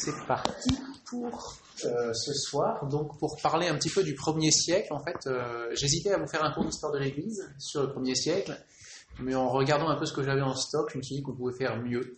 c'est 0.00 0.26
parti 0.26 0.70
pour 1.04 1.56
euh, 1.84 2.12
ce 2.14 2.32
soir. 2.32 2.86
Donc, 2.88 3.18
pour 3.18 3.36
parler 3.42 3.68
un 3.68 3.76
petit 3.76 3.90
peu 3.90 4.02
du 4.02 4.14
premier 4.14 4.50
siècle, 4.50 4.92
en 4.92 5.00
fait, 5.00 5.26
euh, 5.26 5.68
j'hésitais 5.74 6.12
à 6.12 6.18
vous 6.18 6.26
faire 6.26 6.42
un 6.42 6.52
cours 6.52 6.64
d'histoire 6.64 6.92
de 6.92 6.98
l'Église 6.98 7.52
sur 7.58 7.82
le 7.82 7.92
premier 7.92 8.14
siècle, 8.14 8.58
mais 9.20 9.34
en 9.34 9.48
regardant 9.48 9.88
un 9.88 9.96
peu 9.96 10.06
ce 10.06 10.12
que 10.12 10.22
j'avais 10.22 10.40
en 10.40 10.54
stock, 10.54 10.90
je 10.92 10.98
me 10.98 11.02
suis 11.02 11.16
dit 11.16 11.22
qu'on 11.22 11.34
pouvait 11.34 11.56
faire 11.56 11.82
mieux, 11.82 12.16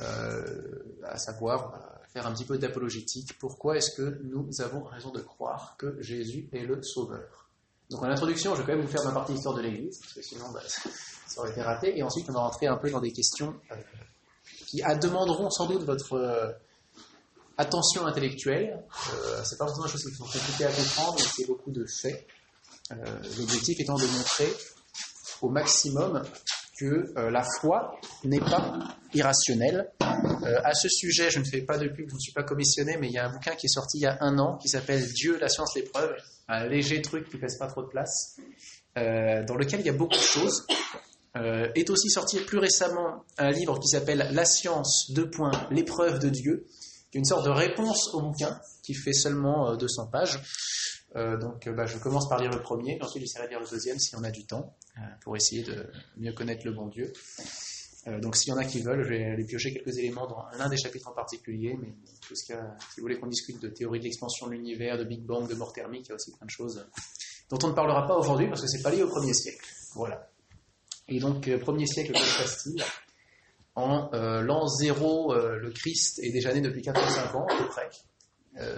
euh, 0.00 1.02
à 1.04 1.18
savoir 1.18 1.78
faire 2.12 2.26
un 2.26 2.32
petit 2.32 2.44
peu 2.44 2.56
d'apologétique. 2.56 3.38
Pourquoi 3.38 3.76
est-ce 3.76 3.94
que 3.96 4.20
nous 4.24 4.48
avons 4.60 4.84
raison 4.84 5.10
de 5.10 5.20
croire 5.20 5.76
que 5.78 6.00
Jésus 6.00 6.48
est 6.52 6.64
le 6.64 6.82
Sauveur? 6.82 7.50
Donc, 7.90 8.02
en 8.02 8.06
introduction, 8.06 8.54
je 8.54 8.60
vais 8.62 8.66
quand 8.66 8.78
même 8.78 8.86
vous 8.86 8.90
faire 8.90 9.04
ma 9.04 9.12
partie 9.12 9.34
histoire 9.34 9.54
de 9.54 9.60
l'Église, 9.60 9.98
parce 10.00 10.14
que 10.14 10.22
sinon, 10.22 10.46
bah, 10.54 10.62
ça 11.26 11.40
aurait 11.40 11.50
été 11.50 11.60
raté. 11.60 11.98
Et 11.98 12.02
ensuite, 12.02 12.30
on 12.30 12.32
va 12.32 12.40
rentrer 12.40 12.66
un 12.66 12.76
peu 12.76 12.90
dans 12.90 13.00
des 13.00 13.12
questions 13.12 13.54
qui 14.66 14.80
demanderont 15.02 15.50
sans 15.50 15.66
doute 15.66 15.82
votre 15.82 16.56
attention 17.58 18.06
intellectuelle. 18.06 18.82
Euh, 19.12 19.42
c'est 19.44 19.58
pas 19.58 19.66
forcément 19.66 19.86
des 19.86 19.92
choses 19.92 20.04
qui 20.04 20.16
sont 20.16 20.24
compliquées 20.24 20.64
à 20.64 20.72
comprendre, 20.72 21.14
mais 21.18 21.24
c'est 21.36 21.46
beaucoup 21.46 21.70
de 21.70 21.84
faits. 21.86 22.26
Euh, 22.92 22.96
l'objectif 23.38 23.80
étant 23.80 23.96
de 23.96 24.06
montrer 24.06 24.52
au 25.42 25.48
maximum 25.48 26.22
que 26.78 27.14
la 27.30 27.44
foi 27.60 28.00
n'est 28.24 28.40
pas 28.40 28.96
irrationnelle. 29.14 29.92
à 30.00 30.74
ce 30.74 30.88
sujet, 30.88 31.30
je 31.30 31.38
ne 31.38 31.44
fais 31.44 31.62
pas 31.62 31.78
de 31.78 31.86
pub, 31.86 32.08
je 32.08 32.14
ne 32.14 32.18
suis 32.18 32.32
pas 32.32 32.42
commissionné, 32.42 32.96
mais 32.96 33.06
il 33.06 33.12
y 33.12 33.18
a 33.18 33.26
un 33.26 33.32
bouquin 33.32 33.54
qui 33.54 33.66
est 33.66 33.72
sorti 33.72 33.98
il 33.98 34.02
y 34.02 34.06
a 34.06 34.18
un 34.20 34.38
an 34.38 34.56
qui 34.56 34.68
s'appelle 34.68 35.06
Dieu, 35.12 35.38
la 35.40 35.48
science, 35.48 35.76
l'épreuve, 35.76 36.16
un 36.48 36.66
léger 36.66 37.00
truc 37.00 37.28
qui 37.28 37.36
ne 37.36 37.40
pèse 37.40 37.58
pas 37.58 37.68
trop 37.68 37.82
de 37.82 37.88
place, 37.88 38.36
dans 38.96 39.54
lequel 39.56 39.80
il 39.80 39.86
y 39.86 39.90
a 39.90 39.92
beaucoup 39.92 40.16
de 40.16 40.20
choses. 40.20 40.66
Euh, 41.36 41.68
est 41.74 41.90
aussi 41.90 42.10
sorti 42.10 42.38
plus 42.38 42.58
récemment 42.58 43.24
un 43.38 43.50
livre 43.50 43.80
qui 43.80 43.88
s'appelle 43.88 44.28
La 44.30 44.44
science, 44.44 45.10
deux 45.12 45.28
points, 45.28 45.50
l'épreuve 45.72 46.20
de 46.20 46.28
Dieu, 46.28 46.64
une 47.18 47.24
sorte 47.24 47.44
de 47.44 47.50
réponse 47.50 48.12
au 48.14 48.20
bouquin, 48.20 48.60
qui 48.82 48.94
fait 48.94 49.12
seulement 49.12 49.76
200 49.76 50.02
euh, 50.02 50.10
pages. 50.10 50.42
Euh, 51.16 51.36
donc 51.38 51.68
bah, 51.68 51.86
je 51.86 51.98
commence 51.98 52.28
par 52.28 52.40
lire 52.40 52.50
le 52.50 52.60
premier, 52.60 52.98
ensuite 53.00 53.22
j'essaierai 53.22 53.46
de 53.46 53.50
lire 53.50 53.60
le 53.60 53.68
deuxième 53.68 53.98
si 53.98 54.16
on 54.16 54.24
a 54.24 54.30
du 54.30 54.46
temps, 54.46 54.76
pour 55.22 55.36
essayer 55.36 55.62
de 55.62 55.86
mieux 56.16 56.32
connaître 56.32 56.66
le 56.66 56.72
bon 56.72 56.88
Dieu. 56.88 57.12
donc 58.20 58.34
s'il 58.34 58.50
y 58.50 58.52
en 58.52 58.58
a 58.58 58.64
qui 58.64 58.80
veulent, 58.80 59.04
je 59.04 59.10
vais 59.10 59.24
aller 59.24 59.44
piocher 59.44 59.72
quelques 59.72 59.96
éléments 59.98 60.26
dans 60.26 60.44
l'un 60.58 60.68
des 60.68 60.76
chapitres 60.76 61.08
en 61.08 61.14
particulier, 61.14 61.78
mais 61.80 61.94
tout 62.20 62.34
ce 62.34 62.44
si 62.46 62.52
vous 62.52 63.02
voulez 63.02 63.18
qu'on 63.18 63.28
discute 63.28 63.62
de 63.62 63.68
théorie 63.68 64.00
de 64.00 64.04
l'expansion 64.04 64.46
de 64.48 64.52
l'univers, 64.52 64.98
de 64.98 65.04
Big 65.04 65.22
Bang, 65.24 65.48
de 65.48 65.54
mort 65.54 65.72
thermique, 65.72 66.06
il 66.06 66.08
y 66.08 66.12
a 66.12 66.16
aussi 66.16 66.32
plein 66.32 66.46
de 66.46 66.50
choses 66.50 66.84
dont 67.50 67.58
on 67.62 67.68
ne 67.68 67.74
parlera 67.74 68.06
pas 68.06 68.16
aujourd'hui 68.16 68.48
parce 68.48 68.62
que 68.62 68.68
c'est 68.68 68.82
pas 68.82 68.90
lié 68.90 69.02
au 69.02 69.08
premier 69.08 69.34
siècle. 69.34 69.64
Voilà. 69.94 70.28
Et 71.08 71.20
donc, 71.20 71.48
euh, 71.48 71.58
premier 71.58 71.86
siècle, 71.86 72.12
que 72.12 72.18
se 72.18 72.38
passe-t-il 72.38 72.82
En 73.76 74.10
euh, 74.14 74.40
l'an 74.40 74.68
0, 74.68 75.32
euh, 75.32 75.58
le 75.58 75.70
Christ 75.70 76.20
est 76.22 76.30
déjà 76.30 76.52
né 76.54 76.60
depuis 76.60 76.82
405 76.82 77.34
ans, 77.34 77.46
à 77.46 77.56
peu 77.56 77.68
près, 77.68 77.90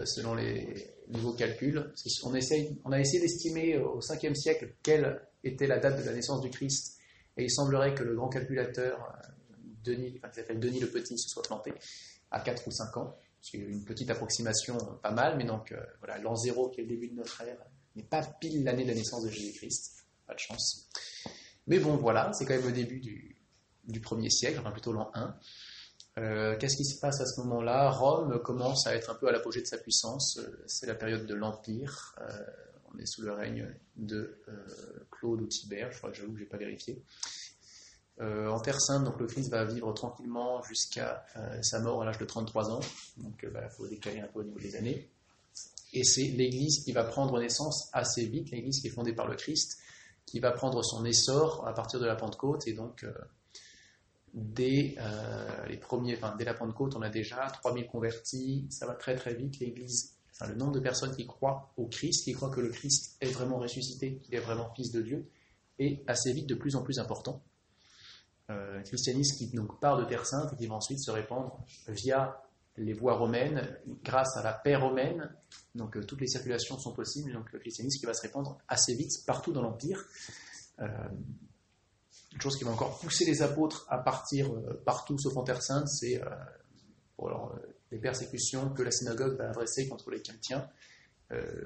selon 0.07 0.35
les 0.35 0.95
nouveaux 1.09 1.35
calculs. 1.35 1.93
On, 2.25 2.35
essaye, 2.35 2.79
on 2.85 2.93
a 2.93 3.01
essayé 3.01 3.21
d'estimer 3.21 3.77
au 3.79 4.01
5e 4.01 4.35
siècle 4.35 4.75
quelle 4.83 5.21
était 5.45 5.67
la 5.67 5.79
date 5.79 5.99
de 5.99 6.05
la 6.05 6.13
naissance 6.13 6.41
du 6.41 6.51
Christ, 6.51 6.99
et 7.37 7.45
il 7.45 7.51
semblerait 7.51 7.95
que 7.95 8.03
le 8.03 8.15
grand 8.15 8.29
calculateur, 8.29 9.13
Denis, 9.85 10.15
enfin, 10.17 10.31
qui 10.31 10.37
s'appelle 10.37 10.59
Denis 10.59 10.81
le 10.81 10.89
Petit, 10.89 11.19
se 11.19 11.29
soit 11.29 11.43
planté 11.43 11.73
à 12.31 12.41
4 12.41 12.67
ou 12.67 12.71
5 12.71 12.97
ans. 12.97 13.17
C'est 13.43 13.59
une 13.59 13.85
petite 13.85 14.11
approximation 14.11 14.79
pas 15.03 15.13
mal, 15.13 15.37
mais 15.37 15.45
donc 15.45 15.75
voilà, 15.99 16.19
l'an 16.19 16.35
0, 16.35 16.71
qui 16.71 16.81
est 16.81 16.85
le 16.85 16.89
début 16.89 17.09
de 17.09 17.15
notre 17.15 17.43
ère, 17.43 17.59
n'est 17.95 18.03
pas 18.03 18.23
pile 18.23 18.65
l'année 18.65 18.85
de 18.85 18.89
la 18.89 18.95
naissance 18.95 19.25
de 19.25 19.31
Jésus-Christ. 19.31 20.07
Pas 20.27 20.35
de 20.35 20.39
chance. 20.39 20.89
Mais 21.67 21.79
bon, 21.79 21.97
voilà, 21.97 22.33
c'est 22.33 22.45
quand 22.45 22.55
même 22.55 22.67
le 22.67 22.73
début 22.73 23.01
du, 23.01 23.36
premier 24.01 24.31
siècle, 24.31 24.59
enfin 24.61 24.71
plutôt 24.71 24.93
l'an 24.93 25.11
1. 25.15 25.37
Euh, 26.19 26.57
qu'est-ce 26.59 26.77
qui 26.77 26.85
se 26.85 26.99
passe 26.99 27.21
à 27.21 27.27
ce 27.27 27.41
moment-là? 27.41 27.91
Rome 27.91 28.41
commence 28.43 28.87
à 28.87 28.95
être 28.95 29.11
un 29.11 29.15
peu 29.15 29.29
à 29.29 29.33
l'apogée 29.33 29.61
de 29.61 29.67
sa 29.67 29.77
puissance. 29.77 30.39
Euh, 30.39 30.65
c'est 30.67 30.87
la 30.87 30.95
période 30.95 31.27
de 31.27 31.35
l'Empire. 31.35 32.15
Euh, 32.21 32.47
on 32.93 32.99
est 32.99 33.07
sous 33.07 33.23
le 33.23 33.33
règne 33.33 33.69
de 33.97 34.39
Claude 35.11 35.43
ou 35.43 35.47
Tibère, 35.47 35.93
je 35.93 35.99
crois 35.99 36.11
que 36.11 36.17
j'avoue 36.17 36.33
que 36.33 36.39
je 36.39 36.45
n'ai 36.45 36.49
pas 36.49 36.57
vérifié. 36.57 37.03
en 38.19 38.59
Terre 38.61 38.81
Sainte, 38.81 39.05
donc 39.05 39.21
le 39.21 39.27
Christ 39.27 39.51
va 39.51 39.65
vivre 39.65 39.93
tranquillement 39.93 40.63
jusqu'à 40.63 41.27
sa 41.61 41.81
mort 41.81 42.01
à 42.01 42.07
l'âge 42.07 42.17
de 42.17 42.25
33 42.25 42.71
ans. 42.71 42.81
Donc 43.19 43.41
il 43.43 43.51
bah, 43.51 43.69
faut 43.69 43.87
décaler 43.87 44.21
un 44.21 44.29
peu 44.29 44.41
au 44.41 44.45
niveau 44.45 44.59
des 44.59 44.77
années. 44.77 45.11
Et 45.93 46.05
c'est 46.05 46.29
l'Église 46.29 46.85
qui 46.85 46.93
va 46.93 47.05
prendre 47.05 47.39
naissance 47.39 47.91
assez 47.93 48.25
vite, 48.25 48.51
l'Église 48.51 48.81
qui 48.81 48.87
est 48.87 48.91
fondée 48.91 49.13
par 49.13 49.29
le 49.29 49.37
Christ, 49.37 49.79
qui 50.25 50.41
va 50.41 50.53
prendre 50.53 50.83
son 50.83 51.05
essor 51.05 51.67
à 51.67 51.75
partir 51.75 52.01
de 52.01 52.07
la 52.07 52.17
Pentecôte. 52.17 52.67
Et 52.67 52.73
donc, 52.73 53.05
dès, 54.37 54.95
euh, 55.01 55.67
les 55.67 55.79
premiers, 55.79 56.15
enfin, 56.17 56.37
dès 56.39 56.45
la 56.45 56.55
Pentecôte, 56.55 56.95
on 56.95 57.03
a 57.03 57.09
déjà 57.09 57.47
3000 57.47 57.87
convertis. 57.87 58.67
Ça 58.71 58.87
va 58.87 58.95
très 58.95 59.17
très 59.17 59.35
vite. 59.35 59.59
L'Église, 59.59 60.15
enfin, 60.33 60.51
le 60.51 60.55
nombre 60.55 60.73
de 60.73 60.81
personnes 60.81 61.17
qui 61.17 61.27
croient 61.27 61.73
au 61.77 61.87
Christ, 61.87 62.25
qui 62.25 62.33
croient 62.33 62.51
que 62.51 62.61
le 62.61 62.69
Christ 62.69 63.17
est 63.21 63.31
vraiment 63.31 63.59
ressuscité, 63.59 64.19
qu'il 64.19 64.35
est 64.35 64.41
vraiment 64.41 64.73
Fils 64.77 64.93
de 64.93 65.03
Dieu, 65.03 65.27
est 65.79 66.05
assez 66.07 66.33
vite 66.33 66.47
de 66.47 66.55
plus 66.55 66.77
en 66.77 66.83
plus 66.83 66.99
important. 66.99 67.43
Euh, 68.49 68.81
christianisme 68.83 69.39
qui 69.39 69.57
donc 69.57 69.81
part 69.81 69.99
de 69.99 70.05
Terre 70.05 70.25
Sainte 70.25 70.53
et 70.53 70.57
qui 70.57 70.67
va 70.69 70.77
ensuite 70.77 71.01
se 71.01 71.11
répandre 71.11 71.59
via 71.89 72.41
les 72.77 72.93
voies 72.93 73.15
romaines, 73.15 73.77
grâce 74.05 74.37
à 74.37 74.43
la 74.43 74.53
paix 74.53 74.77
romaine, 74.77 75.31
donc 75.75 75.97
euh, 75.97 76.05
toutes 76.05 76.21
les 76.21 76.27
circulations 76.27 76.79
sont 76.79 76.93
possibles, 76.93 77.33
donc 77.33 77.51
le 77.53 77.59
christianisme 77.59 77.99
qui 77.99 78.07
va 78.07 78.15
se 78.15 78.23
répandre 78.23 78.59
assez 78.69 78.95
vite 78.95 79.25
partout 79.27 79.53
dans 79.53 79.63
l'Empire. 79.63 80.05
Euh, 80.81 80.87
chose 82.43 82.57
qui 82.57 82.65
va 82.65 82.71
encore 82.71 82.99
pousser 82.99 83.25
les 83.25 83.43
apôtres 83.43 83.87
à 83.89 83.99
partir 83.99 84.53
euh, 84.53 84.83
partout 84.85 85.19
sauf 85.19 85.37
en 85.37 85.43
Terre 85.43 85.63
Sainte, 85.63 85.89
c'est 85.89 86.21
les 87.93 87.99
persécutions 87.99 88.71
que 88.71 88.83
la 88.83 88.91
synagogue 88.91 89.37
va 89.39 89.49
adresser 89.49 89.89
contre 89.89 90.11
les 90.11 90.21
chrétiens, 90.21 90.69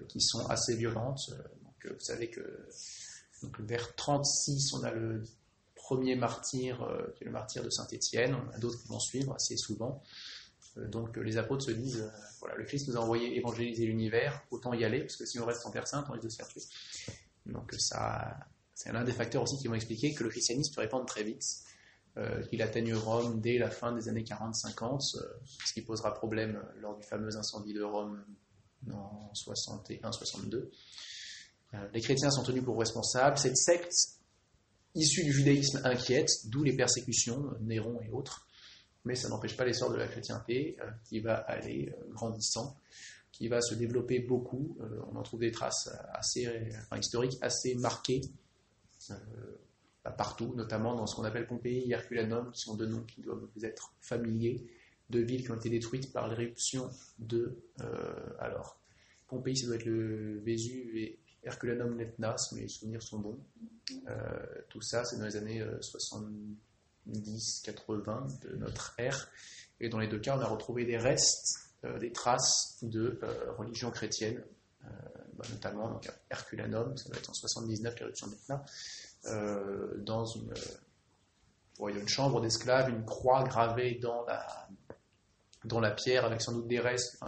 qui 0.08 0.20
sont 0.20 0.46
assez 0.46 0.76
violentes. 0.76 1.30
Donc, 1.30 1.92
vous 1.92 2.00
savez 2.00 2.30
que 2.30 2.68
vers 3.58 3.94
36, 3.96 4.74
on 4.74 4.84
a 4.84 4.92
le 4.92 5.24
premier 5.74 6.14
martyr, 6.14 6.76
qui 7.16 7.24
est 7.24 7.26
le 7.26 7.32
martyr 7.32 7.64
de 7.64 7.70
Saint-Étienne, 7.70 8.36
on 8.36 8.54
a 8.54 8.58
d'autres 8.58 8.80
qui 8.80 8.88
vont 8.88 9.00
suivre 9.00 9.34
assez 9.34 9.56
souvent. 9.56 10.02
Euh, 10.78 10.88
donc 10.88 11.16
les 11.16 11.36
apôtres 11.36 11.64
se 11.64 11.70
disent, 11.72 12.02
euh, 12.02 12.10
voilà, 12.40 12.56
le 12.56 12.64
Christ 12.64 12.88
nous 12.88 12.96
a 12.96 13.00
envoyé 13.00 13.36
évangéliser 13.36 13.86
l'univers, 13.86 14.42
autant 14.50 14.72
y 14.72 14.84
aller, 14.84 15.00
parce 15.00 15.16
que 15.16 15.26
si 15.26 15.38
on 15.38 15.46
reste 15.46 15.66
en 15.66 15.70
Terre 15.70 15.86
Sainte, 15.86 16.06
on 16.08 16.12
risque 16.12 16.24
de 16.24 16.28
se 16.30 16.36
faire 16.36 16.48
tuer. 16.48 16.62
Donc 17.46 17.74
ça, 17.78 18.36
c'est 18.82 18.92
l'un 18.92 19.04
des 19.04 19.12
facteurs 19.12 19.42
aussi 19.42 19.56
qui 19.58 19.68
vont 19.68 19.74
expliquer 19.74 20.14
que 20.14 20.24
le 20.24 20.30
christianisme 20.30 20.72
se 20.72 20.80
répande 20.80 21.06
très 21.06 21.22
vite, 21.22 21.42
euh, 22.16 22.42
qu'il 22.46 22.62
atteigne 22.62 22.94
Rome 22.94 23.40
dès 23.40 23.58
la 23.58 23.70
fin 23.70 23.92
des 23.92 24.08
années 24.08 24.24
40-50, 24.24 25.00
ce 25.00 25.72
qui 25.72 25.82
posera 25.82 26.14
problème 26.14 26.62
lors 26.80 26.96
du 26.96 27.06
fameux 27.06 27.36
incendie 27.36 27.74
de 27.74 27.82
Rome 27.82 28.24
en 28.92 29.30
61-62. 29.34 30.70
les 31.92 32.00
chrétiens 32.00 32.30
sont 32.30 32.42
tenus 32.42 32.64
pour 32.64 32.78
responsables. 32.78 33.38
Cette 33.38 33.56
secte 33.56 33.92
issue 34.94 35.24
du 35.24 35.32
judaïsme 35.32 35.80
inquiète, 35.84 36.30
d'où 36.46 36.64
les 36.64 36.74
persécutions, 36.74 37.52
Néron 37.60 38.00
et 38.02 38.10
autres 38.10 38.46
mais 39.04 39.14
ça 39.14 39.28
n'empêche 39.28 39.56
pas 39.56 39.64
l'essor 39.64 39.90
de 39.90 39.96
la 39.96 40.06
chrétienté 40.06 40.76
euh, 40.80 40.90
qui 41.04 41.20
va 41.20 41.34
aller 41.34 41.88
euh, 41.90 42.12
grandissant, 42.12 42.76
qui 43.32 43.48
va 43.48 43.60
se 43.60 43.74
développer 43.74 44.20
beaucoup. 44.20 44.76
Euh, 44.80 45.00
on 45.10 45.16
en 45.16 45.22
trouve 45.22 45.40
des 45.40 45.52
traces 45.52 45.88
assez, 46.12 46.46
historiques 46.98 47.38
assez 47.40 47.74
marquées 47.76 48.20
bah, 50.04 50.10
partout, 50.10 50.54
notamment 50.54 50.94
dans 50.94 51.06
ce 51.06 51.14
qu'on 51.16 51.24
appelle 51.24 51.46
Pompéi 51.46 51.90
et 51.90 51.92
Herculanum, 51.92 52.50
qui 52.52 52.60
sont 52.60 52.74
deux 52.74 52.86
noms 52.86 53.02
qui 53.02 53.20
doivent 53.20 53.46
vous 53.54 53.64
être 53.64 53.94
familiers, 54.00 54.66
deux 55.10 55.22
villes 55.22 55.42
qui 55.42 55.50
ont 55.50 55.56
été 55.56 55.70
détruites 55.70 56.12
par 56.12 56.28
l'éruption 56.28 56.88
de. 57.18 57.58
alors, 58.38 58.78
Pompéi, 59.28 59.56
ça 59.56 59.66
doit 59.66 59.76
être 59.76 59.84
le 59.84 60.40
Vésuve 60.40 60.96
et 60.96 61.18
Herculanum 61.42 61.98
l'Etna, 61.98 62.36
si 62.38 62.54
mes 62.54 62.68
souvenirs 62.68 63.02
sont 63.02 63.18
bons. 63.18 63.38
tout 64.68 64.80
ça, 64.80 65.04
c'est 65.04 65.18
dans 65.18 65.26
les 65.26 65.36
années 65.36 65.64
60. 65.80 66.26
10, 67.06 67.62
80 67.64 68.26
de 68.42 68.56
notre 68.56 68.94
ère. 68.98 69.30
Et 69.80 69.88
dans 69.88 69.98
les 69.98 70.08
deux 70.08 70.18
cas, 70.18 70.36
on 70.36 70.40
a 70.40 70.46
retrouvé 70.46 70.84
des 70.84 70.98
restes, 70.98 71.70
euh, 71.84 71.98
des 71.98 72.12
traces 72.12 72.78
de 72.82 73.18
euh, 73.22 73.52
religion 73.52 73.90
chrétienne, 73.90 74.38
euh, 74.38 74.42
bah, 74.82 75.44
notamment 75.50 75.88
donc, 75.88 76.10
Herculanum, 76.30 76.96
ça 76.96 77.08
va 77.10 77.18
être 77.18 77.30
en 77.30 77.34
79, 77.34 77.98
l'éruption 77.98 78.26
d'Etna, 78.28 78.64
dans 79.98 80.24
une, 80.24 80.52
une 81.80 82.08
chambre 82.08 82.40
d'esclaves, 82.40 82.88
une 82.90 83.04
croix 83.04 83.44
gravée 83.44 83.96
dans 83.96 84.24
la, 84.24 84.68
dans 85.64 85.80
la 85.80 85.90
pierre, 85.90 86.24
avec 86.24 86.42
sans 86.42 86.52
doute 86.52 86.68
des 86.68 86.80
restes, 86.80 87.18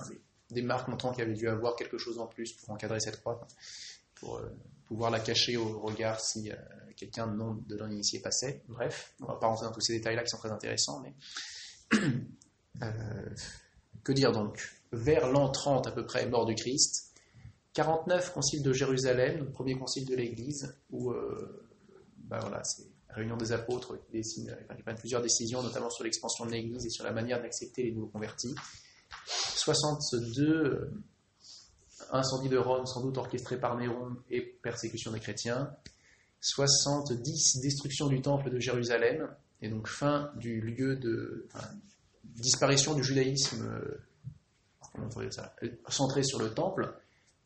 des, 0.51 0.63
marques 0.63 0.89
montrant 0.89 1.13
qu'il 1.13 1.23
avait 1.23 1.35
dû 1.35 1.49
avoir 1.49 1.77
quelque 1.77 1.99
chose 1.99 2.19
en 2.19 2.27
plus 2.27 2.53
pour 2.53 2.71
encadrer 2.71 3.01
cette 3.01 3.21
croix, 3.21 3.47
pour 4.17 4.41
pouvoir 4.87 5.11
la 5.11 5.21
cacher 5.21 5.57
au 5.57 5.81
regard 5.81 6.21
si 6.21 6.51
quelqu'un 7.03 7.27
non 7.27 7.55
de 7.67 7.77
l'initié 7.77 8.21
passait. 8.21 8.63
Bref, 8.69 9.15
on 9.21 9.25
ne 9.25 9.33
va 9.33 9.37
pas 9.37 9.47
rentrer 9.47 9.67
dans 9.67 9.73
tous 9.73 9.81
ces 9.81 9.95
détails-là 9.95 10.23
qui 10.23 10.29
sont 10.29 10.39
très 10.39 10.53
intéressants, 10.53 11.01
mais 11.01 11.15
euh, 12.83 13.35
que 14.05 14.13
dire 14.13 14.33
donc? 14.33 14.63
Vers 14.93 15.29
l'an 15.29 15.49
30 15.49 15.87
à 15.87 15.93
peu 15.93 16.05
près, 16.05 16.27
mort 16.27 16.47
du 16.47 16.55
Christ, 16.55 17.12
49 17.75 18.33
concile 18.33 18.63
de 18.63 18.73
Jérusalem, 18.73 19.39
le 19.39 19.51
premier 19.51 19.79
concile 19.79 20.07
de 20.07 20.15
l'Église, 20.15 20.75
où 20.91 21.11
euh, 21.11 21.69
ben 22.17 22.39
voilà, 22.41 22.63
c'est 22.65 22.85
la 23.09 23.15
réunion 23.15 23.37
des 23.37 23.53
apôtres 23.53 23.97
qui, 23.97 24.13
décide, 24.13 24.57
prennent 24.83 24.99
plusieurs 24.99 25.23
décisions, 25.23 25.63
notamment 25.63 25.91
sur 25.91 26.05
l'expansion 26.05 26.47
de 26.47 26.51
l'Église 26.53 26.85
et 26.87 26.91
sur 26.91 27.05
la 27.05 27.13
manière 27.13 27.41
d'accepter 27.41 27.83
les 27.83 27.93
nouveaux 27.93 28.09
convertis. 28.09 28.55
62 29.27 30.93
incendie 32.11 32.49
de 32.49 32.59
Rome, 32.59 32.87
sans 32.87 33.03
doute 33.03 33.17
orchestré 33.17 33.59
par 33.59 33.77
Néron 33.77 34.17
et 34.31 34.41
persécution 34.41 35.13
des 35.13 35.21
chrétiens. 35.21 35.75
70 36.41 37.61
destruction 37.63 38.09
du 38.09 38.21
temple 38.21 38.51
de 38.51 38.59
Jérusalem, 38.59 39.29
et 39.61 39.69
donc 39.69 39.89
fin 39.89 40.33
du 40.37 40.61
lieu 40.61 40.97
de 40.97 41.47
disparition 42.25 42.95
du 42.95 43.05
judaïsme 43.05 43.81
centré 45.89 46.23
sur 46.25 46.41
le 46.41 46.53
temple, 46.53 46.93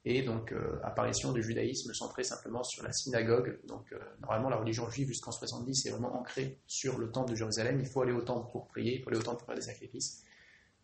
et 0.09 0.23
donc 0.23 0.53
euh, 0.53 0.79
apparition 0.85 1.33
du 1.33 1.43
judaïsme 1.43 1.93
centré 1.93 2.23
simplement 2.23 2.63
sur 2.63 2.85
la 2.85 2.93
synagogue. 2.93 3.59
Donc 3.67 3.93
euh, 3.93 3.99
normalement 4.21 4.49
la 4.49 4.57
religion 4.57 4.89
juive 4.89 5.09
jusqu'en 5.09 5.33
70 5.33 5.87
est 5.87 5.91
vraiment 5.91 6.17
ancrée 6.17 6.61
sur 6.69 6.97
le 6.97 7.11
temple 7.11 7.33
de 7.33 7.35
Jérusalem. 7.37 7.81
Il 7.81 7.87
faut 7.87 8.03
aller 8.03 8.13
au 8.13 8.23
temple 8.23 8.49
pour 8.53 8.69
prier, 8.69 8.99
il 8.99 9.03
faut 9.03 9.11
aller 9.11 9.19
au 9.19 9.23
temple 9.23 9.39
pour 9.39 9.47
faire 9.47 9.57
des 9.57 9.63
sacrifices. 9.63 10.23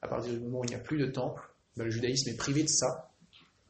À 0.03 0.09
partir 0.09 0.33
du 0.33 0.41
moment 0.41 0.59
où 0.59 0.65
il 0.65 0.71
n'y 0.71 0.75
a 0.75 0.81
plus 0.81 0.99
de 0.99 1.07
temple, 1.07 1.41
ben, 1.77 1.85
le 1.85 1.91
judaïsme 1.91 2.31
est 2.31 2.37
privé 2.37 2.65
de 2.65 2.69
ça 2.69 3.13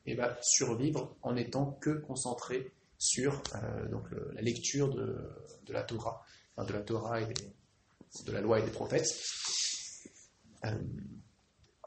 et 0.07 0.15
va 0.15 0.39
survivre 0.41 1.15
en 1.21 1.35
n'étant 1.35 1.73
que 1.83 1.91
concentré 1.91 2.73
sur 2.97 3.43
euh, 3.55 3.89
donc 3.89 4.07
la 4.33 4.41
lecture 4.41 4.89
de, 4.89 5.19
la 5.69 5.83
Torah, 5.83 6.25
de 6.57 6.73
la 6.73 6.81
Torah 6.81 7.21
et 7.21 7.27
de 7.27 8.33
la 8.33 8.41
loi 8.41 8.59
et 8.59 8.63
des 8.63 8.71
prophètes. 8.71 9.07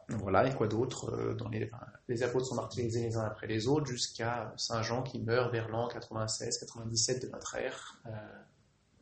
Voilà, 0.10 0.48
et 0.48 0.54
quoi 0.54 0.68
d'autre 0.68 1.12
euh, 1.12 1.34
dans 1.34 1.50
les, 1.50 1.69
les, 2.07 2.24
apôtres 2.24 2.46
sont 2.46 2.56
martyrisés 2.56 3.02
les 3.02 3.18
uns 3.18 3.24
après 3.24 3.48
les 3.48 3.68
autres 3.68 3.88
jusqu'à 3.88 4.54
Saint 4.56 4.84
Jean 4.84 5.02
qui 5.02 5.19
meurt 5.19 5.52
vers 5.52 5.68
l'an 5.68 5.88
96-97 5.88 7.24
de 7.24 7.28
notre 7.30 7.56
ère. 7.56 8.00
Euh, 8.06 8.10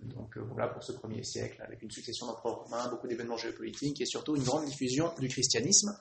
donc 0.01 0.37
euh, 0.37 0.41
voilà 0.41 0.67
pour 0.67 0.81
ce 0.81 0.93
premier 0.93 1.23
siècle, 1.23 1.61
avec 1.61 1.81
une 1.81 1.91
succession 1.91 2.27
d'empereurs 2.27 2.63
romains, 2.63 2.87
beaucoup 2.89 3.07
d'événements 3.07 3.37
géopolitiques 3.37 3.99
et 3.99 4.05
surtout 4.05 4.35
une 4.35 4.43
grande 4.43 4.65
diffusion 4.65 5.11
du 5.19 5.27
christianisme. 5.27 5.97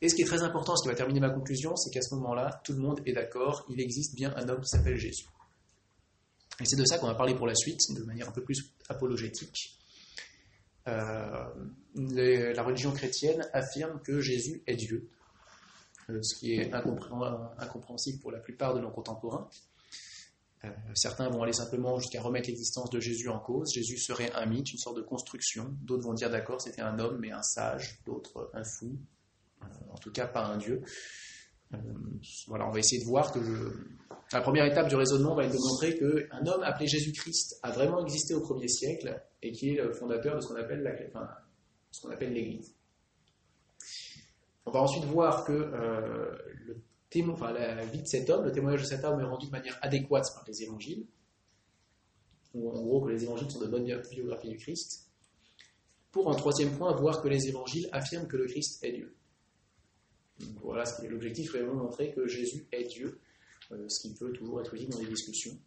Et 0.00 0.08
ce 0.08 0.14
qui 0.14 0.22
est 0.22 0.26
très 0.26 0.42
important, 0.42 0.76
ce 0.76 0.82
qui 0.82 0.88
va 0.88 0.94
terminer 0.94 1.18
ma 1.18 1.30
conclusion, 1.30 1.74
c'est 1.74 1.90
qu'à 1.90 2.02
ce 2.02 2.14
moment-là, 2.14 2.60
tout 2.62 2.72
le 2.72 2.78
monde 2.78 3.00
est 3.06 3.12
d'accord, 3.12 3.64
il 3.68 3.80
existe 3.80 4.14
bien 4.14 4.32
un 4.36 4.48
homme 4.48 4.60
qui 4.60 4.68
s'appelle 4.68 4.96
Jésus. 4.96 5.26
Et 6.60 6.64
c'est 6.64 6.76
de 6.76 6.84
ça 6.84 6.98
qu'on 6.98 7.08
va 7.08 7.14
parler 7.14 7.34
pour 7.34 7.48
la 7.48 7.56
suite, 7.56 7.80
de 7.90 8.04
manière 8.04 8.28
un 8.28 8.32
peu 8.32 8.42
plus 8.42 8.72
apologétique. 8.88 9.77
Euh, 10.88 11.44
la 11.94 12.62
religion 12.62 12.92
chrétienne 12.92 13.48
affirme 13.52 14.00
que 14.02 14.20
Jésus 14.20 14.62
est 14.66 14.76
Dieu, 14.76 15.10
euh, 16.08 16.22
ce 16.22 16.38
qui 16.38 16.54
est 16.54 16.72
incompréhensible 16.72 18.20
pour 18.20 18.30
la 18.30 18.38
plupart 18.38 18.74
de 18.74 18.80
nos 18.80 18.90
contemporains. 18.90 19.48
Euh, 20.64 20.68
certains 20.94 21.28
vont 21.28 21.42
aller 21.42 21.52
simplement 21.52 21.98
jusqu'à 21.98 22.20
remettre 22.20 22.48
l'existence 22.48 22.90
de 22.90 23.00
Jésus 23.00 23.28
en 23.28 23.38
cause. 23.38 23.72
Jésus 23.72 23.98
serait 23.98 24.32
un 24.32 24.46
mythe, 24.46 24.72
une 24.72 24.78
sorte 24.78 24.96
de 24.96 25.02
construction. 25.02 25.76
D'autres 25.82 26.04
vont 26.04 26.14
dire 26.14 26.30
d'accord, 26.30 26.60
c'était 26.60 26.82
un 26.82 26.98
homme, 26.98 27.18
mais 27.20 27.30
un 27.30 27.42
sage. 27.42 28.00
D'autres, 28.04 28.50
un 28.54 28.64
fou. 28.64 28.98
en 29.90 29.98
tout 29.98 30.10
cas, 30.10 30.26
pas 30.26 30.46
un 30.46 30.56
dieu. 30.56 30.82
voilà, 32.46 32.66
on 32.66 32.70
va 32.70 32.78
essayer 32.78 33.00
de 33.02 33.06
voir 33.06 33.32
que 33.32 33.40
la 34.32 34.40
première 34.40 34.64
étape 34.64 34.88
du 34.88 34.96
raisonnement 34.96 35.34
va 35.34 35.44
être 35.44 35.52
de 35.52 35.58
montrer 35.58 35.96
qu'un 35.96 36.46
homme 36.46 36.62
appelé 36.62 36.86
Jésus-Christ 36.86 37.60
a 37.62 37.70
vraiment 37.70 38.04
existé 38.04 38.34
au 38.34 38.40
premier 38.40 38.68
siècle 38.68 39.20
et 39.42 39.52
qui 39.52 39.70
est 39.70 39.82
le 39.82 39.92
fondateur 39.92 40.36
de 40.36 40.40
ce 40.40 40.48
qu'on 40.48 40.56
appelle 40.56 42.32
l'Église. 42.32 42.74
On 44.66 44.70
va 44.70 44.82
ensuite 44.82 45.04
voir 45.04 45.44
que 45.44 45.52
euh, 45.52 46.36
le 46.66 46.82
enfin, 47.28 47.52
la 47.52 47.84
vie 47.86 48.02
de 48.02 48.06
cet 48.06 48.28
homme, 48.28 48.44
le 48.44 48.52
témoignage 48.52 48.82
de 48.82 48.86
cet 48.86 49.04
homme 49.04 49.20
est 49.20 49.24
rendu 49.24 49.46
de 49.46 49.52
manière 49.52 49.78
adéquate 49.82 50.26
par 50.34 50.44
les 50.46 50.62
évangiles, 50.62 51.06
ou 52.54 52.70
en 52.70 52.82
gros 52.82 53.00
que 53.00 53.10
les 53.10 53.22
évangiles 53.24 53.50
sont 53.50 53.60
de 53.60 53.66
bonnes 53.66 53.84
biographies 53.84 54.48
du 54.48 54.58
Christ, 54.58 55.10
pour 56.10 56.28
en 56.28 56.34
troisième 56.34 56.76
point 56.76 56.94
voir 56.94 57.22
que 57.22 57.28
les 57.28 57.48
évangiles 57.48 57.88
affirment 57.92 58.28
que 58.28 58.36
le 58.36 58.46
Christ 58.46 58.82
est 58.84 58.92
Dieu. 58.92 59.14
voilà 60.62 60.84
qui 60.84 61.06
est 61.06 61.08
l'objectif, 61.08 61.52
vraiment 61.52 61.74
montrer 61.74 62.12
que 62.12 62.26
Jésus 62.26 62.66
est 62.72 62.84
Dieu, 62.84 63.20
euh, 63.72 63.88
ce 63.88 64.00
qui 64.00 64.14
peut 64.14 64.32
toujours 64.32 64.60
être 64.60 64.74
dit 64.76 64.86
dans 64.86 64.98
les 64.98 65.06
discussions. 65.06 65.58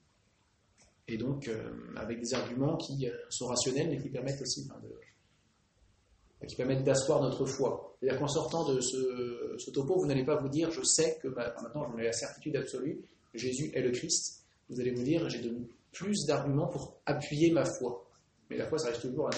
Et 1.12 1.18
donc, 1.18 1.50
euh, 1.50 1.72
avec 1.98 2.22
des 2.22 2.34
arguments 2.34 2.78
qui 2.78 3.06
sont 3.30 3.48
rationnels, 3.48 3.90
mais 3.90 3.98
qui 3.98 4.08
permettent 4.08 4.42
aussi 4.42 4.66
de, 4.66 6.48
qui 6.48 6.56
permettent 6.56 6.86
d'asseoir 6.86 7.22
notre 7.22 7.46
foi. 7.46 7.98
C'est-à-dire 8.00 8.18
qu'en 8.18 8.30
sortant 8.30 8.74
de 8.74 8.80
ce, 8.80 9.72
topo, 9.72 10.00
vous 10.00 10.06
n'allez 10.06 10.24
pas 10.24 10.38
vous 10.38 10.48
dire, 10.48 10.72
je 10.72 10.82
sais 10.84 11.18
que 11.22 11.28
bah, 11.28 11.54
maintenant 11.62 11.84
j'en 11.92 11.98
ai 11.98 12.06
la 12.06 12.14
certitude 12.14 12.56
absolue, 12.56 13.02
Jésus 13.34 13.72
est 13.74 13.82
le 13.82 13.92
Christ. 13.92 14.46
Vous 14.70 14.80
allez 14.80 14.92
vous 14.92 15.04
dire, 15.04 15.28
j'ai 15.28 15.40
de 15.40 15.54
plus 15.92 16.26
d'arguments 16.26 16.68
pour 16.68 16.96
appuyer 17.06 17.52
ma 17.52 17.66
foi. 17.66 18.10
Mais 18.50 18.56
la 18.56 18.66
foi, 18.68 18.80
ça 18.80 18.88
reste 18.88 19.02
toujours 19.02 19.30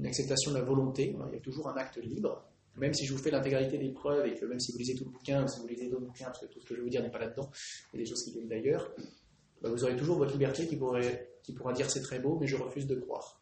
une 0.00 0.06
acceptation 0.06 0.50
de 0.50 0.58
la 0.58 0.64
volonté. 0.64 1.14
Il 1.28 1.34
y 1.34 1.36
a 1.36 1.40
toujours 1.40 1.68
un 1.68 1.76
acte 1.76 1.98
libre. 1.98 2.44
Même 2.76 2.94
si 2.94 3.06
je 3.06 3.12
vous 3.12 3.22
fais 3.22 3.30
l'intégralité 3.30 3.78
des 3.78 3.90
preuves 3.90 4.26
et 4.26 4.34
que 4.34 4.44
même 4.46 4.58
si 4.58 4.72
vous 4.72 4.78
lisez 4.78 4.96
tout 4.96 5.04
le 5.04 5.10
bouquin, 5.10 5.44
ou 5.44 5.46
si 5.48 5.60
vous 5.60 5.68
lisez 5.68 5.88
d'autres 5.88 6.06
bouquins, 6.06 6.24
parce 6.24 6.40
que 6.40 6.46
tout 6.46 6.60
ce 6.60 6.66
que 6.66 6.74
je 6.74 6.80
vais 6.80 6.84
vous 6.84 6.90
dire 6.90 7.02
n'est 7.02 7.10
pas 7.10 7.20
là-dedans, 7.20 7.48
il 7.92 8.00
y 8.00 8.02
a 8.02 8.04
des 8.04 8.10
choses 8.10 8.24
qui 8.24 8.32
viennent 8.32 8.48
d'ailleurs, 8.48 8.90
bah, 9.62 9.70
vous 9.70 9.84
aurez 9.84 9.96
toujours 9.96 10.18
votre 10.18 10.32
liberté 10.32 10.66
qui, 10.66 10.76
pourrait, 10.76 11.30
qui 11.42 11.52
pourra 11.52 11.72
dire 11.72 11.90
c'est 11.90 12.02
très 12.02 12.18
beau, 12.18 12.36
mais 12.40 12.46
je 12.46 12.56
refuse 12.56 12.86
de 12.86 12.96
croire. 12.96 13.40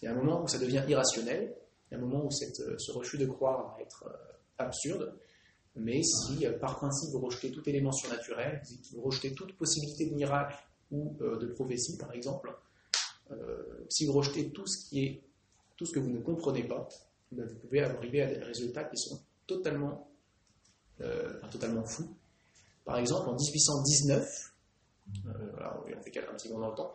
Il 0.00 0.04
y 0.04 0.08
a 0.08 0.12
un 0.12 0.14
moment 0.14 0.42
où 0.42 0.48
ça 0.48 0.58
devient 0.58 0.84
irrationnel, 0.86 1.56
il 1.90 1.94
y 1.94 1.96
a 1.96 1.98
un 1.98 2.06
moment 2.06 2.24
où 2.24 2.28
euh, 2.28 2.76
ce 2.78 2.92
refus 2.92 3.18
de 3.18 3.26
croire 3.26 3.74
va 3.74 3.82
être 3.82 4.04
euh, 4.06 4.16
absurde, 4.58 5.18
mais 5.74 6.02
si 6.02 6.46
euh, 6.46 6.58
par 6.58 6.76
principe 6.76 7.10
vous 7.12 7.20
rejetez 7.20 7.50
tout 7.50 7.66
élément 7.68 7.90
surnaturel, 7.90 8.62
vous 8.92 9.00
rejetez 9.00 9.32
toute 9.34 9.56
possibilité 9.56 10.06
de 10.06 10.14
miracle 10.14 10.56
ou 10.90 11.16
de 11.20 11.46
prophétie 11.48 11.98
par 11.98 12.12
exemple, 12.12 12.50
si 13.90 14.06
vous 14.06 14.14
rejetez 14.14 14.50
tout 14.52 14.66
ce 14.66 14.88
qui 14.88 15.04
est 15.04 15.22
tout 15.76 15.84
ce 15.84 15.92
que 15.92 16.00
vous 16.00 16.08
ne 16.08 16.20
comprenez 16.20 16.64
pas, 16.64 16.88
ben, 17.30 17.46
vous 17.46 17.56
pouvez 17.56 17.82
arriver 17.82 18.22
à 18.22 18.26
des 18.26 18.38
résultats 18.38 18.84
qui 18.84 18.96
sont 18.96 19.20
totalement, 19.46 20.10
totalement 21.52 21.84
fous. 21.84 22.16
Par 22.86 22.96
exemple, 22.96 23.28
en 23.28 23.34
1819, 23.34 24.26
voilà, 25.24 25.80
on 25.84 26.02
fait 26.02 26.18
un 26.18 26.34
petit 26.34 26.48
moment 26.48 26.66
dans 26.66 26.70
le 26.70 26.76
temps, 26.76 26.94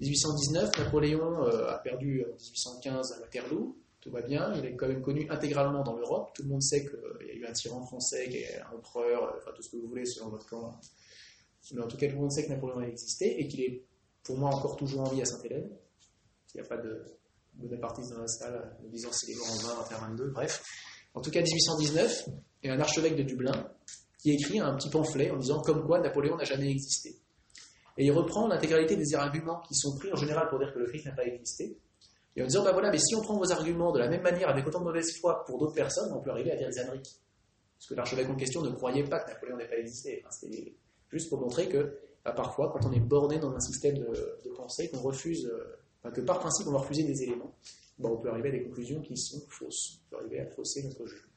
1819, 0.00 0.78
Napoléon 0.78 1.44
euh, 1.44 1.68
a 1.68 1.78
perdu 1.78 2.24
en 2.24 2.32
1815 2.32 3.12
à 3.12 3.20
Waterloo, 3.20 3.76
tout 4.00 4.10
va 4.10 4.22
bien, 4.22 4.54
il 4.54 4.64
est 4.64 4.76
quand 4.76 4.88
même 4.88 5.02
connu 5.02 5.26
intégralement 5.28 5.82
dans 5.82 5.96
l'Europe, 5.96 6.30
tout 6.34 6.42
le 6.42 6.48
monde 6.48 6.62
sait 6.62 6.86
qu'il 6.86 7.26
y 7.28 7.30
a 7.30 7.34
eu 7.34 7.46
un 7.46 7.52
tyran 7.52 7.84
français, 7.84 8.28
qui 8.28 8.38
est 8.38 8.60
un 8.60 8.76
empereur, 8.76 9.24
euh, 9.24 9.38
enfin 9.38 9.50
tout 9.54 9.62
ce 9.62 9.70
que 9.70 9.76
vous 9.76 9.88
voulez 9.88 10.06
selon 10.06 10.30
votre 10.30 10.46
camp, 10.46 10.80
mais 11.72 11.82
en 11.82 11.88
tout 11.88 11.96
cas 11.96 12.06
tout 12.06 12.14
le 12.14 12.20
monde 12.20 12.32
sait 12.32 12.44
que 12.44 12.50
Napoléon 12.50 12.78
a 12.78 12.86
existé 12.86 13.40
et 13.40 13.46
qu'il 13.46 13.60
est 13.60 13.84
pour 14.22 14.38
moi 14.38 14.50
encore 14.50 14.76
toujours 14.76 15.02
en 15.02 15.10
vie 15.10 15.22
à 15.22 15.24
Sainte-Hélène. 15.24 15.70
Il 16.54 16.60
n'y 16.60 16.66
a 16.66 16.68
pas 16.68 16.78
de 16.78 17.04
bonapartiste 17.54 18.12
dans 18.12 18.20
la 18.20 18.26
salle 18.26 18.76
me 18.82 18.88
disant 18.88 19.12
s'il 19.12 19.30
est 19.30 19.36
mort 19.36 19.78
en 19.78 19.82
20, 19.82 20.08
22, 20.08 20.30
bref. 20.30 20.62
En 21.14 21.20
tout 21.20 21.30
cas, 21.30 21.40
1819, 21.42 22.28
il 22.62 22.68
y 22.68 22.70
a 22.70 22.74
un 22.74 22.80
archevêque 22.80 23.16
de 23.16 23.22
Dublin 23.22 23.70
qui 24.18 24.32
écrit 24.32 24.60
un 24.60 24.74
petit 24.74 24.90
pamphlet 24.90 25.30
en 25.30 25.36
disant 25.36 25.60
comme 25.62 25.86
quoi 25.86 26.00
Napoléon 26.00 26.36
n'a 26.36 26.44
jamais 26.44 26.70
existé. 26.70 27.19
Et 28.00 28.06
il 28.06 28.12
reprend 28.12 28.48
l'intégralité 28.48 28.96
des 28.96 29.14
arguments 29.14 29.60
qui 29.60 29.74
sont 29.74 29.94
pris 29.98 30.10
en 30.10 30.16
général 30.16 30.48
pour 30.48 30.58
dire 30.58 30.72
que 30.72 30.78
le 30.78 30.86
Christ 30.86 31.04
n'a 31.04 31.12
pas 31.12 31.26
existé. 31.26 31.76
Et 32.34 32.42
en 32.42 32.46
disant, 32.46 32.64
bah 32.64 32.72
voilà, 32.72 32.90
mais 32.90 32.96
si 32.96 33.14
on 33.14 33.20
prend 33.20 33.36
vos 33.36 33.52
arguments 33.52 33.92
de 33.92 33.98
la 33.98 34.08
même 34.08 34.22
manière 34.22 34.48
avec 34.48 34.66
autant 34.66 34.78
de 34.78 34.84
mauvaise 34.84 35.18
foi 35.20 35.44
pour 35.44 35.58
d'autres 35.58 35.74
personnes, 35.74 36.10
on 36.14 36.22
peut 36.22 36.30
arriver 36.30 36.50
à 36.50 36.56
dire 36.56 36.66
des 36.66 36.78
âneries. 36.78 37.02
Parce 37.02 37.88
que 37.90 37.94
l'archevêque 37.94 38.30
en 38.30 38.36
question 38.36 38.62
ne 38.62 38.70
croyait 38.70 39.04
pas 39.04 39.20
que 39.20 39.30
Napoléon 39.30 39.58
n'ait 39.58 39.68
pas 39.68 39.76
existé. 39.76 40.24
C'était 40.30 40.74
juste 41.10 41.28
pour 41.28 41.42
montrer 41.42 41.68
que 41.68 41.98
bah, 42.24 42.32
parfois, 42.32 42.72
quand 42.72 42.88
on 42.88 42.92
est 42.92 43.00
borné 43.00 43.38
dans 43.38 43.52
un 43.52 43.60
système 43.60 43.98
de, 43.98 44.50
pensée, 44.56 44.88
qu'on 44.88 45.02
refuse, 45.02 45.44
euh, 45.44 46.10
que 46.10 46.22
par 46.22 46.38
principe 46.38 46.68
on 46.68 46.72
va 46.72 46.78
refuser 46.78 47.02
des 47.02 47.22
éléments, 47.24 47.54
bah, 47.98 48.08
on 48.10 48.16
peut 48.16 48.30
arriver 48.30 48.48
à 48.48 48.52
des 48.52 48.62
conclusions 48.62 49.02
qui 49.02 49.14
sont 49.14 49.42
fausses. 49.50 50.00
On 50.06 50.10
peut 50.10 50.16
arriver 50.22 50.40
à 50.40 50.46
fausser 50.46 50.84
notre 50.84 51.04
jugement. 51.04 51.29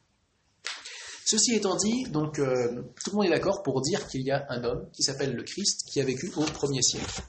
Ceci 1.26 1.54
étant 1.54 1.74
dit, 1.76 2.04
donc 2.10 2.38
euh, 2.38 2.82
tout 3.02 3.10
le 3.12 3.16
monde 3.16 3.24
est 3.24 3.30
d'accord 3.30 3.62
pour 3.62 3.80
dire 3.80 4.06
qu'il 4.08 4.20
y 4.20 4.30
a 4.30 4.44
un 4.50 4.62
homme 4.62 4.90
qui 4.92 5.02
s'appelle 5.02 5.34
le 5.34 5.42
Christ 5.42 5.88
qui 5.90 5.98
a 6.02 6.04
vécu 6.04 6.30
au 6.36 6.42
premier 6.42 6.82
siècle. 6.82 7.22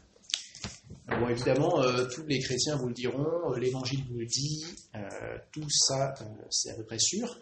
Bon, 1.07 1.29
évidemment, 1.29 1.81
euh, 1.81 2.05
tous 2.05 2.25
les 2.25 2.39
chrétiens 2.39 2.75
vous 2.75 2.89
le 2.89 2.93
diront, 2.93 3.53
euh, 3.53 3.57
l'Évangile 3.57 4.03
vous 4.09 4.19
le 4.19 4.25
dit, 4.25 4.65
tout 5.53 5.69
ça, 5.69 6.13
c'est 6.49 6.71
à 6.71 6.73
peu 6.73 6.83
près 6.83 6.99
sûr. 6.99 7.39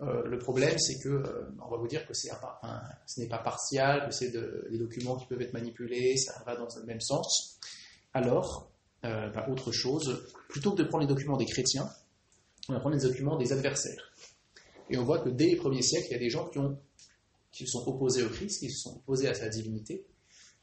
le 0.00 0.38
problème, 0.38 0.78
c'est 0.78 0.98
que 1.02 1.22
on 1.60 1.70
va 1.70 1.76
vous 1.76 1.88
dire 1.88 2.06
que 2.06 2.14
ce 2.14 3.20
n'est 3.20 3.28
pas 3.28 3.38
partial, 3.38 4.08
que 4.08 4.14
c'est 4.14 4.30
des 4.30 4.78
documents 4.78 5.16
qui 5.16 5.26
peuvent 5.26 5.42
être 5.42 5.52
manipulés, 5.52 6.16
ça 6.16 6.42
va 6.46 6.56
dans 6.56 6.68
le 6.76 6.86
même 6.86 7.00
sens. 7.00 7.58
Alors, 8.14 8.70
bah, 9.02 9.46
autre 9.50 9.70
chose, 9.70 10.24
plutôt 10.48 10.72
que 10.72 10.78
de 10.82 10.88
prendre 10.88 11.02
les 11.02 11.08
documents 11.08 11.36
des 11.36 11.46
chrétiens, 11.46 11.90
on 12.70 12.74
va 12.74 12.80
prendre 12.80 12.96
les 12.96 13.02
documents 13.02 13.36
des 13.36 13.52
adversaires. 13.52 14.12
Et 14.90 14.96
on 14.96 15.04
voit 15.04 15.20
que 15.20 15.28
dès 15.28 15.46
les 15.46 15.56
premiers 15.56 15.82
siècles, 15.82 16.06
il 16.10 16.12
y 16.12 16.16
a 16.16 16.18
des 16.18 16.30
gens 16.30 16.48
qui, 17.52 17.66
sont 17.66 17.86
opposés 17.88 18.22
au 18.22 18.28
Christ, 18.28 18.60
qui 18.60 18.70
se 18.70 18.82
sont 18.82 18.96
opposés 18.96 19.28
à 19.28 19.34
sa 19.34 19.48
divinité, 19.48 20.06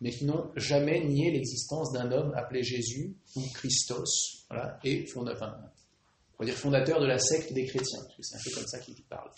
mais 0.01 0.11
qui 0.11 0.25
n'ont 0.25 0.51
jamais 0.55 1.03
nié 1.05 1.31
l'existence 1.31 1.91
d'un 1.91 2.11
homme 2.11 2.33
appelé 2.35 2.63
Jésus 2.63 3.15
ou 3.35 3.41
Christos, 3.53 4.45
voilà, 4.49 4.79
et 4.83 5.05
fondateur, 5.05 5.57
on 6.37 6.43
va 6.43 6.45
dire 6.45 6.55
fondateur 6.55 6.99
de 6.99 7.05
la 7.05 7.19
secte 7.19 7.53
des 7.53 7.65
chrétiens, 7.65 8.01
parce 8.03 8.15
que 8.15 8.23
c'est 8.23 8.35
un 8.35 8.39
peu 8.43 8.51
comme 8.51 8.67
ça 8.67 8.79
qu'il 8.79 9.01
parle. 9.03 9.31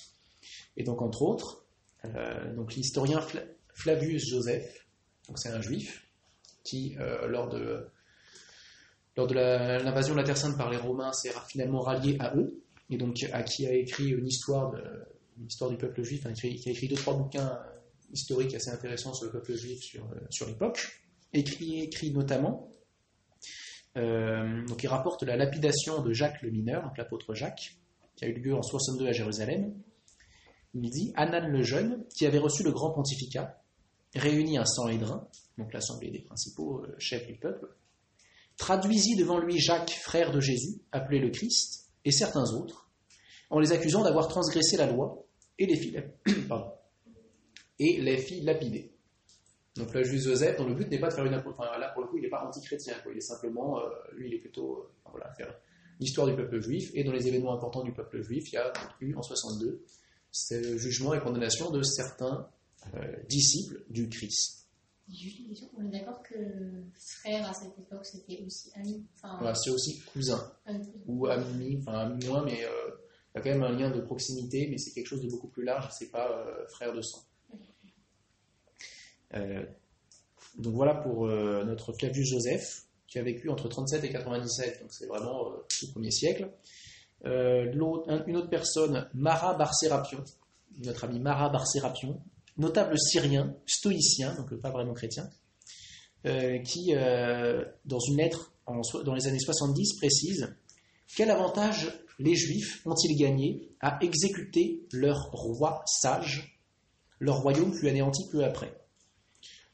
Et 0.77 0.83
donc, 0.83 1.01
entre 1.01 1.21
autres, 1.21 1.65
euh, 2.05 2.65
l'historien 2.75 3.25
Flavius 3.73 4.29
Joseph, 4.29 4.87
c'est 5.35 5.49
un 5.49 5.61
juif, 5.61 6.07
qui, 6.63 6.95
euh, 6.99 7.27
lors 7.27 7.49
de, 7.49 7.87
lors 9.15 9.27
de 9.27 9.33
l'invasion 9.33 10.13
de 10.13 10.19
la 10.19 10.25
Terre 10.25 10.37
Sainte 10.37 10.57
par 10.57 10.69
les 10.69 10.77
Romains, 10.77 11.13
s'est 11.13 11.31
finalement 11.47 11.81
rallié 11.81 12.17
à 12.19 12.35
eux, 12.35 12.63
et 12.89 12.97
donc 12.97 13.25
à 13.31 13.43
qui 13.43 13.67
a 13.67 13.73
écrit 13.73 14.09
une 14.09 14.27
histoire, 14.27 14.71
de, 14.71 14.81
une 15.39 15.69
du 15.69 15.77
peuple 15.77 16.03
juif, 16.03 16.25
qui 16.33 16.47
a 16.47 16.71
écrit 16.71 16.87
deux, 16.87 16.95
trois 16.95 17.15
bouquins 17.15 17.59
historiques 18.11 18.55
assez 18.55 18.69
intéressants 18.69 19.13
sur 19.13 19.25
le 19.25 19.31
peuple 19.31 19.55
juif 19.55 19.81
sur, 19.81 20.07
sur 20.29 20.47
l'époque, 20.47 21.01
écrit, 21.33 21.81
écrit 21.81 22.11
notamment, 22.11 22.71
donc 23.95 24.83
il 24.83 24.87
rapporte 24.87 25.23
la 25.23 25.35
lapidation 25.35 26.01
de 26.01 26.13
Jacques 26.13 26.41
le 26.43 26.51
mineur, 26.51 26.93
l'apôtre 26.97 27.33
Jacques, 27.33 27.77
qui 28.15 28.25
a 28.25 28.27
eu 28.27 28.33
lieu 28.33 28.55
en 28.55 28.61
62 28.61 29.07
à 29.07 29.11
Jérusalem. 29.11 29.73
Il 30.73 30.89
dit 30.89 31.11
Anan 31.15 31.47
le 31.47 31.63
jeune, 31.63 32.05
qui 32.15 32.25
avait 32.25 32.37
reçu 32.37 32.63
le 32.63 32.71
grand 32.71 32.91
pontificat, 32.91 33.61
réunit 34.15 34.57
un 34.57 34.65
Sanhédrin, 34.65 35.27
donc 35.57 35.73
l'assemblée 35.73 36.11
des 36.11 36.19
principaux 36.19 36.85
chefs 36.99 37.25
du 37.25 37.35
peuple, 37.35 37.67
traduisit 38.57 39.15
devant 39.15 39.39
lui 39.39 39.59
Jacques, 39.59 39.91
frère 39.91 40.31
de 40.31 40.39
Jésus, 40.39 40.81
appelé 40.91 41.19
le 41.19 41.29
Christ, 41.29 41.86
et 42.05 42.11
certains 42.11 42.53
autres, 42.53 42.89
en 43.49 43.59
les 43.59 43.71
accusant 43.71 44.03
d'avoir 44.03 44.27
transgressé 44.27 44.77
la 44.77 44.87
loi 44.87 45.25
et 45.57 45.65
les 45.65 45.75
fit, 45.75 45.91
lapidées. 48.43 48.91
Donc 49.75 49.93
là, 49.93 50.01
juste 50.03 50.25
Joseph, 50.25 50.57
dont 50.57 50.65
le 50.65 50.73
but 50.73 50.89
n'est 50.89 50.99
pas 50.99 51.09
de 51.09 51.13
faire 51.13 51.25
une 51.25 51.35
enfin 51.35 51.77
là 51.77 51.89
pour 51.89 52.01
le 52.01 52.07
coup, 52.07 52.17
il 52.17 52.23
n'est 52.23 52.29
pas 52.29 52.43
anti-chrétien, 52.43 52.95
il 53.09 53.17
est 53.17 53.21
simplement, 53.21 53.79
euh, 53.79 53.89
lui, 54.13 54.27
il 54.27 54.33
est 54.33 54.39
plutôt, 54.39 54.79
euh, 54.79 55.11
voilà, 55.11 55.31
faire 55.33 55.53
l'histoire 55.99 56.27
du 56.27 56.35
peuple 56.35 56.59
juif, 56.59 56.91
et 56.93 57.03
dans 57.03 57.11
les 57.11 57.27
événements 57.27 57.53
importants 57.53 57.83
du 57.83 57.93
peuple 57.93 58.21
juif, 58.21 58.51
il 58.51 58.55
y 58.55 58.57
a 58.57 58.73
eu 59.01 59.15
en 59.15 59.21
62 59.21 59.83
ce 60.31 60.77
jugement 60.77 61.13
et 61.13 61.19
condamnation 61.19 61.71
de 61.71 61.81
certains 61.81 62.49
euh, 62.95 63.15
disciples 63.27 63.83
du 63.89 64.09
Christ. 64.09 64.66
On 65.77 65.85
est 65.85 65.99
d'accord 65.99 66.21
que 66.21 66.35
frère 66.95 67.49
à 67.49 67.53
cette 67.53 67.77
époque 67.79 68.05
c'était 68.05 68.43
aussi 68.45 68.71
ami? 68.75 69.05
Enfin, 69.15 69.53
c'est 69.53 69.69
aussi 69.69 69.99
cousin 70.01 70.51
ou 71.05 71.27
ami, 71.27 71.77
enfin 71.79 71.99
ami 71.99 72.25
moins, 72.25 72.43
mais 72.43 72.65
euh, 72.65 72.89
il 73.33 73.37
y 73.37 73.39
a 73.39 73.41
quand 73.41 73.49
même 73.49 73.63
un 73.63 73.71
lien 73.71 73.89
de 73.89 74.01
proximité, 74.01 74.67
mais 74.69 74.77
c'est 74.77 74.91
quelque 74.91 75.07
chose 75.07 75.21
de 75.21 75.29
beaucoup 75.29 75.47
plus 75.47 75.63
large. 75.63 75.89
C'est 75.97 76.11
pas 76.11 76.29
euh, 76.29 76.67
frère 76.67 76.93
de 76.93 77.01
sang. 77.01 77.23
Euh, 79.33 79.65
donc 80.57 80.73
voilà 80.73 80.95
pour 80.95 81.27
notre 81.27 81.93
Flavius 81.93 82.29
Joseph 82.29 82.83
qui 83.07 83.19
a 83.19 83.23
vécu 83.23 83.49
entre 83.49 83.69
37 83.69 84.03
et 84.03 84.09
97, 84.09 84.81
donc 84.81 84.91
c'est 84.91 85.05
vraiment 85.05 85.51
le 85.51 85.91
premier 85.91 86.11
siècle. 86.11 86.49
une 87.23 87.81
autre 87.81 88.49
personne, 88.49 89.09
Mara 89.13 89.53
Barsérapion, 89.53 90.23
notre 90.83 91.05
ami 91.05 91.19
Mara 91.19 91.49
Barsérapion, 91.49 92.21
notable 92.57 92.97
syrien, 92.99 93.55
stoïcien, 93.65 94.35
donc 94.35 94.53
pas 94.55 94.71
vraiment 94.71 94.93
chrétien, 94.93 95.29
euh, 96.25 96.59
qui, 96.59 96.93
euh, 96.95 97.63
dans 97.85 97.99
une 97.99 98.17
lettre 98.17 98.53
dans 99.05 99.13
les 99.13 99.27
années 99.27 99.39
70, 99.39 99.97
précise 99.97 100.53
Quel 101.15 101.29
avantage 101.29 101.89
les 102.19 102.35
Juifs 102.35 102.81
ont-ils 102.85 103.17
gagné 103.17 103.69
à 103.79 103.97
exécuter 104.01 104.85
leur 104.91 105.31
roi 105.31 105.83
sage 105.85 106.59
Leur 107.19 107.41
royaume 107.41 107.73
fut 107.73 107.87
anéanti 107.87 108.27
peu 108.29 108.43
après? 108.43 108.73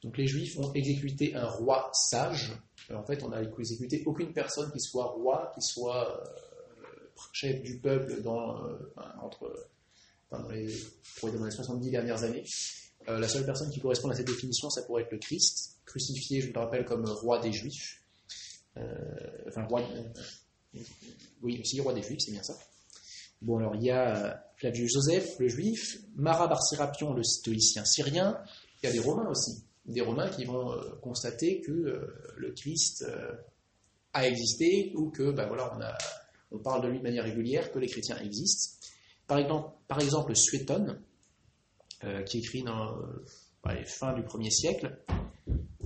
Donc 0.03 0.17
les 0.17 0.27
Juifs 0.27 0.59
ont 0.59 0.71
exécuté 0.73 1.33
un 1.33 1.47
roi 1.47 1.89
sage. 1.93 2.51
en 2.93 3.03
fait, 3.03 3.23
on 3.23 3.29
n'a 3.29 3.41
exécuté 3.41 4.03
aucune 4.05 4.33
personne 4.33 4.71
qui 4.71 4.79
soit 4.79 5.05
roi, 5.05 5.51
qui 5.55 5.61
soit 5.61 6.21
euh, 6.21 6.85
chef 7.31 7.63
du 7.63 7.79
peuple 7.79 8.21
entre 9.21 9.71
dans 10.39 10.49
les, 10.49 10.67
dans 11.21 11.45
les 11.45 11.51
70 11.51 11.89
dernières 11.89 12.23
années. 12.23 12.43
Euh, 13.09 13.19
la 13.19 13.27
seule 13.27 13.45
personne 13.45 13.69
qui 13.69 13.79
correspond 13.79 14.09
à 14.09 14.15
cette 14.15 14.27
définition, 14.27 14.69
ça 14.69 14.83
pourrait 14.83 15.03
être 15.03 15.11
le 15.11 15.17
Christ, 15.17 15.79
crucifié, 15.85 16.41
je 16.41 16.51
le 16.51 16.59
rappelle, 16.59 16.85
comme 16.85 17.05
roi 17.05 17.39
des 17.39 17.51
Juifs. 17.51 18.01
Euh, 18.77 18.83
enfin, 19.47 19.65
roi. 19.65 19.81
Euh, 19.81 20.79
oui, 21.41 21.59
aussi 21.59 21.79
roi 21.81 21.93
des 21.93 22.01
Juifs, 22.01 22.19
c'est 22.19 22.31
bien 22.31 22.43
ça. 22.43 22.57
Bon, 23.41 23.57
alors 23.57 23.75
il 23.75 23.83
y 23.83 23.91
a 23.91 24.41
Flavius 24.57 24.93
Joseph, 24.93 25.37
le 25.37 25.49
juif, 25.49 25.97
Mara 26.15 26.49
Serapion, 26.61 27.13
le 27.13 27.23
stoïcien 27.23 27.83
syrien, 27.83 28.39
il 28.81 28.85
y 28.85 28.89
a 28.89 28.91
des 28.93 28.99
Romains 28.99 29.29
aussi. 29.29 29.65
Des 29.85 29.99
Romains 29.99 30.29
qui 30.29 30.45
vont 30.45 30.79
constater 31.01 31.59
que 31.59 32.07
le 32.37 32.51
Christ 32.53 33.05
a 34.13 34.25
existé 34.25 34.93
ou 34.95 35.09
que, 35.09 35.31
ben 35.31 35.45
voilà, 35.47 35.75
on, 35.75 35.81
a, 35.81 35.97
on 36.51 36.59
parle 36.59 36.83
de 36.83 36.87
lui 36.87 36.99
de 36.99 37.03
manière 37.03 37.25
régulière, 37.25 37.69
que 37.73 37.79
les 37.79 37.87
chrétiens 37.87 38.17
existent. 38.19 38.77
Par 39.33 39.99
exemple, 39.99 40.27
par 40.27 40.35
Suétone, 40.35 41.01
euh, 42.03 42.21
qui 42.23 42.39
écrit 42.39 42.61
dans 42.61 42.97
euh, 42.97 43.73
les 43.73 43.85
fins 43.85 44.13
du 44.13 44.21
1er 44.21 44.51
siècle, 44.51 44.99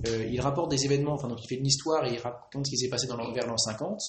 euh, 0.06 0.26
il 0.30 0.40
rapporte 0.40 0.70
des 0.70 0.84
événements, 0.84 1.14
enfin 1.14 1.28
donc 1.28 1.38
il 1.42 1.48
fait 1.48 1.54
une 1.54 1.66
histoire 1.66 2.04
et 2.04 2.12
il 2.12 2.18
raconte 2.18 2.66
ce 2.66 2.70
qui 2.70 2.76
s'est 2.76 2.88
passé 2.88 3.06
dans 3.06 3.16
l'an 3.16 3.56
50. 3.56 4.00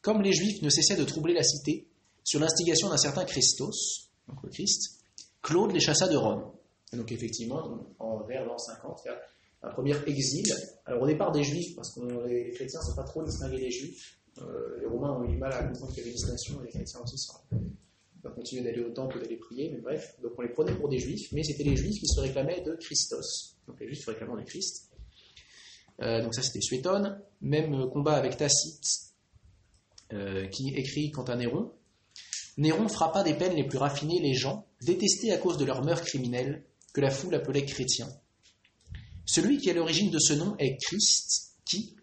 Comme 0.00 0.22
les 0.22 0.32
Juifs 0.32 0.62
ne 0.62 0.70
cessaient 0.70 0.96
de 0.96 1.04
troubler 1.04 1.34
la 1.34 1.42
cité, 1.42 1.88
sur 2.24 2.40
l'instigation 2.40 2.88
d'un 2.88 2.96
certain 2.96 3.24
Christos, 3.24 4.10
donc 4.28 4.42
le 4.42 4.50
Christ, 4.50 5.02
Claude 5.42 5.72
les 5.72 5.80
chassa 5.80 6.08
de 6.08 6.16
Rome. 6.16 6.50
donc 6.92 7.12
effectivement, 7.12 7.62
en, 7.98 8.22
vers 8.24 8.46
l'an 8.46 8.56
50, 8.56 9.00
il 9.04 9.08
y 9.08 9.10
a 9.10 9.20
un 9.62 9.70
premier 9.70 9.96
exil. 10.06 10.46
Alors 10.86 11.02
au 11.02 11.06
départ 11.06 11.32
des 11.32 11.42
Juifs, 11.42 11.74
parce 11.76 11.94
que 11.94 12.00
les 12.26 12.52
chrétiens 12.52 12.80
ne 12.80 12.90
sont 12.90 12.96
pas 12.96 13.04
trop 13.04 13.22
distingués 13.22 13.58
des 13.58 13.70
Juifs, 13.70 14.18
les 14.80 14.86
Romains 14.86 15.18
ont 15.18 15.24
eu 15.24 15.28
du 15.28 15.36
mal 15.36 15.52
à 15.52 15.64
comprendre 15.64 15.92
qu'il 15.92 15.98
y 15.98 16.00
avait 16.02 16.10
une 16.10 16.16
distinction, 16.16 16.62
et 16.62 16.66
les 16.66 16.70
chrétiens 16.70 17.00
aussi 17.02 17.18
sont 17.18 17.34
va 18.22 18.30
continuer 18.30 18.62
d'aller 18.62 18.80
au 18.80 18.90
temple, 18.90 19.20
d'aller 19.20 19.36
prier, 19.36 19.70
mais 19.70 19.80
bref, 19.80 20.16
donc 20.22 20.32
on 20.36 20.42
les 20.42 20.48
prenait 20.48 20.74
pour 20.74 20.88
des 20.88 20.98
juifs, 20.98 21.30
mais 21.32 21.42
c'était 21.42 21.64
les 21.64 21.76
juifs 21.76 22.00
qui 22.00 22.06
se 22.06 22.20
réclamaient 22.20 22.62
de 22.62 22.74
Christos, 22.74 23.56
donc 23.66 23.78
les 23.80 23.86
juifs 23.86 24.04
se 24.04 24.10
réclamaient 24.10 24.42
de 24.42 24.46
Christ. 24.46 24.90
Euh, 26.00 26.22
donc 26.22 26.34
ça 26.34 26.42
c'était 26.42 26.60
Suétone, 26.60 27.20
même 27.40 27.88
combat 27.90 28.14
avec 28.14 28.36
Tacite, 28.36 29.12
euh, 30.12 30.46
qui 30.48 30.70
écrit 30.74 31.10
quant 31.10 31.24
à 31.24 31.36
Néron. 31.36 31.72
Néron 32.56 32.88
frappa 32.88 33.22
des 33.22 33.34
peines 33.34 33.54
les 33.54 33.66
plus 33.66 33.78
raffinées 33.78 34.20
les 34.20 34.34
gens, 34.34 34.66
détestés 34.82 35.32
à 35.32 35.38
cause 35.38 35.58
de 35.58 35.64
leurs 35.64 35.84
mœurs 35.84 36.02
criminelles, 36.02 36.64
que 36.92 37.00
la 37.00 37.10
foule 37.10 37.34
appelait 37.34 37.64
chrétiens. 37.64 38.08
Celui 39.26 39.58
qui 39.58 39.68
est 39.68 39.74
l'origine 39.74 40.10
de 40.10 40.18
ce 40.18 40.32
nom 40.32 40.56
est 40.58 40.76
Christ, 40.78 41.52
qui, 41.64 41.94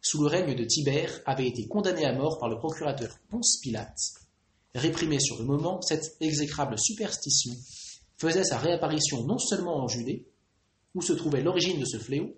sous 0.00 0.22
le 0.22 0.28
règne 0.28 0.54
de 0.54 0.64
Tibère, 0.64 1.20
avait 1.26 1.48
été 1.48 1.66
condamné 1.66 2.04
à 2.04 2.12
mort 2.12 2.38
par 2.38 2.48
le 2.48 2.56
procurateur 2.56 3.18
Ponce 3.28 3.58
Pilate 3.60 4.19
Réprimée 4.74 5.20
sur 5.20 5.38
le 5.38 5.44
moment, 5.44 5.80
cette 5.82 6.16
exécrable 6.20 6.78
superstition 6.78 7.52
faisait 8.18 8.44
sa 8.44 8.58
réapparition 8.58 9.24
non 9.24 9.38
seulement 9.38 9.78
en 9.78 9.88
Judée, 9.88 10.26
où 10.94 11.02
se 11.02 11.12
trouvait 11.12 11.42
l'origine 11.42 11.80
de 11.80 11.84
ce 11.84 11.98
fléau, 11.98 12.36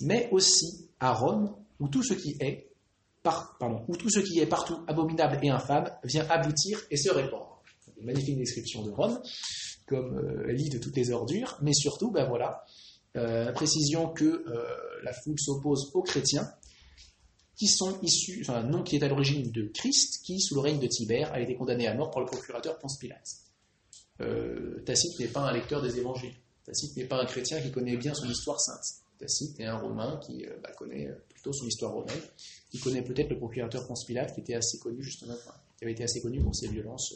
mais 0.00 0.28
aussi 0.32 0.88
à 1.00 1.12
Rome, 1.12 1.54
où 1.78 1.88
tout 1.88 2.02
ce 2.02 2.14
qui 2.14 2.36
est, 2.40 2.68
où 3.88 3.96
tout 3.96 4.10
ce 4.10 4.20
qui 4.20 4.40
est 4.40 4.46
partout 4.46 4.78
abominable 4.88 5.38
et 5.42 5.50
infâme 5.50 5.90
vient 6.04 6.26
aboutir 6.28 6.80
et 6.90 6.96
se 6.96 7.10
répandre. 7.10 7.62
Une 7.98 8.06
magnifique 8.06 8.38
description 8.38 8.82
de 8.82 8.90
Rome, 8.90 9.20
comme 9.86 10.18
euh, 10.18 10.52
lit 10.52 10.70
de 10.70 10.78
toutes 10.78 10.96
les 10.96 11.10
ordures, 11.10 11.58
mais 11.62 11.72
surtout, 11.72 12.10
ben 12.10 12.26
voilà, 12.28 12.64
euh, 13.16 13.52
précision 13.52 14.08
que 14.08 14.24
euh, 14.24 14.64
la 15.04 15.12
foule 15.12 15.38
s'oppose 15.38 15.90
aux 15.94 16.02
chrétiens, 16.02 16.48
qui 17.62 17.68
sont 17.68 17.96
issus, 18.02 18.40
enfin 18.40 18.64
nom 18.64 18.82
qui 18.82 18.96
est 18.96 19.04
à 19.04 19.08
l'origine 19.08 19.52
de 19.52 19.70
Christ, 19.72 20.22
qui, 20.24 20.40
sous 20.40 20.56
le 20.56 20.62
règne 20.62 20.80
de 20.80 20.88
Tibère, 20.88 21.32
a 21.32 21.38
été 21.38 21.54
condamné 21.54 21.86
à 21.86 21.94
mort 21.94 22.10
par 22.10 22.18
le 22.18 22.26
procurateur 22.26 22.76
Ponce 22.76 22.98
Pilate. 22.98 23.36
Euh, 24.20 24.82
Tacite 24.84 25.16
n'est 25.20 25.28
pas 25.28 25.42
un 25.42 25.52
lecteur 25.52 25.80
des 25.80 25.96
évangiles. 25.96 26.34
Tacite 26.64 26.96
n'est 26.96 27.04
pas 27.04 27.22
un 27.22 27.24
chrétien 27.24 27.60
qui 27.60 27.70
connaît 27.70 27.96
bien 27.96 28.14
son 28.14 28.28
histoire 28.28 28.60
sainte. 28.60 28.82
Tacite 29.16 29.60
est 29.60 29.66
un 29.66 29.78
Romain 29.78 30.18
qui 30.26 30.44
euh, 30.44 30.58
bah, 30.60 30.72
connaît 30.76 31.06
euh, 31.06 31.14
plutôt 31.28 31.52
son 31.52 31.64
histoire 31.68 31.92
romaine, 31.92 32.20
qui 32.68 32.80
connaît 32.80 33.02
peut-être 33.02 33.30
le 33.30 33.38
procurateur 33.38 33.86
Ponce 33.86 34.06
Pilate, 34.06 34.34
qui 34.34 34.40
était 34.40 34.54
assez 34.54 34.80
connu 34.80 35.00
justement, 35.00 35.36
qui 35.78 35.84
avait 35.84 35.92
été 35.92 36.02
assez 36.02 36.20
connu 36.20 36.42
pour 36.42 36.56
ses 36.56 36.66
violences 36.66 37.14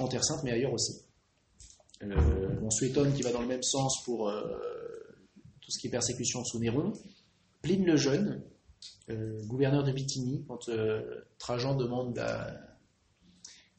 en 0.00 0.08
Terre 0.08 0.24
Sainte, 0.24 0.42
mais 0.42 0.50
ailleurs 0.50 0.72
aussi. 0.72 1.02
on 2.00 2.70
s'étonne 2.70 3.14
qui 3.14 3.22
va 3.22 3.30
dans 3.30 3.42
le 3.42 3.46
même 3.46 3.62
sens 3.62 4.02
pour 4.04 4.28
tout 5.60 5.70
ce 5.70 5.78
qui 5.80 5.86
est 5.86 5.90
persécution 5.90 6.44
sous 6.44 6.58
Néron. 6.58 6.92
Pline 7.64 7.86
le 7.86 7.96
Jeune, 7.96 8.42
euh, 9.08 9.40
gouverneur 9.46 9.84
de 9.84 9.90
Bithynie, 9.90 10.44
quand 10.46 10.68
euh, 10.68 11.24
Trajan 11.38 11.74
demande, 11.74 12.20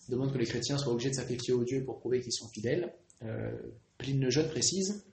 que 0.09 0.37
les 0.39 0.45
chrétiens 0.47 0.79
soient 0.79 0.91
obligés 0.91 1.11
de 1.11 1.15
sacrifier 1.15 1.53
aux 1.53 1.63
dieux 1.63 1.85
pour 1.85 1.99
prouver 1.99 2.19
qu'ils 2.19 2.33
sont 2.33 2.49
fidèles, 2.49 2.95
euh, 3.21 3.51
Pline 3.99 4.19
le 4.19 4.31
Jeune 4.31 4.49
précise 4.49 5.05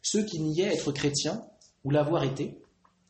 Ceux 0.00 0.24
qui 0.24 0.38
niaient 0.40 0.72
être 0.72 0.92
chrétiens 0.92 1.44
ou 1.82 1.90
l'avoir 1.90 2.22
été, 2.22 2.56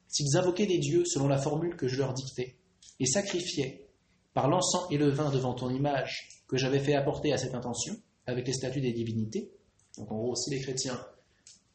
s'ils 0.09 0.39
invoquaient 0.39 0.67
des 0.67 0.79
dieux 0.79 1.05
selon 1.05 1.29
la 1.29 1.37
formule 1.37 1.77
que 1.77 1.87
je 1.87 1.99
leur 1.99 2.15
dictais, 2.15 2.57
et 2.99 3.05
sacrifiaient 3.05 3.87
par 4.33 4.49
l'encens 4.49 4.87
et 4.91 4.97
le 4.97 5.11
vin 5.11 5.31
devant 5.31 5.53
ton 5.53 5.69
image 5.69 6.43
que 6.49 6.57
j'avais 6.57 6.81
fait 6.81 6.95
apporter 6.95 7.31
à 7.35 7.37
cette 7.37 7.55
intention, 7.55 7.95
avec 8.27 8.47
les 8.47 8.55
statuts 8.55 8.81
des 8.81 8.95
divinités, 8.95 9.53
donc 9.99 10.11
en 10.11 10.17
gros, 10.17 10.35
si 10.35 10.49
les 10.49 10.61
chrétiens 10.61 10.99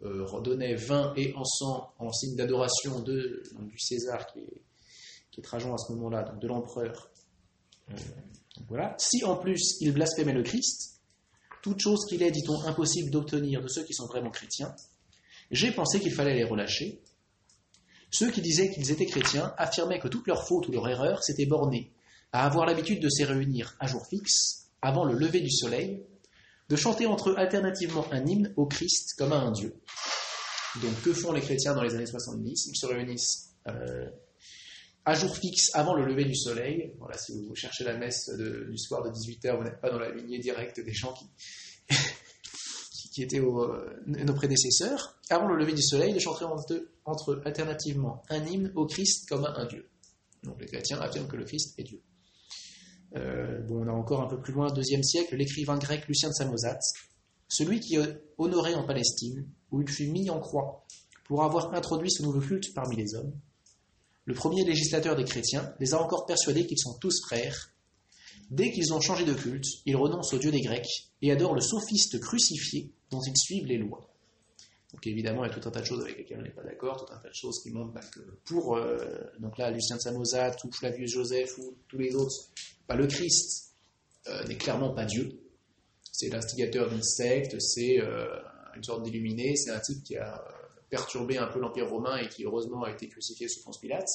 euh, 0.04 0.76
vin 0.78 1.14
et 1.16 1.34
encens 1.36 1.84
en 1.98 2.12
signe 2.12 2.36
d'adoration 2.36 3.00
de, 3.02 3.44
du 3.60 3.80
César, 3.80 4.28
qui 4.28 4.40
est, 4.40 4.62
qui 5.32 5.42
est 5.42 5.44
Trajan 5.44 5.74
à 5.74 5.78
ce 5.78 5.92
moment-là, 5.94 6.24
donc 6.24 6.40
de 6.40 6.48
l'empereur. 6.48 7.10
Euh, 7.92 7.96
voilà. 8.68 8.96
Si 8.98 9.24
en 9.26 9.36
plus 9.36 9.78
il 9.82 9.94
blasphémait 9.94 10.34
le 10.34 10.44
Christ, 10.44 11.02
toute 11.62 11.80
chose 11.80 12.06
qu'il 12.08 12.24
est, 12.24 12.32
dit-on, 12.32 12.62
impossible 12.64 13.12
d'obtenir 13.12 13.62
de 13.62 13.68
ceux 13.68 13.84
qui 13.84 13.94
sont 13.94 14.08
vraiment 14.08 14.32
chrétiens, 14.32 14.74
j'ai 15.52 15.72
pensé 15.72 16.00
qu'il 16.00 16.14
fallait 16.14 16.36
les 16.36 16.44
relâcher. 16.44 17.02
Ceux 18.12 18.32
qui 18.32 18.42
disaient 18.42 18.72
qu'ils 18.72 18.92
étaient 18.92 19.06
chrétiens 19.06 19.54
affirmaient 19.58 20.00
que 20.00 20.08
toute 20.08 20.28
leur 20.28 20.48
faute 20.48 20.68
ou 20.68 20.72
leur 20.72 20.88
erreur 20.88 21.24
s'était 21.24 21.46
bornée 21.46 21.92
à 22.32 22.46
avoir 22.46 22.66
l'habitude 22.66 23.02
de 23.02 23.10
se 23.10 23.24
réunir 23.24 23.76
à 23.80 23.88
jour 23.88 24.06
fixe, 24.08 24.70
avant 24.82 25.04
le 25.04 25.14
lever 25.14 25.42
du 25.42 25.52
soleil, 25.52 26.04
de 26.70 26.76
chanter 26.76 27.06
entre 27.08 27.32
eux 27.32 27.38
alternativement 27.38 28.06
un 28.12 28.26
hymne 28.26 28.54
au 28.56 28.68
Christ 28.68 29.16
comme 29.18 29.34
à 29.34 29.40
un 29.40 29.52
Dieu. 29.52 29.76
Donc 30.82 31.02
que 31.02 31.14
font 31.14 31.32
les 31.32 31.42
chrétiens 31.42 31.74
dans 31.74 31.82
les 31.82 31.96
années 31.96 32.06
70 32.06 32.68
Ils 32.68 32.78
se 32.78 32.86
réunissent 32.86 33.56
euh, 33.68 34.10
à 35.06 35.16
jour 35.16 35.36
fixe 35.36 35.72
avant 35.74 35.96
le 35.96 36.06
lever 36.06 36.26
du 36.26 36.36
soleil. 36.36 36.94
Voilà, 37.00 37.18
si 37.18 37.34
vous 37.34 37.56
cherchez 37.56 37.84
la 37.84 37.98
messe 37.98 38.30
du 38.30 38.78
soir 38.78 39.04
de 39.04 39.10
18h, 39.10 39.58
vous 39.58 39.64
n'êtes 39.64 39.82
pas 39.82 39.90
dans 39.90 40.00
la 40.00 40.12
lignée 40.12 40.38
directe 40.38 40.80
des 40.80 40.94
gens 40.94 41.14
qui, 41.14 41.26
étaient 43.24 43.40
euh, 43.40 44.02
nos 44.06 44.34
prédécesseurs. 44.34 45.20
Avant 45.30 45.48
le 45.48 45.58
lever 45.58 45.74
du 45.74 45.82
soleil, 45.82 46.14
de 46.14 46.20
chanter 46.20 46.46
entre, 46.46 46.88
entre 47.06 47.42
alternativement 47.46 48.24
un 48.30 48.46
hymne 48.46 48.72
au 48.76 48.86
Christ 48.86 49.28
comme 49.28 49.46
à 49.46 49.54
un 49.58 49.66
Dieu. 49.66 49.90
Donc 50.44 50.62
les 50.62 50.68
chrétiens 50.68 51.02
affirment 51.02 51.28
que 51.28 51.36
le 51.36 51.46
Christ 51.46 51.74
est 51.80 51.84
Dieu. 51.84 52.02
Euh, 53.16 53.62
bon, 53.62 53.84
on 53.84 53.88
a 53.88 53.92
encore 53.92 54.22
un 54.22 54.28
peu 54.28 54.40
plus 54.40 54.54
loin, 54.54 54.72
deuxième 54.72 55.04
siècle, 55.04 55.36
l'écrivain 55.36 55.78
grec 55.78 56.08
Lucien 56.08 56.30
de 56.30 56.34
Samosate, 56.34 56.84
celui 57.48 57.80
qui 57.80 57.96
est 57.96 58.22
honoré 58.38 58.76
en 58.76 58.86
Palestine, 58.86 59.48
où 59.72 59.82
il 59.82 59.90
fut 59.90 60.08
mis 60.08 60.30
en 60.30 60.40
croix 60.40 60.86
pour 61.26 61.44
avoir 61.44 61.74
introduit 61.74 62.12
ce 62.12 62.24
nouveau 62.24 62.40
culte 62.40 62.74
parmi 62.74 62.96
les 62.96 63.16
hommes. 63.16 63.34
Le 64.26 64.34
premier 64.34 64.64
législateur 64.64 65.16
des 65.16 65.24
chrétiens 65.24 65.74
les 65.80 65.94
a 65.94 66.02
encore 66.02 66.26
persuadés 66.26 66.66
qu'ils 66.66 66.80
sont 66.80 66.98
tous 67.00 67.22
frères. 67.26 67.72
Dès 68.52 68.72
qu'ils 68.72 68.94
ont 68.94 69.02
changé 69.02 69.26
de 69.26 69.34
culte, 69.34 69.66
ils 69.86 69.96
renoncent 69.96 70.34
au 70.34 70.40
Dieu 70.40 70.52
des 70.52 70.62
Grecs 70.62 71.12
et 71.22 71.32
adorent 71.32 71.56
le 71.56 71.62
sophiste 71.62 72.20
crucifié 72.20 72.92
dont 73.12 73.22
ils 73.22 73.38
suivent 73.38 73.66
les 73.66 73.78
lois. 73.78 74.09
Donc 74.94 75.06
évidemment, 75.06 75.46
il 75.46 75.50
y 75.50 75.52
a 75.52 75.54
tout 75.54 75.68
un 75.68 75.72
tas 75.72 75.82
de 75.82 75.86
choses 75.86 76.04
avec 76.04 76.18
lesquelles 76.18 76.40
on 76.40 76.44
n'est 76.44 76.50
pas 76.50 76.64
d'accord, 76.64 77.06
tout 77.06 77.14
un 77.14 77.18
tas 77.18 77.30
de 77.30 77.34
choses 77.36 77.62
qui 77.62 77.70
montrent 77.72 77.94
bah, 77.94 78.02
que 78.12 78.22
pour, 78.46 78.76
euh, 78.76 78.98
donc 79.40 79.58
là, 79.58 79.70
Lucien 79.70 79.98
de 79.98 80.02
Samosate 80.02 80.64
ou 80.64 80.72
Flavius 80.72 81.12
Joseph 81.12 81.58
ou 81.60 81.78
tous 81.88 82.00
les 82.00 82.16
autres, 82.16 82.50
bah, 82.88 82.96
le 82.96 83.06
Christ 83.06 83.76
euh, 84.28 84.44
n'est 84.46 84.58
clairement 84.58 84.94
pas 84.94 85.06
Dieu. 85.06 85.40
C'est 86.12 86.30
l'instigateur 86.30 86.90
d'une 86.90 87.04
secte, 87.04 87.60
c'est 87.62 88.02
euh, 88.02 88.28
une 88.76 88.84
sorte 88.84 89.04
d'illuminé, 89.04 89.56
c'est 89.56 89.70
un 89.70 89.80
type 89.80 90.04
qui 90.04 90.18
a 90.18 90.44
perturbé 90.90 91.38
un 91.38 91.48
peu 91.48 91.60
l'Empire 91.60 91.88
romain 91.88 92.18
et 92.18 92.28
qui 92.28 92.44
heureusement 92.44 92.84
a 92.84 92.92
été 92.92 93.08
crucifié 93.08 93.48
sous 93.48 93.64
Ponce 93.64 93.80
Pilate. 93.80 94.10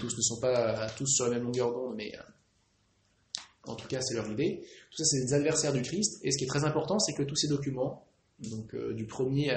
tous 0.00 0.16
ne 0.16 0.22
sont 0.22 0.40
pas 0.40 0.88
tous 0.96 1.06
sur 1.06 1.26
la 1.26 1.32
même 1.32 1.44
longueur 1.44 1.70
d'onde, 1.70 1.94
mais 1.96 2.12
en 3.64 3.76
tout 3.76 3.86
cas 3.88 4.00
c'est 4.00 4.14
leur 4.14 4.28
idée. 4.30 4.64
Tout 4.90 4.96
ça 4.96 5.04
c'est 5.04 5.20
des 5.20 5.34
adversaires 5.34 5.74
du 5.74 5.82
Christ. 5.82 6.18
Et 6.24 6.32
ce 6.32 6.38
qui 6.38 6.44
est 6.44 6.48
très 6.48 6.64
important, 6.64 6.98
c'est 6.98 7.12
que 7.12 7.22
tous 7.22 7.36
ces 7.36 7.48
documents, 7.48 8.07
donc 8.38 8.74
euh, 8.74 8.94
du 8.94 9.06
premier, 9.06 9.50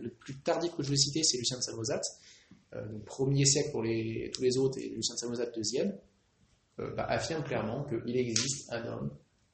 le 0.00 0.10
plus 0.10 0.38
tardif 0.38 0.74
que 0.76 0.82
je 0.82 0.90
vais 0.90 0.96
citer, 0.96 1.22
c'est 1.22 1.38
Lucien 1.38 1.58
de 1.58 1.62
Samosate, 1.62 2.04
euh, 2.74 2.86
donc 2.86 3.04
premier 3.04 3.44
siècle 3.44 3.70
pour 3.72 3.82
tous 3.82 4.42
les 4.42 4.58
autres 4.58 4.78
et 4.78 4.88
Lucien 4.90 5.14
de 5.14 5.20
Samosate 5.20 5.54
deuxième, 5.54 5.98
euh, 6.78 6.94
bah, 6.94 7.04
affirme 7.04 7.42
clairement 7.42 7.84
qu'il 7.84 8.16
existe 8.16 8.72
un 8.72 8.86
homme 8.86 9.10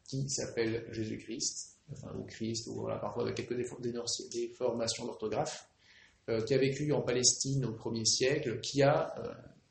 qui 0.06 0.28
s'appelle 0.28 0.86
Jésus-Christ, 0.90 1.78
ou 2.16 2.24
Christ, 2.24 2.66
ou 2.68 2.80
voilà, 2.80 2.98
parfois 2.98 3.22
avec 3.22 3.36
quelques 3.36 3.56
déformations 4.30 5.06
d'orthographe, 5.06 5.68
qui 6.46 6.54
a 6.54 6.58
vécu 6.58 6.92
en 6.92 7.02
Palestine 7.02 7.66
au 7.66 7.72
premier 7.72 8.04
siècle, 8.04 8.60
qui 8.60 8.82
a 8.82 9.14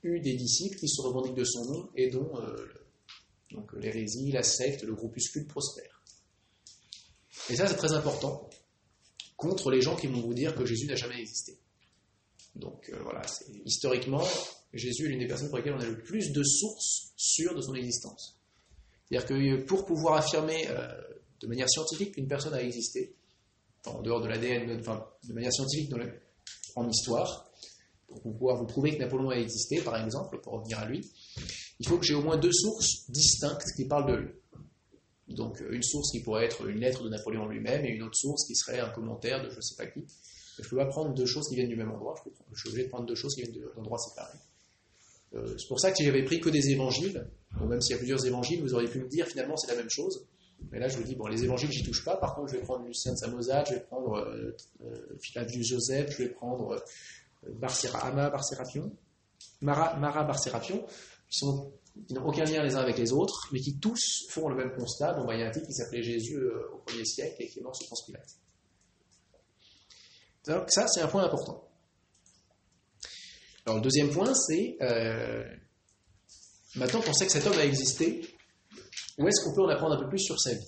eu 0.04 0.20
des 0.20 0.36
disciples 0.36 0.78
qui 0.78 0.88
se 0.88 1.02
revendiquent 1.02 1.36
de 1.36 1.44
son 1.44 1.66
nom 1.66 1.90
et 1.96 2.10
dont 2.10 2.32
l'hérésie, 3.76 4.32
la 4.32 4.44
secte, 4.44 4.84
le 4.84 4.94
groupuscule 4.94 5.48
prospère. 5.48 6.02
Et 7.50 7.56
ça, 7.56 7.68
c'est 7.68 7.76
très 7.76 7.94
important 7.94 8.50
contre 9.38 9.72
les 9.72 9.82
gens 9.82 9.96
qui 9.96 10.08
vont 10.08 10.22
vous 10.22 10.34
dire 10.34 10.56
que 10.56 10.66
Jésus 10.66 10.88
n'a 10.88 10.96
jamais 10.96 11.20
existé. 11.20 11.58
Donc 12.56 12.90
euh, 12.90 13.00
voilà, 13.04 13.22
historiquement, 13.66 14.24
Jésus 14.74 15.06
est 15.06 15.10
l'une 15.10 15.20
des 15.20 15.28
personnes 15.28 15.50
pour 15.50 15.58
lesquelles 15.58 15.74
on 15.74 15.80
a 15.80 15.86
le 15.86 16.02
plus 16.02 16.32
de 16.32 16.44
sources 16.44 17.14
sûres 17.16 17.56
de 17.56 17.62
son 17.62 17.74
existence. 17.74 18.40
C'est-à-dire 19.10 19.28
que 19.28 19.34
euh, 19.34 19.66
pour 19.66 19.86
pouvoir 19.86 20.16
affirmer 20.16 20.68
euh, 20.70 20.88
de 21.40 21.48
manière 21.48 21.70
scientifique 21.70 22.14
qu'une 22.14 22.28
personne 22.28 22.54
a 22.54 22.62
existé, 22.62 23.16
en 23.86 24.02
dehors 24.02 24.22
de 24.22 24.28
l'ADN, 24.28 24.80
enfin, 24.80 25.06
de 25.28 25.34
manière 25.34 25.52
scientifique 25.52 25.92
en 26.76 26.88
histoire, 26.88 27.50
pour 28.08 28.22
pouvoir 28.22 28.58
vous 28.58 28.66
prouver 28.66 28.96
que 28.96 29.00
Napoléon 29.00 29.30
a 29.30 29.36
existé, 29.36 29.82
par 29.82 30.02
exemple, 30.02 30.40
pour 30.42 30.54
revenir 30.54 30.80
à 30.80 30.86
lui, 30.86 31.12
il 31.80 31.88
faut 31.88 31.98
que 31.98 32.06
j'ai 32.06 32.14
au 32.14 32.22
moins 32.22 32.38
deux 32.38 32.52
sources 32.52 33.10
distinctes 33.10 33.66
qui 33.76 33.86
parlent 33.86 34.10
de 34.10 34.16
lui. 34.16 34.30
Donc 35.34 35.62
euh, 35.62 35.72
une 35.72 35.84
source 35.84 36.12
qui 36.12 36.22
pourrait 36.22 36.46
être 36.46 36.68
une 36.68 36.80
lettre 36.80 37.04
de 37.04 37.10
Napoléon 37.10 37.48
lui-même 37.48 37.86
et 37.86 37.90
une 37.90 38.04
autre 38.04 38.16
source 38.16 38.46
qui 38.46 38.56
serait 38.56 38.80
un 38.80 38.90
commentaire 38.90 39.44
de 39.44 39.50
je 39.50 39.56
ne 39.56 39.62
sais 39.62 39.76
pas 39.76 39.86
qui. 39.86 40.02
Je 40.58 40.64
ne 40.64 40.70
peux 40.70 40.78
pas 40.78 40.86
prendre 40.86 41.14
deux 41.14 41.26
choses 41.26 41.48
qui 41.50 41.56
viennent 41.56 41.70
du 41.70 41.76
même 41.76 41.92
endroit, 41.92 42.16
je, 42.54 42.60
suis 42.60 42.70
obligé 42.70 42.86
de 42.86 42.90
prendre 42.90 43.08
deux 43.08 43.16
choses 43.16 43.34
qui 43.36 43.42
viennent 43.42 43.66
d'endroits 43.76 43.98
séparés. 43.98 44.38
Euh, 45.34 45.58
c'est 45.58 45.68
pour 45.68 45.80
ça 45.80 45.90
que 45.90 45.98
si 45.98 46.04
j'avais 46.04 46.24
pris 46.24 46.40
que 46.40 46.50
des 46.50 46.70
évangiles, 46.70 47.28
même 47.60 47.82
s'il 47.82 47.94
y 47.94 47.96
a 47.96 47.98
plusieurs 47.98 48.24
évangiles, 48.26 48.62
vous 48.62 48.76
auriez 48.76 48.88
pu 48.88 49.00
me 49.00 49.08
dire 49.08 49.26
finalement 49.28 49.58
c'est 49.58 49.72
la 49.72 49.76
même 49.76 49.90
chose. 49.90 50.28
Mais 50.72 50.80
là 50.80 50.88
je 50.88 50.98
vous 50.98 51.04
dis, 51.04 51.16
bon, 51.16 51.28
les 51.28 51.44
évangiles 51.44 51.72
j'y 51.72 51.84
touche 51.84 52.06
pas, 52.06 52.18
par 52.18 52.36
contre 52.36 52.52
je 52.54 52.58
vais 52.58 52.64
prendre 52.64 52.86
Lucien 52.86 53.14
de 53.14 53.18
Samosate, 53.18 53.68
je 53.70 53.74
vais 53.74 53.80
prendre 53.82 54.14
euh, 54.14 54.56
euh 54.84 55.48
Joseph, 55.48 56.12
je 56.12 56.24
vais 56.24 56.30
prendre 56.30 56.82
Barcera, 57.50 58.12
Barcérapion, 58.12 58.96
Mara, 59.62 59.98
Mara 59.98 60.32
qui 60.64 61.38
sont 61.38 61.74
qui 62.08 62.14
n'ont 62.14 62.26
aucun 62.26 62.44
lien 62.44 62.64
les 62.64 62.76
uns 62.76 62.80
avec 62.80 62.98
les 62.98 63.12
autres, 63.12 63.50
mais 63.52 63.60
qui 63.60 63.78
tous 63.78 64.28
font 64.30 64.50
le 64.50 64.56
même 64.56 64.72
constat. 64.76 65.14
Bon, 65.14 65.26
bah, 65.26 65.36
il 65.36 65.42
y 65.42 65.44
a 65.44 65.48
un 65.48 65.52
type 65.52 65.66
qui 65.66 65.74
s'appelait 65.74 66.04
Jésus 66.04 66.38
euh, 66.38 66.72
au 66.74 66.84
1er 66.90 67.06
siècle 67.06 67.36
et 67.40 67.48
qui 67.48 67.60
est 67.60 67.62
mort 67.62 67.76
sous 67.76 67.88
Ponce 67.88 68.06
Pilate. 68.06 68.30
Donc 70.48 70.72
ça, 70.72 70.88
c'est 70.88 71.02
un 71.02 71.08
point 71.08 71.24
important. 71.24 71.70
Alors 73.66 73.78
le 73.78 73.84
deuxième 73.84 74.10
point, 74.10 74.34
c'est 74.34 74.76
euh, 74.82 75.46
maintenant 76.76 77.02
qu'on 77.02 77.14
sait 77.14 77.26
que 77.26 77.32
cet 77.32 77.48
homme 77.48 77.58
a 77.58 77.66
existé, 77.66 78.22
où 79.18 79.28
est-ce 79.28 79.44
qu'on 79.44 79.56
peut 79.56 79.62
en 79.62 79.70
apprendre 79.70 79.96
un 79.96 80.04
peu 80.04 80.10
plus 80.10 80.20
sur 80.20 80.38
sa 80.38 80.54
vie? 80.54 80.66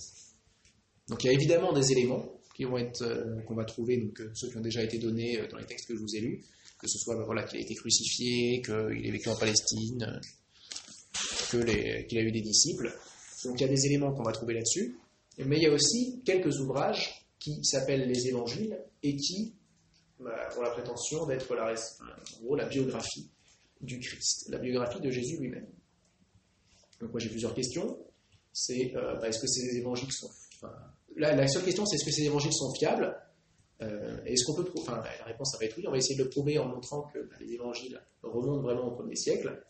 Donc 1.10 1.24
il 1.24 1.28
y 1.28 1.30
a 1.30 1.34
évidemment 1.34 1.74
des 1.74 1.92
éléments 1.92 2.40
qui 2.56 2.64
vont 2.64 2.78
être 2.78 3.02
euh, 3.02 3.42
qu'on 3.48 3.56
va 3.56 3.66
trouver, 3.66 3.98
donc 3.98 4.22
ceux 4.34 4.50
qui 4.50 4.58
ont 4.58 4.62
déjà 4.62 4.82
été 4.82 4.98
donnés 4.98 5.46
dans 5.52 5.58
les 5.58 5.66
textes 5.66 5.90
que 5.90 5.96
je 5.96 6.00
vous 6.00 6.16
ai 6.16 6.22
lus, 6.22 6.46
que 6.80 6.88
ce 6.88 6.98
soit 7.00 7.22
voilà 7.26 7.44
qu'il 7.44 7.60
a 7.60 7.62
été 7.62 7.74
crucifié, 7.74 8.62
qu'il 8.62 9.06
est 9.06 9.12
vécu 9.12 9.28
en 9.28 9.36
Palestine, 9.36 10.22
qu'il 11.64 12.18
a 12.18 12.22
eu 12.22 12.32
des 12.32 12.42
disciples. 12.42 12.94
Donc 13.46 13.60
il 13.60 13.62
y 13.62 13.66
a 13.66 13.70
des 13.70 13.86
éléments 13.86 14.14
qu'on 14.14 14.24
va 14.24 14.32
trouver 14.32 14.56
là-dessus. 14.56 14.98
Mais 15.38 15.58
il 15.58 15.64
y 15.64 15.68
a 15.68 15.72
aussi 15.72 16.22
quelques 16.26 16.60
ouvrages 16.60 17.26
qui 17.40 17.64
s'appellent 17.64 18.08
les 18.08 18.28
évangiles 18.28 18.80
et 19.04 19.16
qui 19.16 19.54
bah, 20.20 20.50
ont 20.58 20.62
la 20.62 20.72
prétention 20.72 21.26
d'être 21.26 21.54
la, 21.54 22.66
biographie 22.66 23.30
du 23.82 24.00
Christ, 24.00 24.48
la 24.50 24.58
biographie 24.58 25.02
de 25.02 25.12
Jésus 25.12 25.38
lui-même. 25.38 25.68
Donc 27.02 27.12
moi 27.12 27.20
j'ai 27.20 27.30
plusieurs 27.30 27.54
questions. 27.54 28.00
C'est 28.54 28.96
euh, 28.96 29.16
bah, 29.16 29.28
est-ce 29.28 29.40
que 29.40 29.48
ces 29.48 29.76
évangiles 29.78 30.12
sont... 30.12 30.30
la 31.18 31.48
seule 31.48 31.66
question 31.66 31.86
c'est 31.86 31.98
est-ce 31.98 32.06
que 32.06 32.12
ces 32.12 32.24
évangiles 32.24 32.54
sont 32.54 32.74
fiables? 32.74 33.16
Euh, 33.82 34.24
Est-ce 34.26 34.46
qu'on 34.46 34.54
peut... 34.54 34.72
La 34.88 35.26
réponse 35.26 35.52
ça 35.52 35.58
va 35.58 35.66
être 35.66 35.78
oui. 35.78 35.86
On 35.88 35.92
va 35.92 35.98
essayer 35.98 36.18
de 36.18 36.24
le 36.24 36.30
prouver 36.30 36.58
en 36.58 36.68
montrant 36.68 37.04
que 37.14 37.20
bah, 37.20 37.36
les 37.42 37.54
évangiles 37.54 38.02
remontent 38.24 38.62
vraiment 38.62 38.88
au 38.88 38.92
premier 38.92 39.16
siècle 39.16 39.62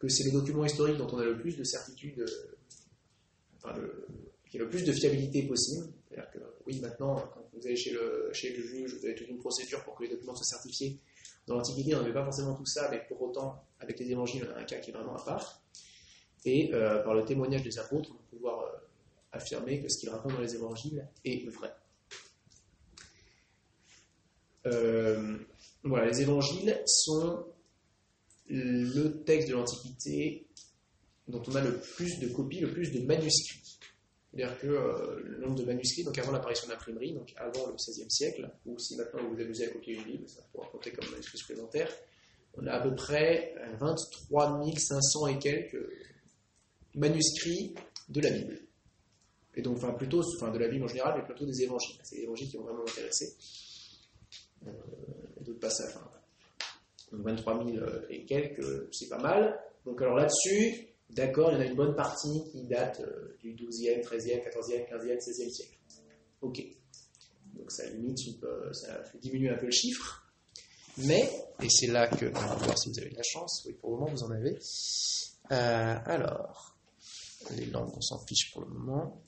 que 0.00 0.08
c'est 0.08 0.24
les 0.24 0.32
documents 0.32 0.64
historiques 0.64 0.96
dont 0.96 1.08
on 1.12 1.18
a 1.18 1.24
le 1.24 1.38
plus 1.38 1.56
de 1.56 1.62
certitude, 1.62 2.20
euh, 2.20 2.56
enfin, 3.58 3.78
le, 3.78 4.06
qui 4.50 4.56
a 4.56 4.60
le 4.60 4.68
plus 4.68 4.82
de 4.82 4.92
fiabilité 4.92 5.42
possible. 5.42 5.86
C'est-à-dire 6.08 6.30
que, 6.32 6.38
oui, 6.66 6.80
maintenant, 6.80 7.16
quand 7.34 7.44
vous 7.52 7.66
allez 7.66 7.76
chez 7.76 7.92
le, 7.92 8.30
chez 8.32 8.56
le 8.56 8.62
juge, 8.62 8.94
vous 8.94 9.04
avez 9.04 9.14
toute 9.14 9.28
une 9.28 9.38
procédure 9.38 9.84
pour 9.84 9.94
que 9.94 10.04
les 10.04 10.08
documents 10.08 10.34
soient 10.34 10.46
certifiés. 10.46 10.98
Dans 11.46 11.56
l'Antiquité, 11.56 11.94
on 11.94 12.00
n'avait 12.00 12.14
pas 12.14 12.24
forcément 12.24 12.54
tout 12.54 12.64
ça, 12.64 12.88
mais 12.90 13.04
pour 13.08 13.20
autant, 13.20 13.62
avec 13.78 13.98
les 14.00 14.10
évangiles, 14.10 14.48
on 14.50 14.56
a 14.56 14.60
un 14.60 14.64
cas 14.64 14.78
qui 14.78 14.90
est 14.90 14.94
vraiment 14.94 15.16
à 15.16 15.22
part. 15.22 15.62
Et 16.46 16.72
euh, 16.72 17.02
par 17.02 17.12
le 17.12 17.24
témoignage 17.24 17.62
des 17.62 17.78
apôtres, 17.78 18.10
on 18.10 18.14
va 18.14 18.22
pouvoir 18.30 18.60
euh, 18.60 18.78
affirmer 19.32 19.82
que 19.82 19.88
ce 19.90 19.98
qu'ils 19.98 20.08
racontent 20.08 20.34
dans 20.34 20.40
les 20.40 20.54
évangiles 20.54 21.06
est 21.24 21.46
vrai. 21.50 21.74
voilà, 25.82 26.06
les 26.06 26.22
évangiles 26.22 26.80
sont 26.86 27.44
le 28.50 29.22
texte 29.24 29.48
de 29.48 29.54
l'Antiquité 29.54 30.46
dont 31.28 31.42
on 31.46 31.54
a 31.54 31.60
le 31.62 31.78
plus 31.78 32.18
de 32.18 32.28
copies, 32.28 32.60
le 32.60 32.72
plus 32.72 32.90
de 32.90 33.00
manuscrits. 33.06 33.78
C'est-à-dire 34.32 34.58
que 34.58 34.66
euh, 34.66 35.20
le 35.24 35.38
nombre 35.38 35.56
de 35.56 35.64
manuscrits, 35.64 36.04
donc 36.04 36.16
avant 36.18 36.32
l'apparition 36.32 36.66
de 36.66 36.72
l'imprimerie, 36.72 37.14
donc 37.14 37.32
avant 37.36 37.66
le 37.66 37.74
XVIe 37.74 38.10
siècle, 38.10 38.50
ou 38.66 38.78
si 38.78 38.96
maintenant 38.96 39.22
vous 39.22 39.34
vous 39.34 39.40
amusez 39.40 39.66
à 39.66 39.68
copier 39.68 39.94
une 39.94 40.04
Bible, 40.04 40.28
ça 40.28 40.42
pourra 40.52 40.68
compter 40.68 40.92
comme 40.92 41.08
manuscrit 41.10 41.38
supplémentaire, 41.38 41.90
on 42.54 42.66
a 42.66 42.72
à 42.72 42.80
peu 42.80 42.94
près 42.94 43.54
23 43.78 44.62
500 44.76 45.26
et 45.28 45.38
quelques 45.38 45.78
manuscrits 46.94 47.74
de 48.08 48.20
la 48.20 48.30
Bible. 48.30 48.58
Et 49.54 49.62
donc, 49.62 49.76
enfin, 49.76 49.92
plutôt, 49.92 50.22
enfin, 50.36 50.50
de 50.50 50.58
la 50.58 50.68
Bible 50.68 50.84
en 50.84 50.88
général, 50.88 51.14
mais 51.16 51.24
plutôt 51.24 51.44
des 51.44 51.62
évangiles. 51.62 51.96
C'est 52.02 52.16
les 52.16 52.22
évangiles 52.22 52.48
qui 52.48 52.56
ont 52.56 52.62
vraiment 52.62 52.82
intéressé. 52.82 53.34
Euh, 54.66 54.70
d'autres 55.40 55.60
passages, 55.60 55.94
enfin, 55.96 56.09
23 57.12 57.64
000 57.64 57.78
euh, 57.78 58.06
et 58.08 58.24
quelques, 58.24 58.88
c'est 58.92 59.08
pas 59.08 59.18
mal. 59.18 59.58
Donc 59.84 60.00
alors 60.02 60.16
là-dessus, 60.16 60.88
d'accord, 61.10 61.50
il 61.50 61.54
y 61.54 61.56
en 61.58 61.60
a 61.60 61.66
une 61.66 61.76
bonne 61.76 61.94
partie 61.94 62.44
qui 62.52 62.64
date 62.64 63.00
euh, 63.00 63.36
du 63.40 63.54
12e, 63.54 64.02
13e, 64.02 64.42
14e, 64.42 64.88
15e, 64.88 65.18
16e 65.18 65.50
siècle. 65.50 65.78
Ok. 66.40 66.62
Donc 67.54 67.70
ça 67.72 67.88
limite, 67.90 68.18
ça 68.72 69.02
fait 69.04 69.18
diminuer 69.18 69.50
un 69.50 69.56
peu 69.56 69.66
le 69.66 69.72
chiffre. 69.72 70.30
Mais, 70.98 71.30
et 71.62 71.68
c'est 71.68 71.86
là 71.86 72.08
que, 72.08 72.26
on 72.26 72.32
va 72.32 72.54
voir 72.56 72.78
si 72.78 72.90
vous 72.90 72.98
avez 72.98 73.10
de 73.10 73.16
la 73.16 73.22
chance, 73.22 73.62
oui, 73.66 73.74
pour 73.74 73.90
le 73.90 73.96
moment 73.98 74.10
vous 74.10 74.22
en 74.22 74.30
avez. 74.30 74.58
Euh, 75.52 75.96
alors, 76.04 76.76
les 77.56 77.66
langues, 77.66 77.92
on 77.96 78.00
s'en 78.00 78.24
fiche 78.26 78.52
pour 78.52 78.62
le 78.62 78.68
moment. 78.68 79.22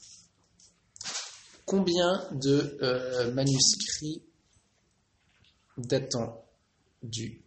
Combien 1.65 2.29
de 2.33 2.79
euh, 2.83 3.33
manuscrits 3.33 4.23
datant 5.79 6.45
du 7.03 7.43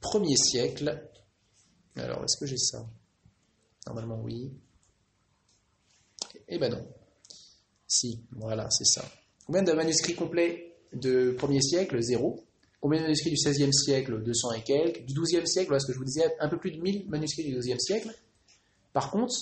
premier 0.00 0.36
siècle 0.36 1.08
Alors, 1.96 2.24
est-ce 2.24 2.38
que 2.38 2.46
j'ai 2.46 2.56
ça? 2.56 2.86
Normalement, 3.86 4.20
oui. 4.22 4.52
Eh 6.48 6.58
ben 6.58 6.72
non. 6.72 6.86
Si, 7.86 8.20
voilà, 8.32 8.68
c'est 8.70 8.84
ça. 8.84 9.04
Combien 9.46 9.62
de 9.62 9.72
manuscrits 9.72 10.14
complets 10.14 10.76
de 10.92 11.32
premier 11.32 11.60
siècle? 11.60 12.00
Zéro. 12.00 12.44
Combien 12.80 13.00
de 13.00 13.04
manuscrits 13.04 13.30
du 13.30 13.36
XVIe 13.36 13.72
siècle? 13.72 14.22
200 14.22 14.52
et 14.52 14.62
quelques. 14.62 15.04
Du 15.04 15.20
XIIe 15.20 15.46
siècle, 15.46 15.68
voilà 15.68 15.80
ce 15.80 15.86
que 15.86 15.92
je 15.92 15.98
vous 15.98 16.04
disais, 16.04 16.24
un 16.38 16.48
peu 16.48 16.58
plus 16.58 16.70
de 16.70 16.80
1000 16.80 17.08
manuscrits 17.08 17.44
du 17.44 17.58
XIIe 17.58 17.80
siècle. 17.80 18.14
Par 18.92 19.10
contre, 19.10 19.34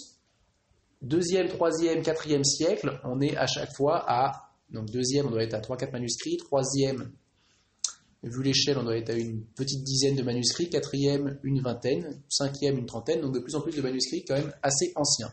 deuxième, 1.02 1.48
troisième, 1.48 2.02
quatrième 2.02 2.44
siècle, 2.44 3.00
on 3.04 3.20
est 3.20 3.36
à 3.36 3.46
chaque 3.46 3.74
fois 3.76 4.04
à. 4.06 4.52
Donc, 4.70 4.90
deuxième, 4.90 5.26
on 5.26 5.30
doit 5.30 5.42
être 5.42 5.54
à 5.54 5.60
3-4 5.60 5.92
manuscrits. 5.92 6.38
Troisième, 6.38 7.12
vu 8.28 8.42
l'échelle, 8.42 8.78
on 8.78 8.84
doit 8.84 8.96
être 8.96 9.10
à 9.10 9.14
une 9.14 9.44
petite 9.44 9.82
dizaine 9.82 10.16
de 10.16 10.22
manuscrits. 10.22 10.68
Quatrième, 10.68 11.38
une 11.42 11.60
vingtaine. 11.60 12.22
Cinquième, 12.28 12.78
une 12.78 12.86
trentaine. 12.86 13.20
Donc, 13.20 13.34
de 13.34 13.40
plus 13.40 13.54
en 13.54 13.60
plus 13.60 13.74
de 13.74 13.82
manuscrits, 13.82 14.24
quand 14.24 14.34
même 14.34 14.52
assez 14.62 14.92
anciens. 14.96 15.32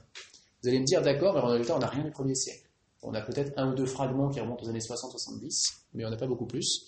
Vous 0.61 0.69
allez 0.69 0.79
me 0.79 0.85
dire, 0.85 1.01
d'accord, 1.01 1.33
mais 1.33 1.41
en 1.41 1.47
réalité, 1.47 1.71
on 1.73 1.79
n'a 1.79 1.87
rien 1.87 2.03
du 2.03 2.11
premier 2.11 2.35
siècle. 2.35 2.69
On 3.01 3.13
a 3.13 3.21
peut-être 3.21 3.51
un 3.57 3.71
ou 3.71 3.75
deux 3.75 3.85
fragments 3.85 4.29
qui 4.29 4.39
remontent 4.39 4.63
aux 4.63 4.69
années 4.69 4.79
60-70, 4.79 5.73
mais 5.93 6.05
on 6.05 6.09
n'a 6.09 6.17
pas 6.17 6.27
beaucoup 6.27 6.45
plus. 6.45 6.85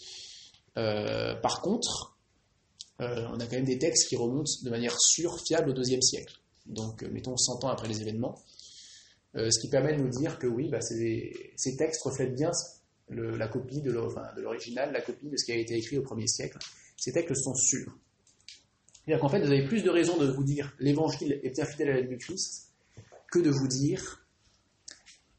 Euh, 0.78 1.36
par 1.36 1.62
contre, 1.62 2.18
euh, 3.02 3.28
on 3.34 3.40
a 3.40 3.46
quand 3.46 3.56
même 3.56 3.66
des 3.66 3.78
textes 3.78 4.08
qui 4.08 4.16
remontent 4.16 4.52
de 4.64 4.70
manière 4.70 4.96
sûre, 4.98 5.38
fiable 5.46 5.72
au 5.72 5.74
deuxième 5.74 6.02
siècle. 6.02 6.40
Donc, 6.66 7.04
euh, 7.04 7.10
mettons 7.12 7.36
100 7.36 7.66
ans 7.66 7.70
après 7.70 7.88
les 7.88 8.02
événements. 8.02 8.36
ce 9.36 9.60
qui 9.60 9.68
permet 9.68 9.98
de 9.98 10.02
nous 10.02 10.10
dire 10.10 10.40
que 10.40 10.48
oui, 10.48 10.70
bah, 10.70 10.80
ces 10.80 11.76
textes 11.78 12.02
reflètent 12.04 12.36
bien 12.36 12.52
la 13.10 13.48
copie 13.48 13.82
de 13.82 13.92
l'original, 13.92 14.92
la 14.92 15.02
copie 15.02 15.30
de 15.30 15.38
ce 15.38 15.46
qui 15.46 15.52
a 15.52 15.56
été 15.56 15.76
écrit 15.76 15.98
au 15.98 16.02
premier 16.02 16.28
siècle. 16.28 16.58
Ces 16.98 17.12
textes 17.12 17.36
sont 17.36 17.56
sûrs. 17.56 17.94
C'est-à-dire 18.94 19.22
qu'en 19.22 19.30
fait, 19.30 19.40
vous 19.40 19.52
avez 19.52 19.66
plus 19.66 19.84
de 19.84 19.90
raisons 19.90 20.18
de 20.18 20.28
vous 20.28 20.44
dire 20.44 20.74
l'évangile 20.80 21.40
est 21.44 21.52
bien 21.52 21.66
fidèle 21.66 21.90
à 21.90 21.94
la 21.96 22.02
vie 22.02 22.08
du 22.08 22.18
Christ 22.18 22.72
que 23.32 23.40
de 23.40 23.52
vous 23.52 23.68
dire 23.68 24.26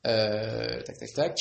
tac 0.03 0.99
tac 0.99 1.13
tac 1.15 1.39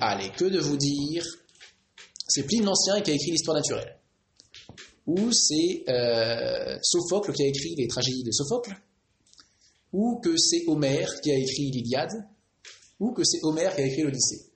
Allez, 0.00 0.30
que 0.30 0.44
de 0.44 0.60
vous 0.60 0.76
dire, 0.76 1.24
c'est 2.28 2.44
Pline 2.44 2.64
l'Ancien 2.64 3.00
qui 3.00 3.10
a 3.10 3.14
écrit 3.14 3.32
l'histoire 3.32 3.56
naturelle. 3.56 3.98
Ou 5.06 5.32
c'est 5.32 5.84
euh, 5.88 6.78
Sophocle 6.82 7.32
qui 7.32 7.42
a 7.42 7.46
écrit 7.46 7.74
les 7.76 7.88
tragédies 7.88 8.22
de 8.22 8.30
Sophocle. 8.30 8.76
Ou 9.92 10.20
que 10.20 10.36
c'est 10.36 10.64
Homère 10.66 11.08
qui 11.22 11.30
a 11.30 11.36
écrit 11.36 11.70
l'Iliade. 11.70 12.12
Ou 13.00 13.12
que 13.12 13.24
c'est 13.24 13.38
Homère 13.42 13.74
qui 13.74 13.82
a 13.82 13.86
écrit 13.86 14.02
l'Odyssée. 14.02 14.46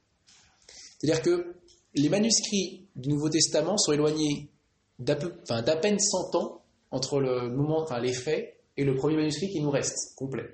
C'est-à-dire 0.99 1.23
que 1.23 1.55
les 1.95 2.09
manuscrits 2.09 2.87
du 2.97 3.09
Nouveau 3.11 3.29
Testament 3.29 3.77
sont 3.77 3.93
éloignés 3.93 4.51
d'à 4.99 5.17
peine 5.77 5.99
100 5.99 6.35
ans 6.37 6.63
entre 6.91 7.21
le 7.21 7.51
les 8.01 8.13
faits 8.13 8.57
et 8.77 8.85
le 8.85 8.95
premier 8.97 9.17
manuscrit 9.17 9.51
qui 9.51 9.61
nous 9.61 9.71
reste, 9.71 10.15
complet. 10.17 10.45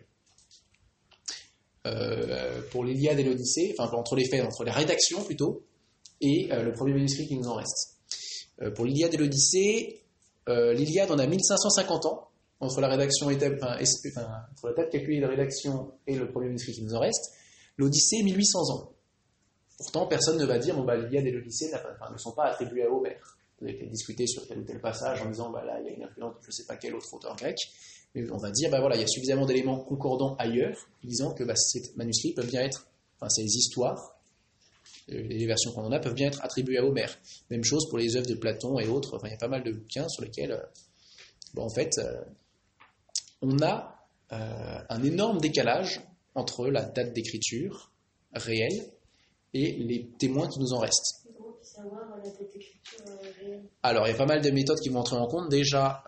Euh, 1.87 2.61
pour 2.71 2.85
l'Iliade 2.85 3.19
et 3.19 3.25
l'Odyssée, 3.25 3.75
enfin 3.79 3.91
entre 3.97 4.17
les 4.17 4.29
faits, 4.29 4.45
entre 4.45 4.65
les 4.65 4.71
rédactions 4.71 5.23
plutôt, 5.23 5.63
et 6.21 6.49
euh, 6.53 6.63
le 6.63 6.73
premier 6.73 6.93
manuscrit 6.93 7.27
qui 7.27 7.37
nous 7.37 7.49
en 7.49 7.55
reste. 7.55 7.97
Euh, 8.61 8.71
pour 8.71 8.85
l'Iliade 8.85 9.15
et 9.15 9.17
l'Odyssée, 9.17 10.03
l'Iliade 10.49 11.11
en 11.11 11.19
a 11.19 11.27
1550 11.27 12.07
ans, 12.07 12.28
entre 12.61 12.81
la 12.81 12.89
rédaction 12.89 13.27
enfin, 13.27 13.77
calculée 14.91 15.21
de 15.21 15.27
rédaction 15.27 15.93
et 16.07 16.17
le 16.17 16.31
premier 16.31 16.47
manuscrit 16.47 16.73
qui 16.73 16.83
nous 16.83 16.95
en 16.95 17.01
reste. 17.01 17.33
L'Odyssée, 17.77 18.23
1800 18.23 18.59
ans. 18.75 18.93
Pourtant, 19.79 20.07
personne 20.07 20.39
ne 20.39 20.45
va 20.45 20.59
dire, 20.59 20.75
bon, 20.75 20.85
bah, 20.85 20.97
l'Iliade 20.97 21.27
et 21.27 21.31
l'Odyssée 21.31 21.71
ne 21.71 22.19
sont 22.19 22.33
pas 22.33 22.47
attribués 22.47 22.85
à 22.85 22.91
Homère. 22.91 23.39
Vous 23.61 23.69
avez 23.69 23.87
discuté 23.87 24.27
sur 24.27 24.47
tel 24.47 24.59
ou 24.59 24.65
tel 24.65 24.81
passage 24.81 25.23
en 25.23 25.31
disant, 25.31 25.51
bah, 25.51 25.65
là, 25.65 25.79
il 25.81 25.87
y 25.87 25.91
a 25.91 25.93
une 25.93 26.03
influence 26.03 26.35
de 26.35 26.43
je 26.43 26.49
ne 26.49 26.53
sais 26.53 26.65
pas 26.67 26.77
quel 26.77 26.95
autre 26.95 27.13
auteur 27.15 27.37
grec 27.37 27.57
on 28.31 28.39
va 28.39 28.51
dire, 28.51 28.71
bah 28.71 28.81
voilà, 28.81 28.97
il 28.97 29.01
y 29.01 29.05
a 29.05 29.07
suffisamment 29.07 29.47
d'éléments 29.47 29.79
concordants 29.81 30.35
ailleurs, 30.37 30.89
disant 31.05 31.33
que 31.35 31.45
bah, 31.45 31.57
ces 31.57 31.83
manuscrits 31.97 32.33
peuvent 32.33 32.49
bien 32.49 32.63
être, 32.63 32.87
enfin 33.17 33.29
ces 33.29 33.45
histoires, 33.45 34.19
euh, 35.11 35.23
les 35.23 35.47
versions 35.47 35.73
qu'on 35.73 35.85
en 35.85 35.93
a 35.93 36.01
peuvent 36.01 36.15
bien 36.15 36.29
être 36.29 36.43
attribuées 36.45 36.79
à 36.79 36.85
Homère. 36.85 37.17
Même 37.51 37.65
chose 37.65 37.89
pour 37.89 37.99
les 37.99 38.17
œuvres 38.17 38.27
de 38.27 38.35
Platon 38.35 38.79
et 38.79 38.89
autres. 38.89 39.17
Enfin, 39.17 39.29
il 39.29 39.33
y 39.33 39.35
a 39.35 39.39
pas 39.39 39.49
mal 39.49 39.63
de 39.63 39.73
bouquins 39.73 40.09
sur 40.09 40.23
lesquels, 40.23 40.53
euh, 40.53 41.61
en 41.61 41.69
fait, 41.69 41.91
euh, 41.99 42.21
on 43.43 43.61
a 43.63 44.07
un 44.31 45.03
énorme 45.03 45.41
décalage 45.41 46.01
entre 46.35 46.69
la 46.69 46.85
date 46.85 47.13
d'écriture 47.13 47.93
réelle 48.33 48.93
et 49.55 49.73
les 49.73 50.11
témoins 50.19 50.49
qui 50.49 50.61
nous 50.61 50.73
en 50.73 50.79
restent. 50.79 51.27
Alors, 53.83 54.07
il 54.07 54.11
y 54.11 54.15
a 54.15 54.17
pas 54.17 54.27
mal 54.27 54.43
de 54.43 54.51
méthodes 54.51 54.81
qui 54.81 54.89
vont 54.89 55.01
entrer 55.01 55.17
en 55.17 55.27
compte. 55.27 55.49
Déjà, 55.49 56.05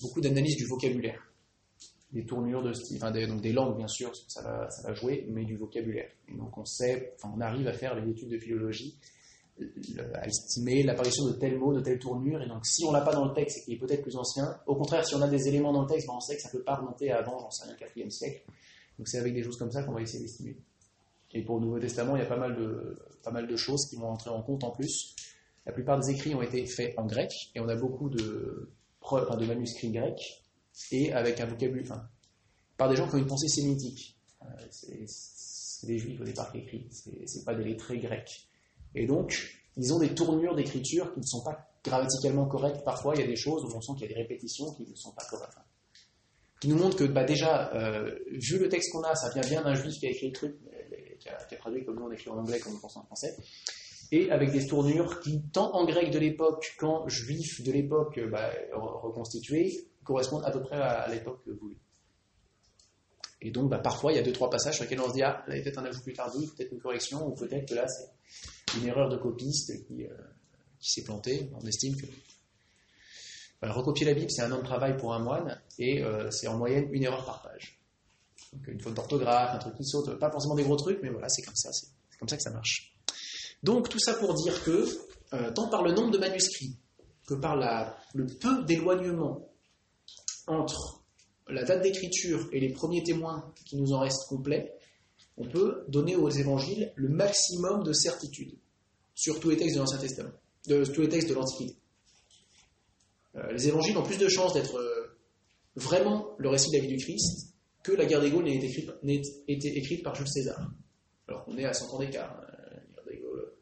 beaucoup 0.00 0.20
d'analyse 0.20 0.56
du 0.56 0.66
vocabulaire 0.66 1.28
des 2.12 2.24
tournures 2.24 2.62
de 2.62 2.72
style, 2.72 2.96
enfin 2.96 3.10
des, 3.10 3.26
donc 3.26 3.42
des 3.42 3.52
langues 3.52 3.76
bien 3.76 3.88
sûr, 3.88 4.10
ça 4.28 4.42
va, 4.42 4.70
ça 4.70 4.88
va 4.88 4.94
jouer, 4.94 5.26
mais 5.28 5.44
du 5.44 5.56
vocabulaire. 5.56 6.10
Et 6.28 6.36
donc 6.36 6.56
on 6.56 6.64
sait, 6.64 7.14
enfin 7.16 7.34
on 7.36 7.40
arrive 7.40 7.68
à 7.68 7.72
faire 7.72 7.94
les 7.94 8.10
études 8.10 8.30
de 8.30 8.38
philologie, 8.38 8.96
à 10.14 10.26
estimer 10.26 10.82
l'apparition 10.82 11.26
de 11.26 11.32
tel 11.32 11.58
mot, 11.58 11.72
de 11.72 11.80
telle 11.80 11.98
tournure, 11.98 12.42
et 12.42 12.48
donc 12.48 12.64
si 12.66 12.84
on 12.84 12.92
l'a 12.92 13.00
pas 13.00 13.12
dans 13.12 13.24
le 13.24 13.34
texte 13.34 13.58
et 13.58 13.62
qu'il 13.62 13.74
est 13.74 13.78
peut-être 13.78 14.02
plus 14.02 14.16
ancien, 14.16 14.58
au 14.66 14.76
contraire, 14.76 15.04
si 15.04 15.14
on 15.14 15.22
a 15.22 15.28
des 15.28 15.48
éléments 15.48 15.72
dans 15.72 15.82
le 15.82 15.88
texte, 15.88 16.06
ben 16.06 16.14
on 16.16 16.20
sait 16.20 16.36
que 16.36 16.42
ça 16.42 16.48
peut 16.50 16.62
pas 16.62 16.76
remonter 16.76 17.10
avant, 17.10 17.38
j'en 17.38 17.50
sais 17.50 17.64
rien, 17.66 17.74
4 17.74 18.10
siècle. 18.10 18.44
Donc 18.98 19.08
c'est 19.08 19.18
avec 19.18 19.34
des 19.34 19.42
choses 19.42 19.56
comme 19.56 19.70
ça 19.70 19.82
qu'on 19.82 19.92
va 19.92 20.02
essayer 20.02 20.22
d'estimer. 20.22 20.56
Et 21.32 21.42
pour 21.42 21.58
le 21.58 21.66
Nouveau 21.66 21.78
Testament, 21.78 22.16
il 22.16 22.20
y 22.20 22.22
a 22.22 22.26
pas 22.26 22.36
mal 22.38 22.56
de, 22.56 23.56
choses 23.56 23.86
qui 23.88 23.96
vont 23.96 24.08
entrer 24.08 24.30
en 24.30 24.42
compte 24.42 24.64
en 24.64 24.70
plus. 24.70 25.14
La 25.66 25.72
plupart 25.72 25.98
des 26.00 26.10
écrits 26.10 26.34
ont 26.34 26.42
été 26.42 26.64
faits 26.66 26.94
en 26.96 27.06
grec, 27.06 27.30
et 27.54 27.60
on 27.60 27.68
a 27.68 27.76
beaucoup 27.76 28.08
de, 28.08 28.70
manuscrits 29.46 29.90
grecs 29.90 30.44
et 30.92 31.12
avec 31.12 31.40
un 31.40 31.46
vocabulaire, 31.46 32.08
par 32.76 32.88
des 32.88 32.96
gens 32.96 33.08
qui 33.08 33.16
ont 33.16 33.18
une 33.18 33.26
pensée 33.26 33.48
sémitique. 33.48 34.16
Euh, 34.42 34.46
c'est 34.70 35.86
des 35.86 35.98
juifs 35.98 36.20
au 36.20 36.24
départ 36.24 36.50
qui 36.52 36.58
écrivent, 36.58 36.88
c'est 36.90 37.44
pas 37.44 37.54
des 37.54 37.64
lettrés 37.64 37.98
grecs. 37.98 38.47
Et 38.94 39.06
donc, 39.06 39.60
ils 39.76 39.92
ont 39.92 39.98
des 39.98 40.14
tournures 40.14 40.54
d'écriture 40.54 41.12
qui 41.14 41.20
ne 41.20 41.24
sont 41.26 41.42
pas 41.42 41.68
grammaticalement 41.84 42.46
correctes. 42.46 42.84
Parfois, 42.84 43.14
il 43.14 43.20
y 43.20 43.24
a 43.24 43.26
des 43.26 43.36
choses 43.36 43.64
où 43.64 43.76
on 43.76 43.80
sent 43.80 43.92
qu'il 43.98 44.02
y 44.02 44.12
a 44.12 44.14
des 44.14 44.20
répétitions 44.22 44.72
qui 44.74 44.88
ne 44.88 44.94
sont 44.94 45.12
pas 45.12 45.24
correctes. 45.30 45.58
qui 46.60 46.68
nous 46.68 46.76
montrent 46.76 46.96
que 46.96 47.04
bah, 47.04 47.24
déjà, 47.24 47.72
euh, 47.74 48.18
vu 48.30 48.58
le 48.58 48.68
texte 48.68 48.92
qu'on 48.92 49.02
a, 49.02 49.14
ça 49.14 49.30
vient 49.30 49.48
bien 49.48 49.62
d'un 49.62 49.74
juif 49.74 49.94
qui 49.98 50.06
a 50.06 50.10
écrit 50.10 50.28
le 50.28 50.32
truc, 50.32 50.56
qui 51.20 51.28
a, 51.28 51.36
qui 51.44 51.56
traduit 51.56 51.84
comme 51.84 51.96
nous 51.96 52.06
on 52.06 52.12
écrit 52.12 52.30
en 52.30 52.38
anglais, 52.38 52.58
comme 52.58 52.74
on 52.74 52.80
pense 52.80 52.96
en 52.96 53.04
français 53.04 53.36
et 54.10 54.30
avec 54.30 54.52
des 54.52 54.66
tournures 54.66 55.20
qui, 55.20 55.42
tant 55.52 55.74
en 55.74 55.84
grec 55.84 56.10
de 56.10 56.18
l'époque 56.18 56.74
qu'en 56.78 57.06
juif 57.08 57.62
de 57.62 57.72
l'époque 57.72 58.18
bah, 58.30 58.50
reconstitué, 58.72 59.88
correspondent 60.04 60.44
à 60.44 60.50
peu 60.50 60.62
près 60.62 60.76
à, 60.76 61.08
l'époque 61.08 61.40
voulue. 61.46 61.76
Et 63.40 63.50
donc, 63.50 63.70
bah, 63.70 63.78
parfois, 63.78 64.12
il 64.12 64.16
y 64.16 64.18
a 64.18 64.22
deux, 64.22 64.32
trois 64.32 64.50
passages 64.50 64.74
sur 64.74 64.84
lesquels 64.84 65.00
on 65.00 65.08
se 65.08 65.12
dit, 65.12 65.22
ah, 65.22 65.44
là, 65.46 65.54
il 65.54 65.58
y 65.58 65.60
a 65.60 65.64
peut-être 65.64 65.78
un 65.78 65.84
ajout 65.84 66.02
plus 66.02 66.14
tardif, 66.14 66.54
peut-être 66.56 66.72
une 66.72 66.80
correction, 66.80 67.28
ou 67.28 67.34
peut-être 67.34 67.68
que 67.68 67.74
là, 67.74 67.86
c'est 67.86 68.08
une 68.76 68.86
erreur 68.86 69.08
de 69.08 69.16
copiste 69.16 69.86
qui, 69.86 70.04
euh, 70.04 70.14
qui 70.80 70.90
s'est 70.90 71.04
plantée. 71.04 71.50
On 71.60 71.66
estime 71.66 71.96
que. 71.96 72.06
recopier 73.62 74.06
la 74.06 74.14
Bible, 74.14 74.30
c'est 74.30 74.42
un 74.42 74.52
an 74.52 74.58
de 74.58 74.64
travail 74.64 74.96
pour 74.96 75.14
un 75.14 75.18
moine, 75.18 75.60
et 75.78 76.02
euh, 76.02 76.30
c'est 76.30 76.48
en 76.48 76.56
moyenne 76.56 76.88
une 76.92 77.02
erreur 77.02 77.24
par 77.24 77.42
page. 77.42 77.80
Une 78.66 78.80
faute 78.80 78.94
d'orthographe, 78.94 79.54
un 79.54 79.58
truc 79.58 79.74
qui 79.74 79.84
saute, 79.84 80.18
pas 80.18 80.30
forcément 80.30 80.54
des 80.54 80.62
gros 80.62 80.76
trucs, 80.76 81.00
mais 81.02 81.10
voilà, 81.10 81.28
c'est 81.28 81.42
comme 81.42 81.56
ça, 81.56 81.70
c'est 81.72 82.18
comme 82.18 82.28
ça 82.28 82.36
que 82.36 82.42
ça 82.42 82.50
marche. 82.50 82.94
Donc, 83.62 83.88
tout 83.88 83.98
ça 83.98 84.14
pour 84.14 84.34
dire 84.34 84.62
que, 84.64 84.86
euh, 85.34 85.50
tant 85.52 85.68
par 85.68 85.82
le 85.82 85.92
nombre 85.92 86.10
de 86.10 86.18
manuscrits 86.18 86.78
que 87.26 87.34
par 87.34 87.56
la, 87.56 87.98
le 88.14 88.26
peu 88.26 88.64
d'éloignement 88.64 89.50
entre 90.46 91.02
la 91.48 91.64
date 91.64 91.82
d'écriture 91.82 92.48
et 92.52 92.60
les 92.60 92.72
premiers 92.72 93.02
témoins 93.02 93.52
qui 93.66 93.76
nous 93.76 93.92
en 93.92 94.00
restent 94.00 94.28
complets, 94.28 94.72
on 95.38 95.48
peut 95.48 95.84
donner 95.88 96.16
aux 96.16 96.28
évangiles 96.28 96.92
le 96.96 97.08
maximum 97.08 97.84
de 97.84 97.92
certitude 97.92 98.54
sur 99.14 99.40
tous 99.40 99.50
les 99.50 99.56
textes 99.56 99.76
de 99.76 99.80
l'Ancien 99.80 99.98
Testament, 99.98 100.32
de 100.66 100.84
tous 100.84 101.00
les 101.00 101.08
textes 101.08 101.28
de 101.28 101.34
l'Antiquité. 101.34 101.76
Euh, 103.36 103.52
les 103.52 103.68
évangiles 103.68 103.96
ont 103.96 104.02
plus 104.02 104.18
de 104.18 104.28
chances 104.28 104.54
d'être 104.54 104.76
euh, 104.76 105.16
vraiment 105.76 106.34
le 106.38 106.48
récit 106.48 106.70
de 106.70 106.76
la 106.76 106.82
vie 106.82 106.96
du 106.96 106.96
Christ 106.96 107.54
que 107.82 107.92
la 107.92 108.04
guerre 108.04 108.20
des 108.20 108.30
Gaules 108.30 108.44
n'ait 108.44 109.22
été, 109.46 109.78
écrite, 109.78 110.02
par 110.02 110.14
Jules 110.14 110.28
César. 110.28 110.70
Alors 111.28 111.44
qu'on 111.44 111.56
est 111.56 111.64
à 111.64 111.72
100 111.72 111.94
ans 111.94 111.98
d'écart. 111.98 112.32
Hein. 112.32 112.46
La 112.96 113.02
guerre 113.02 113.04
des 113.12 113.18
Gaules, 113.18 113.52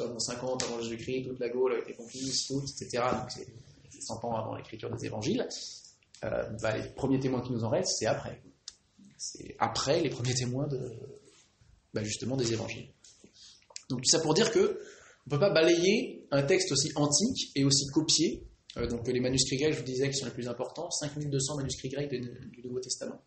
nous 0.00 0.20
50 0.20 0.62
avant 0.64 0.80
Jésus-Christ, 0.80 1.28
toute 1.28 1.38
la 1.38 1.48
Gaule 1.48 1.74
a 1.74 1.78
été 1.78 1.94
conquise, 1.94 2.46
tout, 2.46 2.60
etc. 2.60 3.04
Donc 3.12 3.30
c'est 3.30 4.02
100 4.02 4.24
ans 4.24 4.36
avant 4.36 4.56
l'écriture 4.56 4.90
des 4.90 5.06
évangiles. 5.06 5.46
Euh, 6.24 6.42
bah, 6.60 6.76
les 6.76 6.88
premiers 6.90 7.20
témoins 7.20 7.40
qui 7.42 7.52
nous 7.52 7.64
en 7.64 7.70
restent, 7.70 7.96
c'est 7.98 8.06
après. 8.06 8.42
C'est 9.22 9.54
après 9.58 10.00
les 10.00 10.08
premiers 10.08 10.32
témoins 10.32 10.66
de, 10.66 10.80
bah, 11.92 12.02
justement 12.02 12.36
des 12.36 12.54
évangiles. 12.54 12.88
Donc 13.90 14.00
tout 14.00 14.10
ça 14.10 14.18
pour 14.20 14.32
dire 14.32 14.50
que 14.50 14.80
on 15.26 15.26
ne 15.26 15.30
peut 15.30 15.38
pas 15.38 15.50
balayer 15.50 16.26
un 16.30 16.42
texte 16.42 16.72
aussi 16.72 16.90
antique 16.96 17.52
et 17.54 17.64
aussi 17.64 17.86
copié 17.88 18.46
Euh, 18.76 18.86
donc 18.86 19.06
les 19.08 19.20
manuscrits 19.20 19.56
grecs, 19.56 19.72
je 19.72 19.78
vous 19.78 19.84
disais, 19.84 20.08
qui 20.08 20.16
sont 20.16 20.26
les 20.26 20.32
plus 20.32 20.48
importants, 20.48 20.88
5200 20.90 21.56
manuscrits 21.56 21.88
grecs 21.88 22.08
du, 22.08 22.62
Nouveau 22.62 22.78
Testament. 22.78 23.20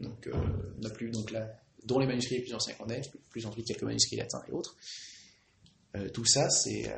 Donc, 0.00 0.26
euh, 0.26 0.32
on 0.78 0.84
a 0.84 0.90
plus, 0.90 1.10
donc 1.10 1.30
là, 1.30 1.50
dont 1.84 1.98
les 1.98 2.06
manuscrits 2.06 2.36
les 2.36 2.42
plus 2.42 2.54
anciens 2.54 2.74
qu'on 2.74 2.90
ait, 2.90 3.00
plus 3.30 3.46
ensuite 3.46 3.66
quelques 3.66 3.84
manuscrits 3.84 4.16
latins 4.16 4.42
et 4.48 4.52
autres. 4.52 4.76
Euh, 5.96 6.10
tout 6.10 6.26
ça, 6.26 6.50
c'est 6.50 6.94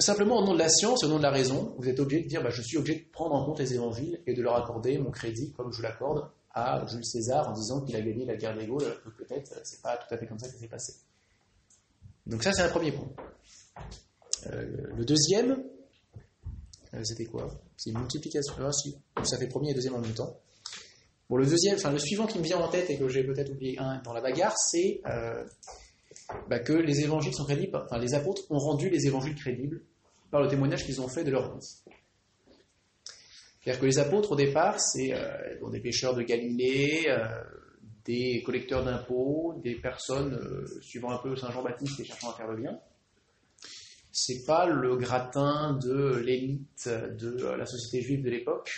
simplement 0.00 0.38
au 0.38 0.44
nom 0.44 0.54
de 0.54 0.58
la 0.58 0.68
science, 0.68 1.04
au 1.04 1.08
nom 1.08 1.18
de 1.18 1.22
la 1.22 1.30
raison, 1.30 1.74
vous 1.78 1.88
êtes 1.88 2.00
obligé 2.00 2.22
de 2.22 2.28
dire, 2.28 2.42
bah, 2.42 2.50
je 2.50 2.62
suis 2.62 2.76
obligé 2.76 3.00
de 3.00 3.04
prendre 3.10 3.34
en 3.34 3.44
compte 3.44 3.58
les 3.58 3.74
évangiles 3.74 4.20
et 4.26 4.34
de 4.34 4.42
leur 4.42 4.56
accorder 4.56 4.98
mon 4.98 5.10
crédit, 5.10 5.52
comme 5.52 5.72
je 5.72 5.82
l'accorde 5.82 6.28
à 6.52 6.84
Jules 6.86 7.04
César 7.04 7.48
en 7.48 7.52
disant 7.52 7.80
qu'il 7.82 7.94
a 7.94 8.00
gagné 8.00 8.24
la 8.24 8.36
guerre 8.36 8.56
des 8.56 8.66
Gaules, 8.66 9.00
peut-être 9.16 9.60
c'est 9.62 9.80
pas 9.82 9.96
tout 9.96 10.12
à 10.12 10.18
fait 10.18 10.26
comme 10.26 10.38
ça 10.38 10.48
que 10.48 10.54
ça 10.54 10.58
s'est 10.58 10.68
passé. 10.68 10.94
Donc 12.26 12.42
ça, 12.42 12.52
c'est 12.52 12.62
un 12.62 12.68
premier 12.68 12.92
point. 12.92 13.08
le 14.46 15.04
deuxième, 15.04 15.62
euh, 16.94 17.04
c'était 17.04 17.24
quoi? 17.24 17.48
C'est 17.76 17.90
une 17.90 17.98
multiplication. 17.98 18.54
Ah, 18.58 18.72
si, 18.72 18.96
ça 19.24 19.38
fait 19.38 19.46
premier 19.46 19.70
et 19.70 19.74
deuxième 19.74 19.94
en 19.94 20.00
même 20.00 20.14
temps. 20.14 20.36
Bon, 21.28 21.36
le 21.36 21.46
deuxième, 21.46 21.76
enfin 21.76 21.92
le 21.92 21.98
suivant 21.98 22.26
qui 22.26 22.38
me 22.38 22.44
vient 22.44 22.58
en 22.58 22.68
tête 22.68 22.90
et 22.90 22.98
que 22.98 23.08
j'ai 23.08 23.22
peut-être 23.22 23.50
oublié 23.50 23.78
un 23.78 24.02
dans 24.02 24.12
la 24.12 24.20
bagarre, 24.20 24.54
c'est 24.58 25.00
euh, 25.06 25.44
bah, 26.48 26.58
que 26.58 26.72
les 26.72 27.00
évangiles 27.00 27.34
sont 27.34 27.44
crédibles, 27.44 27.80
enfin 27.84 27.98
les 27.98 28.14
apôtres 28.14 28.42
ont 28.50 28.58
rendu 28.58 28.90
les 28.90 29.06
évangiles 29.06 29.36
crédibles 29.36 29.82
par 30.30 30.42
le 30.42 30.48
témoignage 30.48 30.84
qu'ils 30.84 31.00
ont 31.00 31.08
fait 31.08 31.24
de 31.24 31.30
leur 31.30 31.54
vie. 31.54 31.66
C'est-à-dire 33.62 33.80
que 33.80 33.86
les 33.86 33.98
apôtres, 33.98 34.32
au 34.32 34.36
départ, 34.36 34.80
c'est 34.80 35.12
euh, 35.12 35.70
des 35.70 35.80
pêcheurs 35.80 36.14
de 36.14 36.22
Galilée, 36.22 37.06
des 38.04 38.42
collecteurs 38.44 38.84
d'impôts, 38.84 39.60
des 39.62 39.74
personnes 39.74 40.66
suivant 40.80 41.10
un 41.10 41.18
peu 41.18 41.36
Saint 41.36 41.50
Jean-Baptiste 41.50 42.00
et 42.00 42.04
cherchant 42.04 42.30
à 42.30 42.34
faire 42.34 42.48
le 42.48 42.56
bien 42.56 42.80
c'est 44.12 44.44
pas 44.44 44.66
le 44.66 44.96
gratin 44.96 45.78
de 45.82 46.16
l'élite 46.16 46.88
de 46.88 47.46
la 47.46 47.66
société 47.66 48.04
juive 48.04 48.24
de 48.24 48.30
l'époque, 48.30 48.70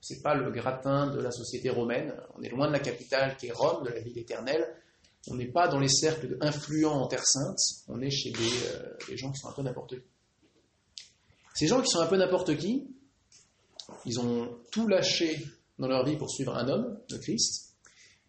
c'est 0.00 0.22
pas 0.22 0.34
le 0.34 0.50
gratin 0.50 1.08
de 1.08 1.20
la 1.20 1.30
société 1.30 1.70
romaine. 1.70 2.14
On 2.36 2.42
est 2.42 2.50
loin 2.50 2.68
de 2.68 2.72
la 2.72 2.78
capitale 2.78 3.36
qui 3.36 3.46
est 3.46 3.52
Rome, 3.52 3.84
de 3.84 3.90
la 3.90 4.00
ville 4.00 4.18
éternelle. 4.18 4.64
On 5.30 5.34
n'est 5.34 5.50
pas 5.50 5.68
dans 5.68 5.80
les 5.80 5.88
cercles 5.88 6.36
influents 6.40 7.02
en 7.02 7.08
Terre 7.08 7.26
Sainte. 7.26 7.58
On 7.88 8.00
est 8.00 8.10
chez 8.10 8.30
euh, 8.30 8.96
des, 9.08 9.16
gens 9.16 9.30
qui 9.32 9.38
sont 9.38 9.48
un 9.48 9.52
peu 9.52 9.62
n'importe 9.62 9.96
qui. 9.96 10.06
Ces 11.58 11.66
gens 11.66 11.82
qui 11.82 11.90
sont 11.90 11.98
un 11.98 12.06
peu 12.06 12.16
n'importe 12.16 12.56
qui, 12.56 12.86
ils 14.06 14.20
ont 14.20 14.60
tout 14.70 14.86
lâché 14.86 15.44
dans 15.80 15.88
leur 15.88 16.04
vie 16.04 16.16
pour 16.16 16.30
suivre 16.30 16.56
un 16.56 16.68
homme, 16.68 17.00
le 17.10 17.18
Christ, 17.18 17.74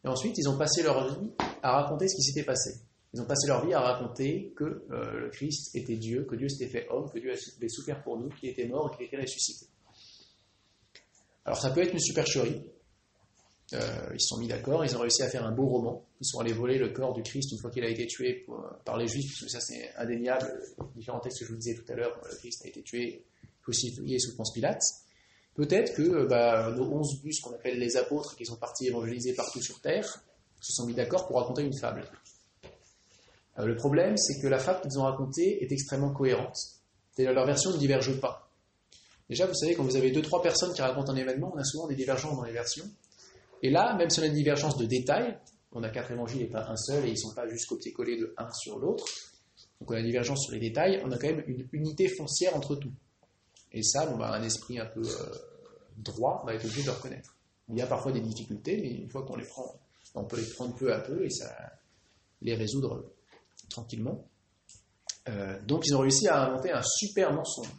et 0.04 0.08
ensuite 0.08 0.36
ils 0.40 0.50
ont 0.50 0.58
passé 0.58 0.82
leur 0.82 1.08
vie 1.08 1.30
à 1.62 1.80
raconter 1.80 2.08
ce 2.08 2.16
qui 2.16 2.24
s'était 2.24 2.44
passé. 2.44 2.72
Ils 3.14 3.22
ont 3.22 3.26
passé 3.26 3.46
leur 3.46 3.64
vie 3.64 3.72
à 3.76 3.82
raconter 3.82 4.52
que 4.56 4.64
euh, 4.64 5.20
le 5.20 5.30
Christ 5.30 5.76
était 5.76 5.98
Dieu, 5.98 6.24
que 6.24 6.36
Dieu 6.36 6.50
s'était 6.50 6.72
fait 6.72 6.88
homme, 6.90 7.08
que 7.12 7.20
Dieu 7.20 7.32
avait 7.32 7.70
souffert 7.70 8.02
pour 8.02 8.18
nous, 8.18 8.30
qu'il 8.30 8.50
était 8.50 8.68
mort 8.68 8.90
et 8.92 8.98
qu'il 8.98 9.06
était 9.06 9.22
ressuscité. 9.22 9.68
Alors 11.46 11.62
ça 11.62 11.70
peut 11.70 11.82
être 11.82 11.94
une 11.94 12.00
supercherie. 12.00 12.64
Euh, 13.74 14.10
ils 14.14 14.22
se 14.22 14.30
sont 14.30 14.38
mis 14.38 14.48
d'accord, 14.48 14.84
ils 14.84 14.96
ont 14.96 15.02
réussi 15.02 15.22
à 15.22 15.30
faire 15.30 15.46
un 15.46 15.52
beau 15.52 15.68
roman. 15.68 16.04
Ils 16.22 16.26
sont 16.26 16.40
allés 16.40 16.54
voler 16.54 16.78
le 16.78 16.90
corps 16.90 17.14
du 17.14 17.22
Christ 17.22 17.52
une 17.52 17.60
fois 17.60 17.70
qu'il 17.70 17.84
a 17.84 17.90
été 17.90 18.08
tué 18.08 18.46
par 18.84 18.98
les 18.98 19.08
Juifs, 19.08 19.32
parce 19.32 19.44
que 19.44 19.50
ça 19.50 19.60
c'est 19.60 19.94
indéniable. 19.96 20.52
Différents 20.96 21.20
textes 21.20 21.40
que 21.40 21.46
je 21.46 21.52
vous 21.52 21.58
disais 21.58 21.76
tout 21.76 21.92
à 21.92 21.96
l'heure, 21.96 22.20
le 22.30 22.36
Christ 22.38 22.64
a 22.66 22.68
été 22.68 22.82
tué, 22.82 23.26
crucifié 23.62 24.18
sous 24.20 24.36
Ponce 24.36 24.54
Pilate. 24.54 24.82
Peut-être 25.56 25.94
que 25.96 26.02
euh, 26.02 26.26
bah, 26.26 26.72
nos 26.76 26.86
onze 26.86 27.22
bus 27.22 27.40
qu'on 27.42 27.52
appelle 27.52 27.78
les 27.78 27.98
apôtres, 27.98 28.36
qui 28.36 28.46
sont 28.46 28.56
partis 28.56 28.88
évangéliser 28.88 29.34
partout 29.34 29.62
sur 29.62 29.80
Terre, 29.82 30.24
se 30.62 30.74
sont 30.74 30.86
mis 30.86 30.94
d'accord 30.94 31.28
pour 31.28 31.38
raconter 31.38 31.64
une 31.64 31.78
fable. 31.78 32.04
Euh, 33.60 33.66
le 33.66 33.76
problème, 33.76 34.18
c'est 34.18 34.42
que 34.42 34.48
la 34.48 34.58
fable 34.58 34.82
qu'ils 34.82 34.98
ont 34.98 35.04
racontée 35.04 35.64
est 35.64 35.72
extrêmement 35.72 36.12
cohérente. 36.12 36.58
C'est-à-dire 37.12 37.34
leur 37.34 37.46
version 37.46 37.72
ne 37.72 37.78
diverge 37.78 38.20
pas. 38.20 38.50
Déjà, 39.30 39.46
vous 39.46 39.54
savez, 39.54 39.76
quand 39.76 39.84
vous 39.84 39.96
avez 39.96 40.12
deux, 40.12 40.22
trois 40.22 40.42
personnes 40.42 40.74
qui 40.74 40.82
racontent 40.82 41.12
un 41.12 41.16
événement, 41.16 41.52
on 41.54 41.60
a 41.60 41.64
souvent 41.64 41.88
des 41.88 41.96
divergences 41.96 42.36
dans 42.36 42.44
les 42.44 42.54
versions. 42.54 42.86
Et 43.62 43.70
là, 43.70 43.96
même 43.98 44.10
si 44.10 44.20
on 44.20 44.24
a 44.24 44.28
une 44.28 44.34
divergence 44.34 44.78
de 44.78 44.86
détails, 44.86 45.38
on 45.72 45.84
a 45.84 45.90
quatre 45.90 46.12
évangiles 46.12 46.42
et 46.42 46.48
pas 46.48 46.68
un 46.70 46.76
seul, 46.76 47.06
et 47.06 47.10
ils 47.10 47.14
ne 47.14 47.18
sont 47.18 47.34
pas 47.34 47.48
juste 47.48 47.68
copiés-collés 47.68 48.18
de 48.18 48.34
un 48.38 48.52
sur 48.54 48.80
l'autre, 48.80 49.06
donc 49.80 49.92
on 49.92 49.94
a 49.94 50.00
une 50.00 50.06
divergence 50.06 50.44
sur 50.44 50.54
les 50.54 50.60
détails, 50.60 51.02
on 51.06 51.12
a 51.12 51.18
quand 51.18 51.28
même 51.28 51.44
une 51.48 51.68
unité 51.72 52.08
foncière 52.08 52.56
entre 52.56 52.76
tout. 52.76 52.92
Et 53.72 53.84
ça, 53.84 54.06
bon, 54.06 54.18
bah, 54.18 54.32
un 54.34 54.44
esprit 54.44 54.80
un 54.80 54.86
peu 54.86 55.02
euh, 55.02 55.36
droit 55.98 56.44
va 56.46 56.54
être 56.54 56.66
obligé 56.66 56.82
de 56.82 56.88
le 56.88 56.94
reconnaître. 56.94 57.36
Il 57.70 57.78
y 57.78 57.82
a 57.82 57.88
parfois 57.88 58.12
des 58.12 58.22
difficultés, 58.22 58.78
mais 58.78 58.90
une 58.90 59.10
fois 59.10 59.24
qu'on 59.24 59.36
les 59.36 59.46
prend, 59.46 59.80
on 60.16 60.26
peut 60.26 60.38
les 60.38 60.50
prendre 60.54 60.76
peu 60.76 60.92
à 60.92 61.00
peu 61.00 61.24
et 61.24 61.30
ça 61.30 61.56
les 62.42 62.56
résoudre 62.56 63.12
tranquillement. 63.70 64.28
Euh, 65.28 65.60
donc 65.68 65.86
ils 65.86 65.96
ont 65.96 66.00
réussi 66.00 66.28
à 66.28 66.46
inventer 66.46 66.72
un 66.72 66.82
super 66.82 67.32
mensonge 67.34 67.70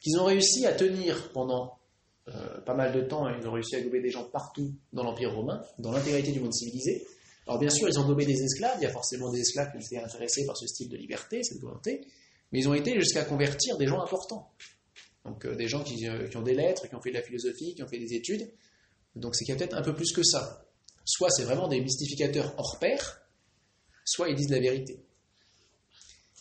qu'ils 0.00 0.18
ont 0.18 0.24
réussi 0.24 0.66
à 0.66 0.72
tenir 0.72 1.32
pendant 1.32 1.78
euh, 2.34 2.60
pas 2.60 2.74
mal 2.74 2.92
de 2.92 3.00
temps. 3.02 3.28
Ils 3.28 3.46
ont 3.46 3.52
réussi 3.52 3.76
à 3.76 3.80
gober 3.80 4.00
des 4.00 4.10
gens 4.10 4.24
partout 4.24 4.72
dans 4.92 5.02
l'Empire 5.02 5.34
romain, 5.34 5.62
dans 5.78 5.92
l'intégrité 5.92 6.32
du 6.32 6.40
monde 6.40 6.52
civilisé. 6.52 7.06
Alors 7.46 7.58
bien 7.58 7.70
sûr, 7.70 7.88
ils 7.88 7.98
ont 7.98 8.06
gobé 8.06 8.26
des 8.26 8.40
esclaves. 8.42 8.76
Il 8.80 8.84
y 8.84 8.86
a 8.86 8.92
forcément 8.92 9.30
des 9.30 9.40
esclaves 9.40 9.70
qui 9.72 9.84
étaient 9.84 10.04
intéressés 10.04 10.46
par 10.46 10.56
ce 10.56 10.66
style 10.66 10.88
de 10.88 10.96
liberté, 10.96 11.42
cette 11.42 11.60
volonté. 11.60 12.06
Mais 12.52 12.60
ils 12.60 12.68
ont 12.68 12.74
été 12.74 12.94
jusqu'à 12.94 13.24
convertir 13.24 13.76
des 13.78 13.86
gens 13.86 14.00
importants. 14.00 14.50
Donc 15.24 15.44
euh, 15.44 15.54
des 15.54 15.68
gens 15.68 15.82
qui, 15.82 15.96
qui, 15.96 16.36
ont 16.36 16.42
des 16.42 16.54
lettres, 16.54 16.88
qui 16.88 16.94
ont 16.94 17.00
fait 17.00 17.10
de 17.10 17.16
la 17.16 17.22
philosophie, 17.22 17.74
qui 17.74 17.82
ont 17.82 17.88
fait 17.88 17.98
des 17.98 18.14
études. 18.14 18.50
Donc 19.16 19.34
c'est 19.34 19.44
qu'il 19.44 19.54
y 19.54 19.56
a 19.56 19.58
peut-être 19.58 19.76
un 19.76 19.82
peu 19.82 19.94
plus 19.94 20.12
que 20.12 20.22
ça. 20.22 20.64
Soit 21.04 21.30
c'est 21.30 21.44
vraiment 21.44 21.68
des 21.68 21.80
mystificateurs 21.80 22.54
hors 22.58 22.78
pair, 22.78 23.22
soit 24.04 24.28
ils 24.28 24.36
disent 24.36 24.50
la 24.50 24.60
vérité. 24.60 25.00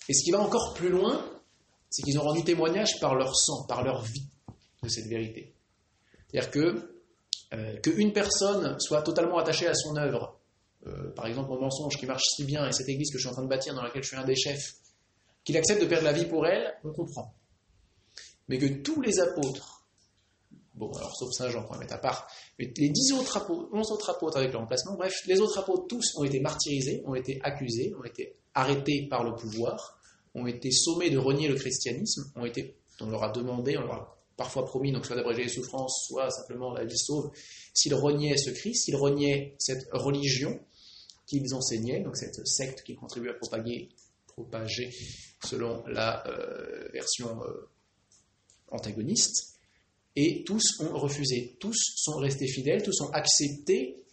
Et 0.08 0.13
ce 0.13 0.23
qui 0.23 0.32
va 0.32 0.39
encore 0.39 0.73
plus 0.73 0.89
loin, 0.89 1.25
c'est 1.89 2.04
qu'ils 2.04 2.19
ont 2.19 2.23
rendu 2.23 2.43
témoignage 2.43 2.99
par 2.99 3.15
leur 3.15 3.36
sang, 3.36 3.65
par 3.67 3.84
leur 3.84 4.04
vie 4.04 4.28
de 4.84 4.89
cette 4.89 5.08
vérité. 5.08 5.54
C'est-à-dire 6.32 6.52
que 6.52 7.02
euh, 7.54 7.80
qu'une 7.80 8.13
personne 8.13 8.80
soit 8.80 9.02
totalement 9.02 9.38
attachée 9.38 9.68
à 9.68 9.74
son 9.74 9.96
œuvre, 9.96 10.39
euh, 10.88 11.12
par 11.15 11.26
exemple 11.26 11.50
mon 11.50 11.60
mensonge 11.60 11.98
qui 11.98 12.06
marche 12.06 12.24
si 12.36 12.46
bien 12.46 12.68
et 12.68 12.72
cette 12.72 12.89
église 12.89 13.12
que 13.12 13.18
je 13.18 13.24
suis 13.24 13.30
en 13.30 13.34
train 13.34 13.44
de 13.44 13.50
bâtir 13.50 13.74
dans 13.74 13.82
laquelle 13.82 14.04
je 14.04 14.10
suis 14.10 14.18
un 14.18 14.26
des 14.26 14.36
chefs, 14.36 14.74
qu'il 15.44 15.58
accepte 15.58 15.82
de 15.82 15.88
perdre 15.88 16.06
la 16.06 16.13
vie 16.13 16.26
pour 16.26 16.46
elle, 16.46 16.76
on 16.84 16.92
comprend. 16.92 17.34
Mais 18.48 18.58
que 18.58 18.82
tous 18.82 19.02
les 19.02 19.20
apôtres 19.20 19.80
Bon, 20.80 20.89
alors 20.94 21.13
sauf 21.13 21.30
Saint 21.34 21.50
Jean, 21.50 21.63
qu'on 21.63 21.74
va 21.74 21.80
mettre 21.80 21.96
à 21.96 21.98
part. 21.98 22.32
Mais 22.58 22.72
les 22.78 22.89
dix 22.89 23.12
autres 23.12 23.36
apôtres, 23.36 23.68
onze 23.74 23.92
autres 23.92 24.10
apôtres 24.12 24.38
avec 24.38 24.54
le 24.54 24.60
remplacement, 24.60 24.96
bref, 24.96 25.13
les 25.28 25.42
autres 25.42 25.60
apôtres, 25.60 25.88
tous 25.88 26.15
ont 26.15 26.24
été 26.24 26.39
martyrisés, 26.39 27.04
ont 27.06 27.15
été 27.15 27.38
accusés, 27.44 27.94
ont 28.00 28.06
été 28.06 28.38
arrêtés 28.54 29.06
par 29.10 29.26
le 29.26 29.36
pouvoir, 29.36 30.00
ont 30.36 30.48
été 30.48 30.72
sommés 30.72 31.10
de 31.10 31.18
renier 31.18 31.50
le 31.50 31.56
christianisme, 31.56 32.32
ont 32.38 32.46
été, 32.46 32.78
on 33.02 33.08
leur 33.08 33.24
a 33.24 33.30
demandé, 33.30 33.78
on 33.78 33.82
leur 33.82 33.94
a 33.94 34.19
parfois 34.39 34.63
promis, 34.63 34.93
donc 34.93 35.06
soit 35.06 35.17
d'abréger 35.17 35.43
les 35.43 35.49
souffrances, 35.49 36.06
soit 36.08 36.30
simplement 36.32 36.73
la 36.73 36.86
vie 36.86 36.97
sauve, 36.97 37.30
s'ils 37.73 37.93
reniaient 37.93 38.38
ce 38.38 38.52
Christ, 38.52 38.86
s'ils 38.86 38.95
reniaient 38.95 39.54
cette 39.60 39.89
religion 39.91 40.58
qu'ils 41.28 41.54
enseignaient, 41.54 41.99
donc 41.99 42.15
cette 42.15 42.47
secte 42.47 42.84
qui 42.84 42.95
contribuait 42.95 43.32
à 43.32 43.34
propager, 43.34 43.89
propager 44.28 44.91
selon 45.43 45.86
la 45.88 46.25
euh, 46.28 46.88
version 46.93 47.43
euh, 47.43 47.69
antagoniste, 48.69 49.60
et 50.15 50.45
tous 50.45 50.80
ont 50.80 50.97
refusé, 50.97 51.58
tous 51.60 51.75
sont 51.97 52.15
restés 52.15 52.47
fidèles, 52.47 52.82
tous 52.82 53.02
ont 53.02 53.12
accepté 53.12 54.06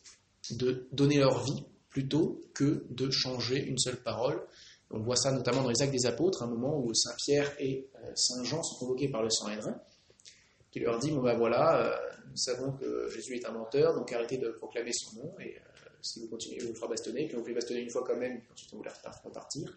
de 0.51 0.89
donner 0.91 1.19
leur 1.19 1.45
vie 1.45 1.63
plutôt 1.89 2.41
que 2.53 2.85
de 2.91 3.11
changer 3.11 3.65
une 3.65 3.79
seule 3.79 4.03
parole. 4.03 4.45
On 4.91 4.99
voit 4.99 5.17
ça 5.17 5.31
notamment 5.31 5.63
dans 5.63 5.71
les 5.71 5.83
actes 5.83 5.93
des 5.93 6.07
apôtres, 6.07 6.43
un 6.43 6.49
moment 6.49 6.81
où 6.81 6.93
Saint 6.95 7.15
Pierre 7.25 7.53
et 7.61 7.89
euh, 7.95 8.13
Saint 8.17 8.43
Jean 8.43 8.65
sont 8.65 8.77
convoqués 8.77 9.09
par 9.09 9.23
le 9.23 9.31
Sanhédrin, 9.31 9.81
qui 10.77 10.83
leur 10.83 10.99
dit, 10.99 11.11
bon 11.11 11.23
ben 11.23 11.39
voilà, 11.39 11.87
euh, 11.87 11.97
nous 12.29 12.37
savons 12.37 12.73
que 12.73 13.09
Jésus 13.09 13.35
est 13.37 13.47
un 13.47 13.53
menteur, 13.53 13.95
donc 13.95 14.13
arrêtez 14.13 14.37
de 14.37 14.51
proclamer 14.51 14.91
son 14.93 15.21
nom, 15.21 15.35
et 15.41 15.57
euh, 15.57 15.89
si 16.03 16.21
vous 16.21 16.29
continuez, 16.29 16.59
vous 16.59 16.75
le 16.75 16.89
bastonner, 16.89 17.27
puis 17.27 17.35
on 17.35 17.41
vous 17.41 17.47
fait 17.47 17.55
bastonner 17.55 17.81
une 17.81 17.89
fois 17.89 18.05
quand 18.07 18.19
même, 18.19 18.43
puis 18.43 18.51
ensuite 18.53 18.75
on 18.75 18.77
vous 18.77 18.83
la 18.83 18.93
repartir. 19.25 19.73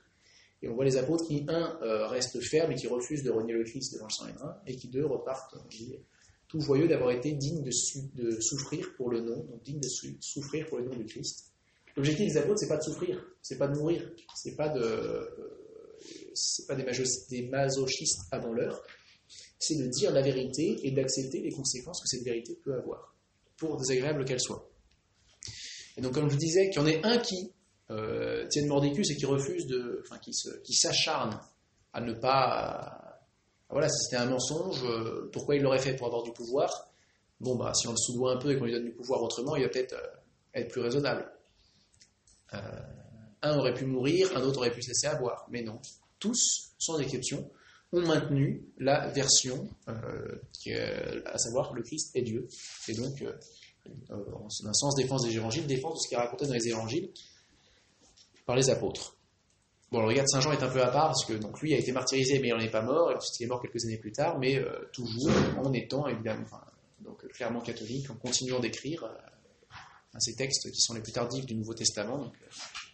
Et 0.62 0.68
on 0.68 0.76
voit 0.76 0.84
les 0.84 0.98
apôtres 0.98 1.26
qui, 1.26 1.46
un, 1.48 1.78
restent 2.10 2.42
fermes 2.42 2.74
et 2.74 2.76
qui 2.76 2.88
refusent 2.88 3.24
de 3.24 3.32
renier 3.32 3.54
le 3.54 3.64
Christ 3.64 3.94
devant 3.94 4.08
le 4.08 4.12
Sanhédrin, 4.12 4.58
et 4.68 4.76
qui, 4.76 4.90
deux, 4.90 5.06
repartent 5.06 5.56
tout 6.50 6.60
joyeux 6.60 6.90
d'avoir 6.90 7.12
été 7.12 7.32
digne 7.32 7.64
de, 7.64 7.72
souffrir 8.42 8.94
pour 8.98 9.10
le 9.10 9.22
nom, 9.22 9.38
donc 9.46 9.64
digne 9.64 9.80
de 9.80 9.88
souffrir 10.20 10.66
pour 10.66 10.80
le 10.80 10.84
nom 10.84 10.98
du 10.98 11.06
Christ. 11.06 11.54
L'objectif 11.96 12.28
des 12.28 12.38
apôtres, 12.38 12.60
c'est 12.60 12.68
pas 12.68 12.78
de 12.78 12.84
souffrir, 12.84 13.26
c'est 13.42 13.58
pas 13.58 13.70
de 13.70 13.78
mourir, 13.78 14.12
c'est 14.36 14.58
pas 14.58 14.68
de, 14.68 15.30
c'est 16.34 16.68
pas 16.68 16.76
des, 16.76 16.84
des 17.30 17.48
masochistes 17.48 18.24
avant 18.32 18.52
l'heure, 18.52 18.84
c'est 19.60 19.76
de 19.76 19.88
dire 19.88 20.12
la 20.12 20.22
vérité 20.22 20.80
et 20.84 20.92
d'accepter 20.92 21.42
les 21.42 21.52
conséquences 21.52 22.02
que 22.02 22.08
cette 22.08 22.24
vérité 22.24 22.58
peut 22.64 22.74
avoir, 22.74 23.16
pour 23.58 23.78
désagréable 23.78 24.26
qu'elle 24.26 24.40
soit. 24.40 24.70
Et 25.98 26.02
donc, 26.02 26.14
comme 26.14 26.30
je 26.30 26.38
disais, 26.38 26.70
qu'il 26.70 26.82
y 26.82 26.84
en 26.84 26.88
ait 26.88 27.02
un 27.04 27.18
qui 27.18 27.52
euh, 27.92 28.48
tienne 28.48 28.68
mordicus 28.68 29.12
et 29.12 29.16
qui 29.16 29.26
refuse 29.26 29.68
de, 29.68 30.02
enfin, 30.06 30.18
qui, 30.20 30.34
s'acharne 30.74 31.40
à 31.92 32.02
ne 32.02 32.14
pas 32.14 33.10
voilà, 33.70 33.88
si 33.88 33.98
c'était 34.06 34.22
un 34.22 34.26
mensonge, 34.26 34.84
euh, 34.84 35.30
pourquoi 35.32 35.56
il 35.56 35.62
l'aurait 35.62 35.80
fait 35.80 35.96
pour 35.96 36.08
avoir 36.08 36.24
du 36.24 36.32
pouvoir? 36.32 36.90
Bon, 37.40 37.56
bah, 37.56 37.72
si 37.76 37.88
on 37.88 37.92
le 37.92 37.98
soudoie 37.98 38.34
un 38.34 38.38
peu 38.38 38.52
et 38.52 38.58
qu'on 38.58 38.66
lui 38.66 38.72
donne 38.72 38.86
du 38.86 38.92
pouvoir 38.92 39.22
autrement, 39.22 39.56
il 39.56 39.64
va 39.64 39.70
peut-être 39.70 39.94
euh, 39.94 40.60
être 40.60 40.72
plus 40.72 40.82
raisonnable. 40.82 41.32
Euh, 42.54 42.58
un 43.44 43.58
aurait 43.58 43.76
pu 43.76 43.86
mourir, 43.86 44.36
un 44.36 44.42
autre 44.42 44.58
aurait 44.58 44.72
pu 44.72 44.82
se 44.82 44.90
laisser 44.90 45.08
avoir, 45.08 45.46
mais 45.52 45.62
non. 45.62 45.80
Tous, 46.20 46.74
sans 46.80 47.00
exception, 47.00 47.50
ont 47.92 48.02
maintenu 48.02 48.64
la 48.78 49.08
version, 49.10 49.68
qui 50.54 50.74
à 50.74 51.38
savoir 51.38 51.74
le 51.74 51.82
Christ 51.82 52.16
est 52.16 52.22
Dieu. 52.22 52.48
Et 52.88 52.94
donc, 52.94 53.24
dans 54.08 54.48
un 54.66 54.74
sens 54.74 54.96
défense 54.96 55.26
des 55.26 55.36
évangiles, 55.36 55.66
défense 55.66 55.96
de 55.96 56.00
ce 56.04 56.08
qui 56.08 56.14
est 56.14 56.18
raconté 56.18 56.46
dans 56.46 56.54
les 56.54 56.68
évangiles 56.68 57.10
par 58.46 58.56
les 58.56 58.70
apôtres. 58.70 59.16
Bon, 59.92 60.02
le 60.02 60.08
regard 60.08 60.26
de 60.26 60.30
Saint 60.30 60.42
Jean 60.42 60.52
est 60.52 60.62
un 60.62 60.70
peu 60.70 60.84
à 60.84 60.92
part 60.92 61.08
parce 61.08 61.26
que 61.26 61.34
donc 61.34 61.60
lui 61.62 61.74
a 61.74 61.78
été 61.78 61.92
martyrisé 61.92 62.38
mais 62.38 62.50
il 62.50 62.54
n'en 62.54 62.60
est 62.60 62.70
pas 62.70 62.84
mort 62.84 63.12
et 63.12 63.16
ensuite 63.16 63.40
il 63.40 63.46
est 63.46 63.48
mort 63.48 63.60
quelques 63.60 63.84
années 63.86 63.98
plus 63.98 64.12
tard, 64.12 64.38
mais 64.38 64.64
toujours 64.94 65.32
en 65.58 65.74
étant 65.74 66.08
évidemment, 66.08 66.46
donc 67.00 67.28
clairement 67.30 67.62
catholique, 67.62 68.08
en 68.12 68.16
continuant 68.16 68.60
d'écrire 68.60 69.10
ces 70.20 70.36
textes 70.36 70.72
qui 70.72 70.82
sont 70.82 70.94
les 70.94 71.02
plus 71.02 71.12
tardifs 71.12 71.46
du 71.46 71.56
Nouveau 71.56 71.74
Testament, 71.74 72.18
donc, 72.18 72.34
euh, 72.42 72.52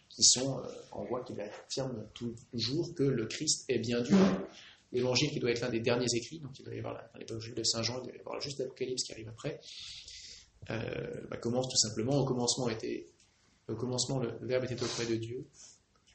qui 0.09 0.23
sont, 0.23 0.59
euh, 0.59 0.67
on 0.91 1.03
voit 1.05 1.23
qu'il 1.23 1.39
affirme 1.41 2.05
toujours 2.13 2.93
que 2.95 3.03
le 3.03 3.25
Christ 3.25 3.65
est 3.69 3.79
bien 3.79 4.01
Dieu. 4.01 4.17
L'évangile 4.95 5.29
qui 5.29 5.39
doit 5.39 5.51
être 5.51 5.61
l'un 5.61 5.69
des 5.69 5.79
derniers 5.79 6.13
écrits, 6.13 6.39
donc 6.39 6.57
il 6.59 6.65
doit 6.65 6.73
y 6.73 6.79
avoir 6.79 7.01
l'évangile 7.19 7.53
de 7.53 7.63
Saint 7.63 7.83
Jean, 7.83 7.99
il 8.01 8.07
doit 8.07 8.15
y 8.15 8.19
avoir 8.19 8.39
juste 8.41 8.59
l'Apocalypse 8.59 9.03
qui 9.03 9.11
arrive 9.11 9.29
après, 9.29 9.59
euh, 10.69 11.21
bah, 11.29 11.37
commence 11.37 11.69
tout 11.69 11.77
simplement, 11.77 12.17
au 12.17 12.25
commencement, 12.25 12.69
était, 12.69 13.07
au 13.67 13.75
commencement 13.75 14.19
le, 14.19 14.31
Verbe 14.41 14.63
était 14.63 14.81
auprès 14.81 15.05
de 15.05 15.15
Dieu, 15.15 15.45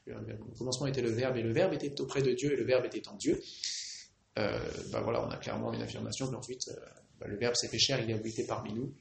au 0.08 0.58
commencement 0.58 0.86
était 0.86 1.02
le 1.02 1.10
Verbe, 1.10 1.36
et 1.36 1.42
le 1.42 1.52
Verbe 1.52 1.74
était 1.74 2.00
auprès 2.00 2.22
de 2.22 2.32
Dieu, 2.32 2.52
et 2.52 2.56
le 2.56 2.64
Verbe 2.64 2.86
était 2.86 3.06
en 3.08 3.16
Dieu. 3.16 3.40
bah 4.34 5.00
voilà, 5.02 5.24
on 5.24 5.30
a 5.30 5.36
clairement 5.36 5.72
une 5.72 5.82
affirmation, 5.82 6.26
puis 6.26 6.36
ensuite, 6.36 6.70
bah, 7.20 7.26
le 7.28 7.36
Verbe 7.36 7.54
s'est 7.54 7.68
fait 7.68 7.78
chair, 7.78 8.00
il 8.02 8.12
a 8.12 8.16
habité 8.16 8.44
parmi 8.44 8.72
nous. 8.72 8.92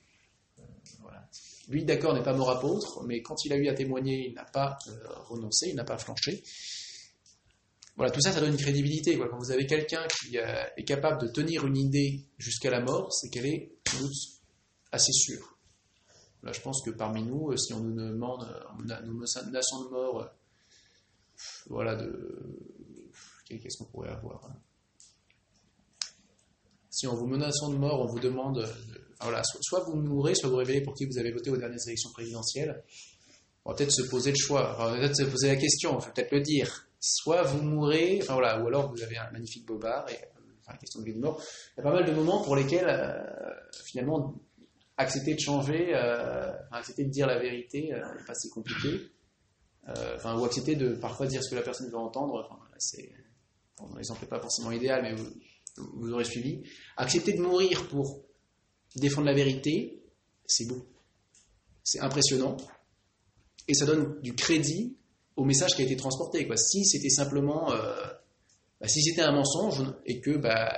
Lui, 1.70 1.86
d'accord, 1.86 2.16
n'est 2.16 2.24
pas 2.24 2.34
mort 2.34 2.50
apôtre, 2.50 3.04
mais 3.04 3.22
quand 3.22 3.46
il 3.46 3.54
a 3.54 3.56
eu 3.56 3.68
à 3.68 3.76
témoigner, 3.76 4.28
il 4.30 4.34
n'a 4.34 4.44
pas 4.44 4.80
euh, 4.88 4.94
renoncé, 5.28 5.70
il 5.70 5.76
n'a 5.76 5.84
pas 5.84 6.00
flanché. 6.00 6.44
Voilà, 8.00 8.14
tout 8.14 8.22
ça, 8.22 8.32
ça 8.32 8.40
donne 8.40 8.52
une 8.52 8.58
crédibilité. 8.58 9.20
Quand 9.20 9.38
vous 9.38 9.52
avez 9.52 9.66
quelqu'un 9.66 10.08
qui 10.08 10.38
euh, 10.38 10.64
est 10.78 10.86
capable 10.86 11.22
de 11.22 11.28
tenir 11.28 11.68
une 11.68 11.76
idée 11.76 12.24
jusqu'à 12.38 12.72
la 12.72 12.80
mort, 12.80 13.12
c'est 13.12 13.28
qu'elle 13.28 13.46
est 13.46 13.74
assez 14.94 15.12
sûre. 15.12 15.58
Là, 16.42 16.54
je 16.54 16.62
pense 16.62 16.82
que 16.82 16.92
parmi 16.92 17.24
nous, 17.24 17.52
euh, 17.52 17.58
si 17.58 17.74
on 17.74 17.82
nous 17.82 17.94
demande, 17.94 18.48
nos 19.04 19.14
menaçons 19.14 19.84
de 19.84 19.90
mort, 19.90 20.30
voilà, 21.68 21.98
de. 21.98 23.12
Qu'est-ce 23.50 23.80
qu'on 23.80 23.92
pourrait 23.92 24.12
avoir 24.12 24.46
hein 24.46 24.56
Si 26.90 27.06
on 27.06 27.16
vous 27.16 27.28
menaçant 27.28 27.68
de 27.68 27.76
mort, 27.76 28.00
on 28.00 28.06
vous 28.06 28.22
demande 28.22 28.66
voilà, 29.20 29.42
soit 29.44 29.84
vous 29.84 29.98
mourrez, 29.98 30.36
soit 30.36 30.48
vous 30.48 30.56
révélez 30.56 30.80
pour 30.80 30.94
qui 30.94 31.04
vous 31.04 31.18
avez 31.18 31.34
voté 31.34 31.50
aux 31.50 31.58
dernières 31.58 31.86
élections 31.86 32.12
présidentielles. 32.12 32.82
On 33.66 33.72
va 33.72 33.76
peut-être 33.76 33.92
se 33.92 34.04
poser 34.04 34.32
le 34.32 34.38
choix, 34.38 34.74
enfin, 34.74 34.96
peut-être 34.96 35.18
se 35.18 35.24
poser 35.24 35.48
la 35.48 35.58
question, 35.58 36.00
il 36.00 36.02
faut 36.02 36.12
peut-être 36.14 36.32
le 36.32 36.40
dire. 36.40 36.89
Soit 37.00 37.44
vous 37.44 37.62
mourrez, 37.64 38.20
enfin 38.22 38.34
voilà, 38.34 38.62
ou 38.62 38.68
alors 38.68 38.92
vous 38.92 39.02
avez 39.02 39.18
un 39.18 39.32
magnifique 39.32 39.66
bobard, 39.66 40.10
et, 40.10 40.18
enfin, 40.62 40.78
question 40.78 41.00
de 41.00 41.06
vie 41.06 41.14
de 41.14 41.20
mort. 41.20 41.42
Il 41.74 41.78
y 41.78 41.80
a 41.82 41.84
pas 41.84 41.94
mal 41.94 42.06
de 42.06 42.12
moments 42.12 42.42
pour 42.44 42.56
lesquels, 42.56 42.88
euh, 42.88 43.54
finalement, 43.86 44.36
accepter 44.98 45.34
de 45.34 45.40
changer, 45.40 45.92
euh, 45.96 46.52
accepter 46.72 47.06
de 47.06 47.10
dire 47.10 47.28
la 47.28 47.40
vérité 47.40 47.94
euh, 47.94 48.00
n'est 48.16 48.26
pas 48.26 48.36
si 48.36 48.50
compliqué. 48.50 49.12
enfin, 49.88 50.38
ou 50.38 50.44
accepter 50.44 50.76
de 50.76 50.94
parfois 50.96 51.26
dire 51.26 51.42
ce 51.44 51.50
que 51.50 51.56
la 51.56 51.62
personne 51.62 51.90
veut 51.90 51.98
entendre. 51.98 52.46
Enfin, 52.46 52.60
c'est, 52.78 53.12
bon, 53.78 53.96
l'exemple 53.96 54.22
n'est 54.24 54.28
pas 54.30 54.42
forcément 54.42 54.72
idéal, 54.72 55.02
mais 55.02 55.16
vous 55.78 56.12
aurez 56.12 56.26
suivi. 56.26 56.64
Accepter 56.98 57.34
de 57.34 57.42
mourir 57.42 57.88
pour 57.88 58.26
défendre 58.96 59.28
la 59.28 59.34
vérité, 59.34 60.04
c'est 60.46 60.68
beau. 60.68 60.86
C'est 61.84 62.02
impressionnant. 62.02 62.58
Et 63.68 63.74
ça 63.74 63.86
donne 63.86 64.20
du 64.22 64.36
crédit 64.36 64.99
au 65.40 65.46
message 65.46 65.76
qui 65.76 65.82
a 65.82 65.86
été 65.86 65.96
transporté. 65.96 66.46
Quoi. 66.46 66.58
Si 66.58 66.86
c'était 66.86 67.10
simplement. 67.10 67.72
Euh, 67.72 67.96
bah, 68.82 68.88
si 68.88 69.02
c'était 69.02 69.22
un 69.22 69.34
mensonge 69.34 69.84
et 70.06 70.22
que 70.22 70.38
bah, 70.38 70.72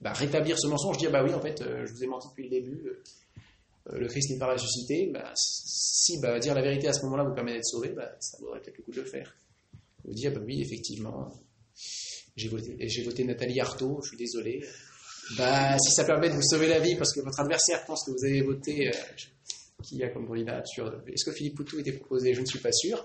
bah, 0.00 0.12
rétablir 0.12 0.58
ce 0.58 0.68
mensonge, 0.68 0.98
dire 0.98 1.10
bah 1.10 1.24
oui, 1.24 1.34
en 1.34 1.40
fait, 1.40 1.60
euh, 1.60 1.84
je 1.84 1.92
vous 1.92 2.04
ai 2.04 2.06
menti 2.06 2.28
depuis 2.28 2.44
le 2.44 2.50
début, 2.50 2.88
euh, 3.88 3.98
le 3.98 4.06
Christ 4.06 4.30
n'est 4.30 4.38
pas 4.38 4.52
ressuscité, 4.52 5.10
bah, 5.12 5.32
si 5.34 6.20
dire 6.40 6.54
la 6.54 6.62
vérité 6.62 6.86
à 6.86 6.92
ce 6.92 7.02
moment-là 7.06 7.24
vous 7.24 7.34
permet 7.34 7.54
d'être 7.54 7.66
sauvé, 7.66 7.92
ça 8.20 8.38
vaudrait 8.40 8.60
peut-être 8.60 8.78
le 8.78 8.84
coup 8.84 8.92
de 8.92 9.00
le 9.00 9.06
faire. 9.06 9.34
Vous 10.04 10.14
dire 10.14 10.32
bah 10.32 10.40
oui, 10.46 10.62
effectivement, 10.62 11.32
j'ai 12.36 12.48
voté, 12.48 12.76
j'ai 12.78 13.02
voté 13.02 13.24
Nathalie 13.24 13.58
Arthaud, 13.58 14.00
je 14.02 14.10
suis 14.10 14.16
désolé, 14.16 14.64
bah, 15.36 15.76
si 15.80 15.92
ça 15.92 16.04
permet 16.04 16.28
de 16.28 16.34
vous 16.34 16.42
sauver 16.42 16.68
la 16.68 16.78
vie 16.78 16.94
parce 16.94 17.12
que 17.12 17.20
votre 17.20 17.40
adversaire 17.40 17.84
pense 17.84 18.04
que 18.04 18.12
vous 18.12 18.24
avez 18.24 18.42
voté, 18.42 18.92
qui 19.82 20.02
a 20.02 20.08
comme 20.08 20.26
candidature 20.26 21.02
Est-ce 21.06 21.24
que 21.24 21.32
Philippe 21.32 21.56
Poutou 21.56 21.78
était 21.78 21.92
proposé? 21.92 22.34
Je 22.34 22.40
ne 22.40 22.46
suis 22.46 22.58
pas 22.58 22.72
sûr. 22.72 23.04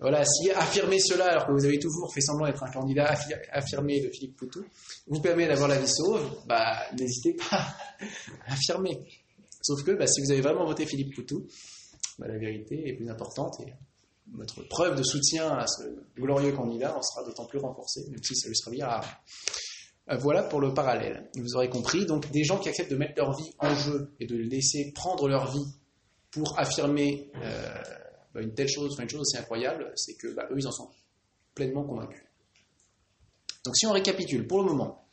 Voilà, 0.00 0.24
si 0.24 0.50
affirmer 0.50 0.98
cela 0.98 1.26
alors 1.26 1.46
que 1.46 1.52
vous 1.52 1.64
avez 1.64 1.78
toujours 1.78 2.12
fait 2.12 2.20
semblant 2.20 2.46
d'être 2.46 2.62
un 2.62 2.70
candidat 2.70 3.14
affirmé 3.52 4.00
de 4.00 4.10
Philippe 4.10 4.36
Poutou 4.36 4.64
vous 5.06 5.20
permet 5.20 5.46
d'avoir 5.46 5.68
la 5.68 5.78
vie 5.78 5.88
sauve, 5.88 6.36
bah, 6.46 6.76
n'hésitez 6.98 7.34
pas 7.34 7.74
à 8.46 8.52
affirmer. 8.52 8.98
Sauf 9.62 9.82
que 9.84 9.92
bah, 9.92 10.06
si 10.06 10.20
vous 10.20 10.32
avez 10.32 10.40
vraiment 10.40 10.66
voté 10.66 10.84
Philippe 10.84 11.14
Poutou, 11.14 11.46
bah, 12.18 12.26
la 12.26 12.38
vérité 12.38 12.88
est 12.88 12.94
plus 12.94 13.08
importante 13.08 13.60
et 13.60 13.72
votre 14.32 14.66
preuve 14.68 14.98
de 14.98 15.02
soutien 15.02 15.50
à 15.50 15.66
ce 15.66 15.84
glorieux 16.16 16.52
candidat 16.52 16.96
en 16.96 17.02
sera 17.02 17.24
d'autant 17.24 17.46
plus 17.46 17.60
renforcée, 17.60 18.04
même 18.10 18.22
si 18.22 18.34
ça 18.34 18.48
lui 18.48 18.56
sera 18.56 18.70
bien 18.72 18.86
rare. 18.86 19.22
Euh, 20.10 20.16
voilà 20.16 20.42
pour 20.42 20.60
le 20.60 20.74
parallèle. 20.74 21.30
Vous 21.36 21.54
aurez 21.54 21.70
compris. 21.70 22.04
Donc, 22.04 22.30
des 22.30 22.44
gens 22.44 22.58
qui 22.58 22.68
acceptent 22.68 22.90
de 22.90 22.96
mettre 22.96 23.14
leur 23.16 23.36
vie 23.36 23.50
en 23.58 23.74
jeu 23.74 24.12
et 24.20 24.26
de 24.26 24.36
laisser 24.36 24.92
prendre 24.94 25.28
leur 25.28 25.50
vie 25.50 25.64
pour 26.34 26.58
affirmer 26.58 27.30
euh, 27.36 27.74
bah, 28.34 28.42
une 28.42 28.52
telle 28.54 28.68
chose, 28.68 28.96
une 29.00 29.08
chose 29.08 29.20
aussi 29.20 29.38
incroyable, 29.38 29.92
c'est 29.94 30.14
que 30.14 30.34
bah, 30.34 30.48
eux, 30.50 30.56
ils 30.58 30.66
en 30.66 30.72
sont 30.72 30.90
pleinement 31.54 31.84
convaincus. 31.84 32.22
Donc, 33.64 33.76
si 33.76 33.86
on 33.86 33.92
récapitule, 33.92 34.46
pour 34.46 34.62
le 34.62 34.66
moment, 34.66 35.06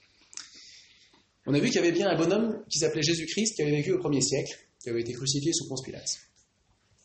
on 1.46 1.54
a 1.54 1.60
vu 1.60 1.68
qu'il 1.68 1.76
y 1.76 1.80
avait 1.80 1.92
bien 1.92 2.10
un 2.10 2.18
bonhomme 2.18 2.64
qui 2.70 2.80
s'appelait 2.80 3.04
Jésus-Christ 3.04 3.56
qui 3.56 3.62
avait 3.62 3.72
vécu 3.72 3.94
au 3.94 4.00
premier 4.00 4.22
siècle, 4.22 4.58
qui 4.82 4.90
avait 4.90 5.02
été 5.02 5.14
crucifié 5.14 5.54
sous 5.54 5.68
Ponce 5.70 5.84
Pilate. 5.84 6.18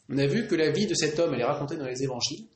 On 0.09 0.16
a 0.16 0.26
vu 0.26 0.46
que 0.46 0.55
la 0.55 0.70
vie 0.70 0.87
de 0.87 0.94
cet 0.94 1.18
homme, 1.18 1.35
elle 1.35 1.40
est 1.40 1.44
racontée 1.44 1.76
dans 1.76 1.87
les 1.87 2.02
évangiles 2.02 2.46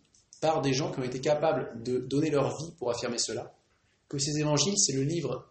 par 0.40 0.62
des 0.62 0.72
gens 0.72 0.90
qui 0.90 1.00
ont 1.00 1.04
été 1.04 1.20
capables 1.20 1.82
de 1.82 1.98
donner 1.98 2.30
leur 2.30 2.56
vie 2.56 2.72
pour 2.78 2.90
affirmer 2.90 3.18
cela 3.18 3.54
que 4.08 4.18
ces 4.18 4.38
évangiles, 4.38 4.74
c'est 4.76 4.94
le 4.94 5.04
livre 5.04 5.46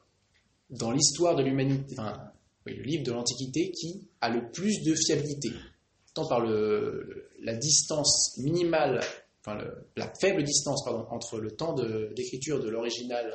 dans 0.71 0.91
l'histoire 0.91 1.35
de 1.35 1.43
l'humanité, 1.43 1.95
enfin, 1.97 2.31
le 2.65 2.83
livre 2.83 3.03
de 3.03 3.11
l'Antiquité 3.11 3.71
qui 3.71 4.07
a 4.21 4.29
le 4.29 4.51
plus 4.51 4.83
de 4.83 4.93
fiabilité, 4.95 5.51
tant 6.21 6.27
par 6.27 6.41
la 6.41 7.55
distance 7.55 8.37
minimale, 8.37 9.01
enfin 9.45 9.57
la 9.95 10.13
faible 10.19 10.43
distance 10.43 10.83
pardon, 10.83 11.05
entre 11.09 11.39
le 11.39 11.51
temps 11.51 11.73
d'écriture 11.73 12.59
de, 12.59 12.69
l'original, 12.69 13.33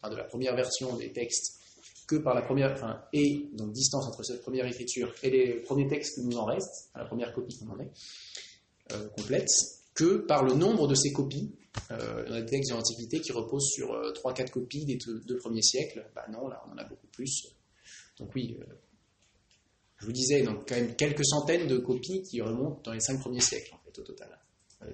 enfin, 0.00 0.12
de 0.12 0.16
la 0.16 0.24
première 0.24 0.54
version 0.54 0.96
des 0.96 1.12
textes, 1.12 1.60
que 2.06 2.16
par 2.16 2.34
la 2.34 2.42
première, 2.42 2.72
enfin, 2.72 3.02
et 3.12 3.48
donc 3.54 3.72
distance 3.72 4.06
entre 4.06 4.22
cette 4.22 4.42
première 4.42 4.66
écriture 4.66 5.12
et 5.22 5.30
les 5.30 5.54
premiers 5.60 5.88
textes 5.88 6.16
qui 6.16 6.26
nous 6.26 6.36
en 6.36 6.44
restent, 6.44 6.90
la 6.94 7.04
première 7.04 7.32
copie 7.32 7.58
qu'on 7.58 7.70
en 7.72 7.80
est, 7.80 7.90
euh, 8.92 9.08
complète, 9.16 9.48
que 9.94 10.18
par 10.18 10.44
le 10.44 10.54
nombre 10.54 10.86
de 10.86 10.94
ces 10.94 11.12
copies 11.12 11.54
euh, 11.90 12.24
on 12.28 12.32
a 12.32 12.40
des 12.40 12.46
textes 12.46 12.70
de 12.70 12.76
l'Antiquité 12.76 13.20
qui 13.20 13.32
reposent 13.32 13.70
sur 13.70 13.88
3-4 13.88 14.42
euh, 14.42 14.44
copies 14.46 14.84
des 14.84 14.98
deux, 15.26 15.36
premiers 15.36 15.62
siècles. 15.62 16.06
Bah 16.14 16.24
non, 16.30 16.48
là, 16.48 16.62
on 16.68 16.72
en 16.72 16.78
a 16.78 16.84
beaucoup 16.84 17.06
plus. 17.08 17.48
Donc 18.18 18.34
oui, 18.34 18.56
euh, 18.60 18.72
je 20.04 20.08
vous 20.08 20.12
disais, 20.12 20.42
donc 20.42 20.68
quand 20.68 20.74
même 20.74 20.94
quelques 20.96 21.24
centaines 21.24 21.66
de 21.66 21.78
copies 21.78 22.20
qui 22.20 22.42
remontent 22.42 22.82
dans 22.84 22.92
les 22.92 23.00
5 23.00 23.20
premiers 23.20 23.40
siècles, 23.40 23.74
en 23.74 23.78
fait, 23.78 23.98
au 23.98 24.02
total. 24.02 24.38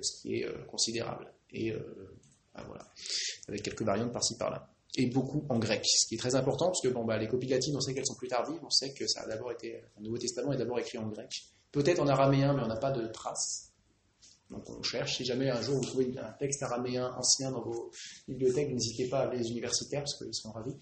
ce 0.00 0.22
qui 0.22 0.34
est 0.36 0.66
considérable. 0.68 1.26
Et 1.50 1.72
bah, 2.54 2.64
voilà, 2.68 2.86
avec 3.48 3.62
quelques 3.62 3.82
variantes 3.82 4.12
par-ci 4.12 4.36
par-là. 4.36 4.70
Et 4.96 5.06
beaucoup 5.06 5.44
en 5.48 5.58
grec, 5.58 5.82
ce 5.84 6.06
qui 6.06 6.14
est 6.14 6.18
très 6.18 6.36
important, 6.36 6.66
parce 6.66 6.80
que 6.80 6.88
bon, 6.88 7.04
bah, 7.04 7.18
les 7.18 7.26
copies 7.26 7.48
latines, 7.48 7.76
on 7.76 7.80
sait 7.80 7.92
qu'elles 7.92 8.06
sont 8.06 8.14
plus 8.14 8.28
tardives, 8.28 8.60
on 8.62 8.70
sait 8.70 8.92
que 8.92 9.04
ça 9.08 9.22
a 9.22 9.26
d'abord 9.26 9.50
été, 9.50 9.82
le 9.96 10.04
Nouveau 10.04 10.18
Testament 10.18 10.52
est 10.52 10.58
d'abord 10.58 10.78
écrit 10.78 10.98
en 10.98 11.08
grec. 11.08 11.28
Peut-être 11.72 11.98
en 11.98 12.06
araméen, 12.06 12.52
mais 12.54 12.62
on 12.62 12.68
n'a 12.68 12.76
pas 12.76 12.92
de 12.92 13.04
traces. 13.08 13.72
Donc 14.48 14.68
on 14.70 14.82
cherche. 14.82 15.16
Si 15.16 15.24
jamais 15.24 15.50
un 15.50 15.60
jour 15.60 15.76
vous 15.76 15.84
trouvez 15.84 16.12
un 16.18 16.32
texte 16.38 16.62
araméen 16.62 17.12
ancien 17.16 17.50
dans 17.50 17.62
vos 17.62 17.90
bibliothèques, 18.28 18.70
n'hésitez 18.70 19.08
pas 19.08 19.20
à 19.20 19.22
appeler 19.24 19.42
les 19.42 19.50
universitaires 19.50 20.00
parce 20.00 20.16
qu'ils 20.16 20.34
seront 20.34 20.52
ravis. 20.52 20.74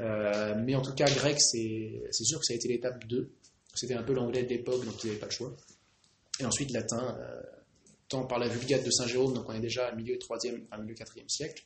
Euh, 0.00 0.54
mais 0.64 0.74
en 0.74 0.80
tout 0.80 0.94
cas, 0.94 1.04
grec, 1.04 1.38
c'est 1.40 2.02
sûr 2.10 2.38
que 2.38 2.44
ça 2.44 2.54
a 2.54 2.56
été 2.56 2.68
l'étape 2.68 3.04
2. 3.06 3.30
C'était 3.74 3.94
un 3.94 4.02
peu 4.02 4.12
l'anglais 4.12 4.42
de 4.42 4.48
l'époque, 4.48 4.84
donc 4.84 5.02
ils 5.02 5.08
n'avaient 5.08 5.18
pas 5.18 5.26
le 5.26 5.32
choix. 5.32 5.56
Et 6.40 6.44
ensuite, 6.44 6.70
latin, 6.72 7.16
euh, 7.20 7.40
tant 8.08 8.26
par 8.26 8.38
la 8.38 8.48
Vulgate 8.48 8.84
de 8.84 8.90
Saint 8.90 9.06
Jérôme, 9.06 9.34
donc 9.34 9.48
on 9.48 9.52
est 9.52 9.60
déjà 9.60 9.92
au 9.92 9.96
milieu 9.96 10.16
3e, 10.16 10.64
enfin 10.66 10.82
milieu 10.82 10.94
4e 10.94 11.28
siècle, 11.28 11.64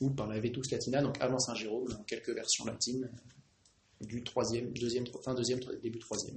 ou 0.00 0.10
par 0.10 0.26
la 0.26 0.38
Vetus 0.38 0.70
Latina, 0.70 1.02
donc 1.02 1.16
avant 1.20 1.38
Saint 1.38 1.54
Jérôme, 1.54 1.88
dans 1.88 2.02
quelques 2.04 2.30
versions 2.30 2.64
latines 2.64 3.10
du 4.00 4.22
3e, 4.22 4.72
2e, 4.72 5.22
fin 5.22 5.34
2e, 5.34 5.80
début 5.80 5.98
3e. 5.98 6.36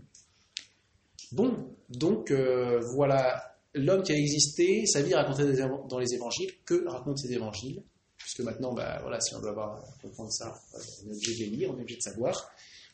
Bon, 1.31 1.75
donc 1.89 2.31
euh, 2.31 2.79
voilà 2.79 3.51
l'homme 3.73 4.03
qui 4.03 4.11
a 4.11 4.15
existé, 4.15 4.85
sa 4.85 5.01
vie 5.01 5.13
racontée 5.13 5.43
dans 5.89 5.99
les 5.99 6.13
évangiles, 6.13 6.51
que 6.65 6.87
racontent 6.87 7.17
ces 7.17 7.31
évangiles? 7.31 7.83
Puisque 8.17 8.41
maintenant, 8.41 8.73
bah, 8.73 8.99
voilà, 9.01 9.19
si 9.19 9.33
on 9.35 9.39
doit 9.39 9.51
avoir, 9.51 9.83
comprendre 10.01 10.31
ça, 10.31 10.61
on 10.73 11.09
est 11.09 11.15
obligé 11.15 11.33
de 11.33 11.49
les 11.49 11.57
lire, 11.57 11.71
on 11.71 11.77
est 11.77 11.81
obligé 11.81 11.97
de 11.97 12.03
savoir. 12.03 12.51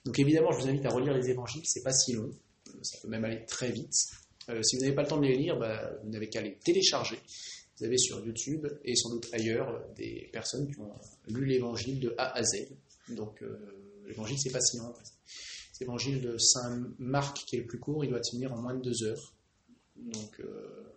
Donc 0.08 0.18
évidemment, 0.20 0.54
je 0.54 0.62
vous 0.62 0.70
invite 0.70 0.86
à 0.86 0.90
relire 0.90 1.14
les 1.14 1.30
évangiles, 1.30 1.64
c'est 1.66 1.84
pas 1.84 1.92
si 1.92 2.14
long, 2.14 2.32
ça 2.82 2.98
peut 3.02 3.10
même 3.10 3.26
aller 3.26 3.46
très 3.46 3.72
vite. 3.72 3.92
Euh, 4.48 4.64
si 4.64 4.78
vous 4.78 4.84
n'avez 4.84 4.96
pas 4.96 5.02
le 5.02 5.10
temps 5.10 5.18
de 5.18 5.26
les 5.26 5.36
lire, 5.36 5.60
bah, 5.60 5.92
vous 6.02 6.10
n'avez 6.10 6.30
qu'à 6.30 6.42
les 6.42 6.56
télécharger 6.56 7.20
Vous 7.78 7.84
avez 7.84 7.98
sur 7.98 8.26
YouTube 8.26 8.66
et 8.86 8.96
sans 8.96 9.10
doute 9.10 9.28
ailleurs 9.34 9.84
des 9.98 10.30
personnes 10.32 10.72
qui 10.72 10.80
ont 10.80 10.94
lu 11.28 11.44
l'évangile 11.44 12.00
de 12.00 12.16
A 12.18 12.38
à 12.38 12.42
Z. 12.42 12.70
Donc 13.10 13.44
l'évangile, 14.06 14.38
c'est 14.40 14.52
pas 14.52 14.62
si 14.62 14.78
long. 14.78 14.94
L'évangile 15.82 16.22
de 16.22 16.38
Saint 16.38 16.88
Marc 17.00 17.46
qui 17.46 17.58
est 17.58 17.60
le 17.60 17.68
plus 17.68 17.80
court, 17.80 18.06
il 18.06 18.10
doit 18.10 18.22
tenir 18.22 18.54
en 18.54 18.62
moins 18.62 18.76
de 18.76 18.82
deux 18.82 19.04
heures. 19.04 19.34
Donc 19.98 20.42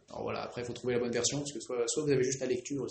voilà, 0.08 0.42
après 0.42 0.62
il 0.62 0.66
faut 0.66 0.72
trouver 0.72 0.94
la 0.94 1.00
bonne 1.00 1.10
version, 1.10 1.38
parce 1.38 1.52
que 1.52 1.58
soit, 1.58 1.82
soit 1.88 2.04
vous 2.04 2.10
avez 2.10 2.22
juste 2.22 2.38
la 2.38 2.46
lecture, 2.46 2.86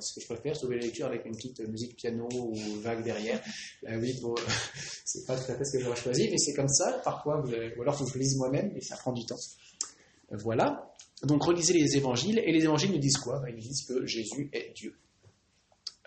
ce 0.00 0.14
que 0.14 0.20
je 0.20 0.26
préfère, 0.26 0.56
sauver 0.56 0.76
la 0.76 0.82
lecture 0.82 1.06
avec 1.06 1.24
une 1.24 1.34
petite 1.34 1.60
musique 1.68 1.96
piano 1.96 2.28
ou 2.32 2.54
vague 2.80 3.02
derrière. 3.02 3.42
oui, 3.88 4.18
bon, 4.20 4.34
c'est 5.04 5.26
pas 5.26 5.36
tout 5.36 5.50
à 5.50 5.56
fait 5.56 5.64
ce 5.64 5.72
que 5.72 5.84
j'aurais 5.84 5.96
choisi, 5.96 6.28
mais 6.30 6.38
c'est 6.38 6.54
comme 6.54 6.68
ça. 6.68 7.00
Parfois, 7.04 7.40
vous 7.40 7.52
avez, 7.52 7.76
ou 7.76 7.82
alors 7.82 7.96
faut 7.96 8.04
que 8.04 8.12
je 8.12 8.18
lise 8.18 8.36
moi-même, 8.36 8.72
et 8.76 8.80
ça 8.80 8.96
prend 8.96 9.12
du 9.12 9.24
temps. 9.26 9.38
Voilà. 10.30 10.92
Donc 11.24 11.44
relisez 11.44 11.74
les 11.74 11.96
évangiles, 11.96 12.38
et 12.38 12.52
les 12.52 12.64
évangiles 12.64 12.92
nous 12.92 12.98
disent 12.98 13.18
quoi? 13.18 13.40
Ben, 13.40 13.54
Ils 13.56 13.62
disent 13.62 13.86
que 13.86 14.06
Jésus 14.06 14.50
est 14.52 14.72
Dieu. 14.74 14.96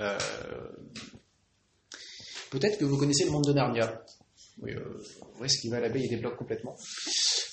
Euh, 0.02 0.18
peut-être 2.52 2.78
que 2.78 2.86
vous 2.86 2.98
connaissez 2.98 3.24
le 3.24 3.32
monde 3.32 3.46
de 3.46 3.54
Narnia. 3.54 4.04
Oui, 4.62 4.72
euh, 4.72 5.04
voyez 5.36 5.54
ce 5.54 5.62
qui 5.62 5.70
va 5.70 5.80
l'abeille 5.80 6.06
et 6.06 6.10
débloque 6.10 6.38
complètement. 6.38 6.76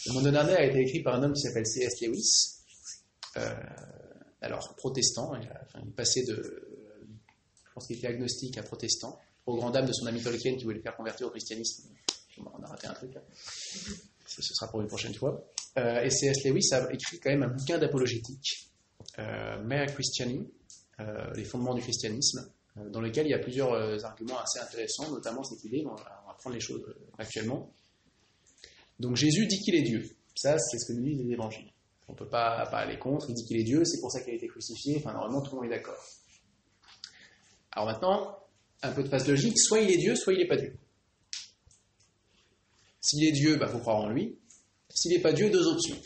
Le 0.07 0.13
monde 0.15 0.25
de 0.25 0.31
Narnia 0.31 0.57
a 0.57 0.65
été 0.65 0.81
écrit 0.81 1.03
par 1.03 1.15
un 1.15 1.23
homme 1.23 1.33
qui 1.33 1.43
s'appelle 1.43 1.67
C.S. 1.67 2.01
Lewis. 2.01 2.59
Euh, 3.37 3.55
alors 4.43 4.75
protestant, 4.77 5.35
il, 5.37 5.49
a, 5.49 5.67
il 5.85 5.93
passait 5.93 6.25
de, 6.25 6.69
je 7.73 7.73
pense 7.75 7.87
qu'il 7.87 7.97
était 7.97 8.09
agnostique 8.09 8.59
à 8.59 8.63
protestant, 8.63 9.19
au 9.47 9.57
grand 9.57 9.71
dame 9.71 9.87
de 9.87 9.93
son 9.93 10.07
ami 10.07 10.23
Tolkien 10.23 10.57
qui 10.57 10.65
voulait 10.65 10.77
le 10.77 10.83
faire 10.83 10.97
convertir 10.97 11.27
au 11.27 11.31
christianisme. 11.31 11.89
On 12.39 12.63
a 12.63 12.67
raté 12.67 12.87
un 12.87 12.93
truc 12.93 13.15
là. 13.15 13.23
Ce 14.27 14.43
sera 14.43 14.71
pour 14.71 14.81
une 14.81 14.89
prochaine 14.89 15.15
fois. 15.15 15.45
Euh, 15.79 16.03
et 16.03 16.11
C.S. 16.11 16.45
Lewis 16.45 16.69
a 16.73 16.93
écrit 16.93 17.19
quand 17.19 17.31
même 17.31 17.43
un 17.43 17.49
bouquin 17.49 17.79
d'apologétique, 17.79 18.71
euh, 19.19 19.63
Mere 19.63 19.87
Christiani, 19.87 20.47
euh, 21.01 21.33
les 21.35 21.45
fondements 21.45 21.75
du 21.75 21.83
christianisme, 21.83 22.51
euh, 22.77 22.89
dans 22.91 23.01
lequel 23.01 23.27
il 23.27 23.31
y 23.31 23.35
a 23.35 23.39
plusieurs 23.39 24.05
arguments 24.05 24.39
assez 24.39 24.59
intéressants, 24.61 25.11
notamment 25.11 25.43
cette 25.43 25.65
idée, 25.65 25.83
on 25.87 25.95
va, 25.95 26.23
on 26.25 26.29
va 26.29 26.35
prendre 26.35 26.55
les 26.55 26.61
choses 26.61 26.83
actuellement. 27.19 27.73
Donc 28.99 29.17
Jésus 29.17 29.47
dit 29.47 29.59
qu'il 29.61 29.75
est 29.77 29.83
Dieu. 29.83 30.03
Ça, 30.35 30.59
c'est 30.59 30.79
ce 30.79 30.93
que 30.93 30.99
nous 30.99 31.05
disent 31.05 31.25
les 31.25 31.33
évangiles. 31.33 31.72
On 32.13 32.15
ne 32.15 32.19
peut 32.19 32.29
pas, 32.29 32.59
aller 32.59 32.99
contre. 32.99 33.31
Il 33.31 33.35
dit 33.35 33.45
qu'il 33.47 33.57
est 33.59 33.65
Dieu, 33.65 33.87
c'est 33.87 33.99
pour 33.99 34.13
ça 34.13 34.21
qu'il 34.21 34.35
a 34.35 34.37
été 34.37 34.47
crucifié. 34.47 34.99
Enfin, 34.99 35.15
normalement, 35.15 35.41
tout 35.41 35.57
le 35.57 35.63
monde 35.63 35.73
est 35.73 35.75
d'accord. 35.75 35.97
Alors 37.71 37.87
maintenant, 37.87 38.39
un 38.83 38.93
peu 38.93 39.03
de 39.03 39.09
phase 39.09 39.27
logique. 39.27 39.59
Soit 39.59 39.81
il 39.81 39.91
est 39.91 39.97
Dieu, 39.97 40.15
soit 40.15 40.35
il 40.35 40.41
n'est 40.41 40.47
pas 40.47 40.59
Dieu. 40.59 40.77
S'il 43.01 43.25
est 43.25 43.33
Dieu, 43.33 43.55
il 43.55 43.59
bah, 43.59 43.67
faut 43.67 43.79
croire 43.79 43.97
en 43.97 44.11
lui. 44.11 44.37
S'il 44.91 45.13
n'est 45.13 45.23
pas 45.23 45.33
Dieu, 45.33 45.49
deux 45.49 45.67
options. 45.67 45.97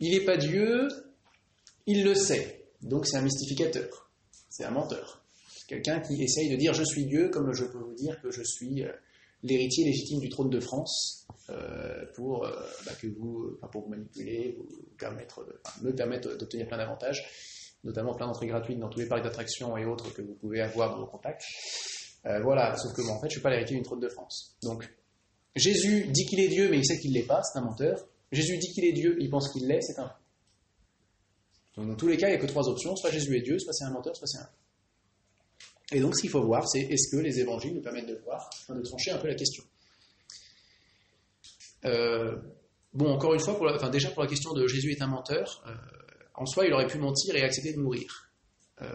Il 0.00 0.12
n'est 0.12 0.24
pas 0.24 0.38
Dieu, 0.38 0.88
il 1.84 2.02
le 2.02 2.14
sait. 2.14 2.70
Donc 2.80 3.06
c'est 3.06 3.18
un 3.18 3.22
mystificateur. 3.22 4.10
C'est 4.48 4.64
un 4.64 4.70
menteur. 4.70 5.22
Quelqu'un 5.66 6.00
qui 6.00 6.22
essaye 6.22 6.48
de 6.48 6.56
dire 6.56 6.72
je 6.72 6.84
suis 6.84 7.04
Dieu, 7.04 7.28
comme 7.28 7.52
je 7.52 7.66
peux 7.66 7.80
vous 7.80 7.94
dire 7.94 8.18
que 8.22 8.30
je 8.30 8.42
suis 8.42 8.82
l'héritier 9.42 9.84
légitime 9.84 10.20
du 10.20 10.30
trône 10.30 10.48
de 10.48 10.58
France 10.58 11.27
euh, 11.50 12.04
pour, 12.14 12.44
euh, 12.44 12.50
bah, 12.84 12.92
que 13.00 13.06
vous, 13.06 13.58
pour 13.72 13.82
vous 13.82 13.88
manipuler, 13.88 14.56
vous 14.58 14.68
permettre, 14.98 15.46
me 15.82 15.94
permettre 15.94 16.36
d'obtenir 16.36 16.66
plein 16.66 16.78
d'avantages, 16.78 17.24
notamment 17.84 18.14
plein 18.14 18.26
d'entrées 18.26 18.46
gratuites 18.46 18.78
dans 18.78 18.88
tous 18.88 19.00
les 19.00 19.06
parcs 19.06 19.22
d'attractions 19.22 19.76
et 19.76 19.84
autres 19.84 20.12
que 20.12 20.22
vous 20.22 20.34
pouvez 20.34 20.60
avoir 20.60 20.90
dans 20.90 21.00
vos 21.00 21.06
contacts. 21.06 21.44
Euh, 22.26 22.40
voilà, 22.42 22.76
sauf 22.76 22.92
que 22.94 23.02
moi, 23.02 23.12
en 23.12 23.20
fait, 23.20 23.28
je 23.28 23.34
suis 23.34 23.42
pas 23.42 23.50
l'héritier 23.50 23.76
du 23.76 23.82
trône 23.82 24.00
de 24.00 24.08
France. 24.08 24.56
Donc, 24.62 24.88
Jésus 25.56 26.06
dit 26.08 26.26
qu'il 26.26 26.40
est 26.40 26.48
Dieu, 26.48 26.68
mais 26.70 26.78
il 26.78 26.84
sait 26.84 26.98
qu'il 26.98 27.12
ne 27.12 27.18
l'est 27.18 27.26
pas, 27.26 27.42
c'est 27.42 27.58
un 27.58 27.62
menteur. 27.62 28.06
Jésus 28.32 28.58
dit 28.58 28.70
qu'il 28.72 28.84
est 28.84 28.92
Dieu, 28.92 29.16
il 29.20 29.30
pense 29.30 29.50
qu'il 29.52 29.66
l'est, 29.66 29.80
c'est 29.80 29.98
un 29.98 30.12
Donc, 31.76 31.88
dans 31.88 31.96
tous 31.96 32.08
les 32.08 32.16
cas, 32.16 32.28
il 32.28 32.30
n'y 32.32 32.36
a 32.36 32.40
que 32.40 32.46
trois 32.46 32.68
options 32.68 32.94
soit 32.96 33.10
Jésus 33.10 33.36
est 33.36 33.42
Dieu, 33.42 33.58
soit 33.58 33.72
c'est 33.72 33.84
un 33.84 33.90
menteur, 33.90 34.14
soit 34.16 34.26
c'est 34.26 34.38
un 34.38 34.48
et 35.90 36.00
donc, 36.00 36.14
ce 36.16 36.20
qu'il 36.20 36.30
faut 36.30 36.42
voir, 36.42 36.68
c'est 36.68 36.80
est-ce 36.80 37.10
que 37.10 37.20
les 37.20 37.40
évangiles 37.40 37.74
nous 37.74 37.80
permettent 37.80 38.08
de 38.08 38.20
voir, 38.24 38.50
de 38.68 38.82
trancher 38.82 39.10
un 39.10 39.18
peu 39.18 39.28
la 39.28 39.34
question. 39.34 39.64
Euh, 41.84 42.36
bon, 42.92 43.12
encore 43.12 43.34
une 43.34 43.40
fois, 43.40 43.54
déjà 43.90 44.10
pour 44.10 44.22
la 44.22 44.28
question 44.28 44.52
de 44.52 44.66
Jésus 44.66 44.92
est 44.92 45.02
un 45.02 45.06
menteur, 45.06 45.62
euh, 45.66 45.74
en 46.34 46.46
soi, 46.46 46.66
il 46.66 46.72
aurait 46.72 46.86
pu 46.86 46.98
mentir 46.98 47.34
et 47.34 47.42
accepter 47.42 47.72
de 47.72 47.78
mourir. 47.78 48.30
Euh, 48.80 48.86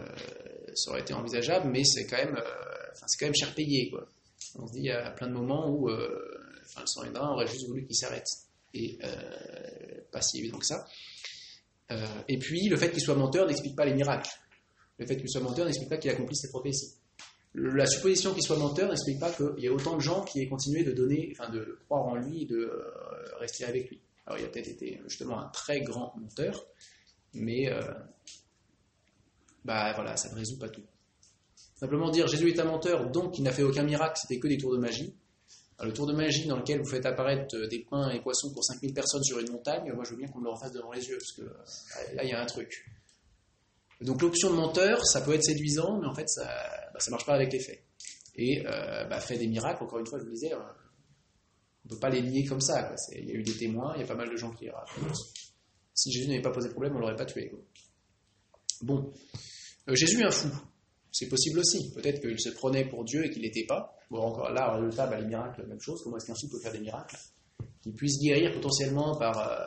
ça 0.74 0.90
aurait 0.90 1.00
été 1.00 1.12
envisageable, 1.12 1.70
mais 1.70 1.84
c'est 1.84 2.06
quand 2.06 2.16
même, 2.16 3.34
cher 3.34 3.54
payé. 3.54 3.92
On 4.56 4.66
se 4.66 4.72
dit, 4.72 4.80
il 4.80 4.86
y 4.86 4.90
a 4.90 5.10
plein 5.10 5.28
de 5.28 5.32
moments 5.32 5.68
où, 5.68 5.90
enfin, 5.90 6.80
le 6.80 6.86
sang 6.86 7.02
aurait 7.32 7.46
juste 7.46 7.66
voulu 7.66 7.84
qu'il 7.84 7.96
s'arrête, 7.96 8.26
et 8.72 8.98
pas 10.10 10.22
si 10.22 10.38
évident 10.38 10.58
que 10.58 10.66
ça. 10.66 10.86
et 12.28 12.38
puis, 12.38 12.68
le 12.68 12.76
fait 12.76 12.90
qu'il 12.90 13.00
soit 13.00 13.14
menteur 13.14 13.46
n'explique 13.46 13.76
pas 13.76 13.84
les 13.84 13.94
miracles. 13.94 14.30
Le 14.98 15.06
fait 15.06 15.16
qu'il 15.16 15.28
soit 15.28 15.40
menteur 15.40 15.66
n'explique 15.66 15.88
pas 15.88 15.96
qu'il 15.96 16.10
accomplisse 16.10 16.40
ses 16.40 16.48
prophéties. 16.48 16.94
La 17.54 17.86
supposition 17.86 18.34
qu'il 18.34 18.42
soit 18.42 18.58
menteur 18.58 18.90
n'explique 18.90 19.20
pas 19.20 19.30
qu'il 19.30 19.58
y 19.58 19.66
ait 19.66 19.70
autant 19.70 19.96
de 19.96 20.00
gens 20.00 20.24
qui 20.24 20.40
aient 20.40 20.48
continué 20.48 20.82
de 20.82 20.90
donner, 20.90 21.36
de 21.52 21.78
croire 21.84 22.04
en 22.04 22.16
lui 22.16 22.42
et 22.42 22.46
de 22.46 22.56
euh, 22.56 22.82
rester 23.38 23.64
avec 23.64 23.88
lui. 23.90 24.00
Alors 24.26 24.40
il 24.40 24.44
a 24.44 24.48
peut-être 24.48 24.68
été 24.68 25.00
justement 25.06 25.38
un 25.38 25.48
très 25.50 25.80
grand 25.80 26.12
menteur, 26.16 26.66
mais 27.32 27.70
euh, 27.70 27.80
bah 29.64 29.92
voilà, 29.94 30.16
ça 30.16 30.30
ne 30.30 30.34
résout 30.34 30.58
pas 30.58 30.68
tout. 30.68 30.82
Simplement 31.76 32.10
dire 32.10 32.26
Jésus 32.26 32.48
est 32.48 32.58
un 32.58 32.64
menteur, 32.64 33.10
donc 33.10 33.38
il 33.38 33.44
n'a 33.44 33.52
fait 33.52 33.62
aucun 33.62 33.84
miracle, 33.84 34.18
c'était 34.20 34.40
que 34.40 34.48
des 34.48 34.58
tours 34.58 34.72
de 34.72 34.78
magie. 34.78 35.14
Le 35.80 35.92
tour 35.92 36.06
de 36.06 36.12
magie 36.12 36.46
dans 36.46 36.56
lequel 36.56 36.80
vous 36.80 36.88
faites 36.88 37.04
apparaître 37.04 37.56
des 37.68 37.80
pains 37.80 38.10
et 38.10 38.20
poissons 38.20 38.52
pour 38.52 38.64
5000 38.64 38.94
personnes 38.94 39.22
sur 39.22 39.38
une 39.38 39.50
montagne, 39.52 39.92
moi 39.92 40.04
je 40.04 40.10
veux 40.10 40.16
bien 40.16 40.28
qu'on 40.28 40.38
me 40.38 40.44
le 40.44 40.50
refasse 40.50 40.72
devant 40.72 40.92
les 40.92 41.06
yeux, 41.06 41.18
parce 41.18 41.32
que 41.32 41.42
là 42.14 42.24
il 42.24 42.30
y 42.30 42.32
a 42.32 42.40
un 42.40 42.46
truc. 42.46 42.84
Donc 44.00 44.22
l'option 44.22 44.50
de 44.50 44.56
menteur, 44.56 45.04
ça 45.06 45.20
peut 45.20 45.34
être 45.34 45.44
séduisant, 45.44 45.98
mais 46.00 46.06
en 46.06 46.14
fait, 46.14 46.28
ça 46.28 46.42
ne 46.44 46.92
bah, 46.92 47.00
marche 47.10 47.26
pas 47.26 47.34
avec 47.34 47.52
les 47.52 47.60
faits. 47.60 47.82
Et 48.36 48.66
euh, 48.66 49.04
bah, 49.04 49.20
fait 49.20 49.38
des 49.38 49.46
miracles, 49.46 49.84
encore 49.84 49.98
une 49.98 50.06
fois, 50.06 50.18
je 50.18 50.24
vous 50.24 50.30
disais, 50.30 50.52
euh, 50.52 50.58
on 50.58 51.88
ne 51.88 51.94
peut 51.94 52.00
pas 52.00 52.10
les 52.10 52.20
lier 52.20 52.44
comme 52.44 52.60
ça. 52.60 52.94
Il 53.12 53.28
y 53.28 53.30
a 53.30 53.34
eu 53.34 53.42
des 53.42 53.56
témoins, 53.56 53.92
il 53.96 54.00
y 54.00 54.04
a 54.04 54.06
pas 54.06 54.16
mal 54.16 54.30
de 54.30 54.36
gens 54.36 54.50
qui 54.50 54.68
racontent. 54.68 55.14
Si 55.94 56.10
Jésus 56.10 56.28
n'avait 56.28 56.42
pas 56.42 56.50
posé 56.50 56.68
de 56.68 56.72
problème, 56.72 56.94
on 56.94 56.96
ne 56.96 57.02
l'aurait 57.02 57.16
pas 57.16 57.26
tué. 57.26 57.48
Quoi. 57.48 57.60
Bon, 58.82 59.12
euh, 59.88 59.94
Jésus 59.94 60.20
est 60.20 60.24
un 60.24 60.30
fou. 60.30 60.48
C'est 61.12 61.28
possible 61.28 61.60
aussi. 61.60 61.92
Peut-être 61.94 62.20
qu'il 62.20 62.40
se 62.40 62.50
prenait 62.50 62.88
pour 62.88 63.04
Dieu 63.04 63.24
et 63.24 63.30
qu'il 63.30 63.42
n'était 63.42 63.66
pas. 63.66 63.96
Bon, 64.10 64.18
encore 64.18 64.50
là, 64.50 64.76
le 64.76 64.84
résultat, 64.84 65.06
bah, 65.06 65.20
les 65.20 65.26
miracles, 65.26 65.64
même 65.66 65.80
chose. 65.80 66.00
Comment 66.02 66.16
est-ce 66.16 66.26
qu'un 66.26 66.34
fou 66.34 66.48
peut 66.50 66.58
faire 66.60 66.72
des 66.72 66.80
miracles? 66.80 67.16
Qu'il 67.82 67.94
puisse 67.94 68.18
guérir 68.18 68.52
potentiellement 68.52 69.16
par 69.16 69.38
euh, 69.38 69.64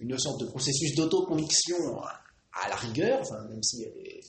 une 0.00 0.18
sorte 0.18 0.40
de 0.40 0.46
processus 0.46 0.96
d'autoconviction 0.96 1.76
à 2.52 2.68
la 2.68 2.76
rigueur, 2.76 3.20
enfin, 3.20 3.44
même 3.48 3.62
s'il 3.62 3.80
y 3.80 3.86
a 3.86 3.90
des, 3.90 4.20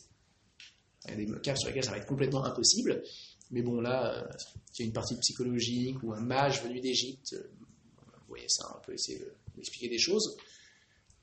il 1.10 1.58
sur 1.58 1.68
lesquels 1.68 1.84
ça 1.84 1.92
va 1.92 1.98
être 1.98 2.08
complètement 2.08 2.44
impossible. 2.46 3.04
Mais 3.52 3.62
bon, 3.62 3.82
là, 3.82 4.16
euh, 4.16 4.28
y 4.80 4.84
a 4.84 4.86
une 4.86 4.94
partie 4.94 5.18
psychologique 5.18 6.02
ou 6.04 6.14
un 6.14 6.22
mage 6.22 6.64
venu 6.64 6.80
d'Égypte, 6.80 7.34
euh, 7.34 7.52
vous 7.98 8.28
voyez 8.30 8.48
ça, 8.48 8.78
on 8.78 8.86
peut 8.86 8.94
essayer 8.94 9.22
d'expliquer 9.56 9.90
des 9.90 10.00
choses. 10.00 10.38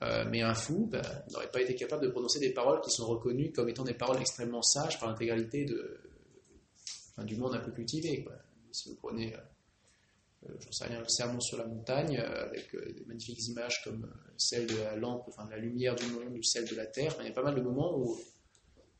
Euh, 0.02 0.24
mais 0.30 0.42
un 0.42 0.54
fou 0.54 0.88
bah, 0.90 1.02
n'aurait 1.32 1.50
pas 1.50 1.60
été 1.60 1.74
capable 1.74 2.04
de 2.04 2.10
prononcer 2.10 2.38
des 2.38 2.50
paroles 2.50 2.80
qui 2.80 2.90
sont 2.90 3.06
reconnues 3.06 3.50
comme 3.50 3.68
étant 3.68 3.82
des 3.82 3.94
paroles 3.94 4.20
extrêmement 4.20 4.62
sages 4.62 5.00
par 5.00 5.08
l'intégralité 5.08 5.66
enfin, 7.10 7.24
du 7.24 7.36
monde 7.36 7.54
un 7.54 7.60
peu 7.60 7.72
cultivé. 7.72 8.24
Si 8.70 8.90
vous 8.90 8.94
prenez 8.96 9.34
euh, 10.46 10.52
j'en 10.60 10.72
sais 10.72 10.84
rien, 10.84 11.00
le 11.00 11.08
sermon 11.08 11.40
sur 11.40 11.58
la 11.58 11.66
montagne, 11.66 12.16
euh, 12.16 12.44
avec 12.44 12.74
euh, 12.74 12.92
des 12.92 13.04
magnifiques 13.06 13.44
images 13.48 13.82
comme 13.82 14.08
celle 14.36 14.66
de 14.66 14.76
la 14.76 14.96
lampe, 14.96 15.24
enfin 15.28 15.44
de 15.46 15.50
la 15.50 15.58
lumière 15.58 15.96
du 15.96 16.06
monde, 16.06 16.36
ou 16.36 16.42
celle 16.42 16.68
de 16.68 16.76
la 16.76 16.86
terre. 16.86 17.16
il 17.20 17.26
y 17.26 17.30
a 17.30 17.32
pas 17.32 17.42
mal 17.42 17.56
de 17.56 17.60
moments 17.60 17.98
où, 17.98 18.16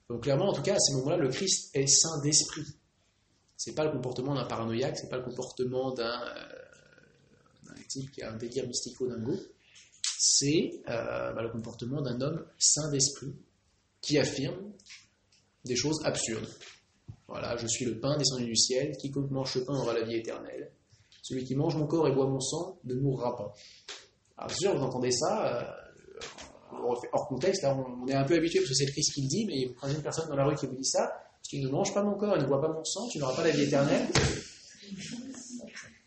donc 0.09 0.24
clairement, 0.24 0.49
en 0.49 0.53
tout 0.53 0.62
cas, 0.62 0.74
à 0.74 0.78
ces 0.78 0.95
moments-là, 0.95 1.16
le 1.18 1.28
Christ 1.28 1.70
est 1.74 1.86
saint 1.86 2.20
d'esprit. 2.22 2.64
C'est 3.57 3.74
pas 3.74 3.84
le 3.84 3.93
comportement 3.93 4.34
d'un 4.34 4.47
paranoïaque, 4.47 4.99
c'est 4.99 5.09
pas 5.09 5.18
le 5.18 5.24
comportement 5.24 5.93
d'un 5.93 6.20
type 7.89 8.11
qui 8.12 8.22
a 8.22 8.32
un 8.32 8.36
délire 8.36 8.66
mystico-dingo. 8.66 9.34
C'est 10.20 10.80
bah, 10.86 11.43
le 11.43 11.51
comportement 11.51 12.01
d'un 12.01 12.20
homme 12.20 12.47
saint 12.59 12.91
d'esprit 12.91 13.34
qui 14.01 14.18
affirme 14.18 14.72
des 15.64 15.76
choses 15.76 16.01
absurdes. 16.05 16.49
Voilà, 17.26 17.57
je 17.57 17.66
suis 17.66 17.84
le 17.84 17.99
pain 17.99 18.16
descendu 18.16 18.47
du 18.47 18.57
ciel, 18.57 18.97
quiconque 18.97 19.30
mange 19.30 19.53
ce 19.53 19.59
pain 19.59 19.74
aura 19.74 19.93
la 19.93 20.03
vie 20.03 20.14
éternelle. 20.14 20.70
Celui 21.29 21.45
qui 21.45 21.55
mange 21.55 21.76
mon 21.76 21.87
corps 21.87 22.09
et 22.09 22.12
boit 22.12 22.26
mon 22.26 22.41
sang 22.41 22.79
ne 22.85 22.95
mourra 22.95 23.37
pas. 23.37 23.53
Alors, 24.39 24.51
c'est 24.51 24.61
sûr, 24.61 24.74
vous 24.74 24.83
entendez 24.83 25.11
ça, 25.11 25.47
euh, 25.47 25.62
on 26.72 26.89
refait 26.89 27.09
hors 27.12 27.29
contexte, 27.29 27.62
là, 27.62 27.76
on, 27.76 28.07
est 28.07 28.14
un 28.14 28.24
peu 28.24 28.35
habitué 28.35 28.61
parce 28.61 28.70
que 28.70 28.74
c'est 28.74 28.87
le 28.87 28.93
Christ 28.93 29.12
qui 29.12 29.22
le 29.22 29.29
dit, 29.29 29.45
mais 29.45 29.66
vous 29.66 29.74
prenez 29.74 29.95
une 29.95 30.01
personne 30.01 30.26
dans 30.31 30.37
la 30.37 30.47
rue 30.47 30.55
qui 30.55 30.66
vous 30.66 30.74
dit 30.74 30.87
ça, 30.87 31.12
tu 31.47 31.59
ne 31.59 31.68
manges 31.68 31.93
pas 31.93 32.03
mon 32.03 32.16
corps 32.16 32.35
et 32.35 32.41
ne 32.41 32.47
bois 32.47 32.62
pas 32.62 32.72
mon 32.72 32.83
sang, 32.83 33.07
tu 33.09 33.18
n'auras 33.18 33.37
pas 33.37 33.45
la 33.45 33.51
vie 33.51 33.64
éternelle. 33.64 34.07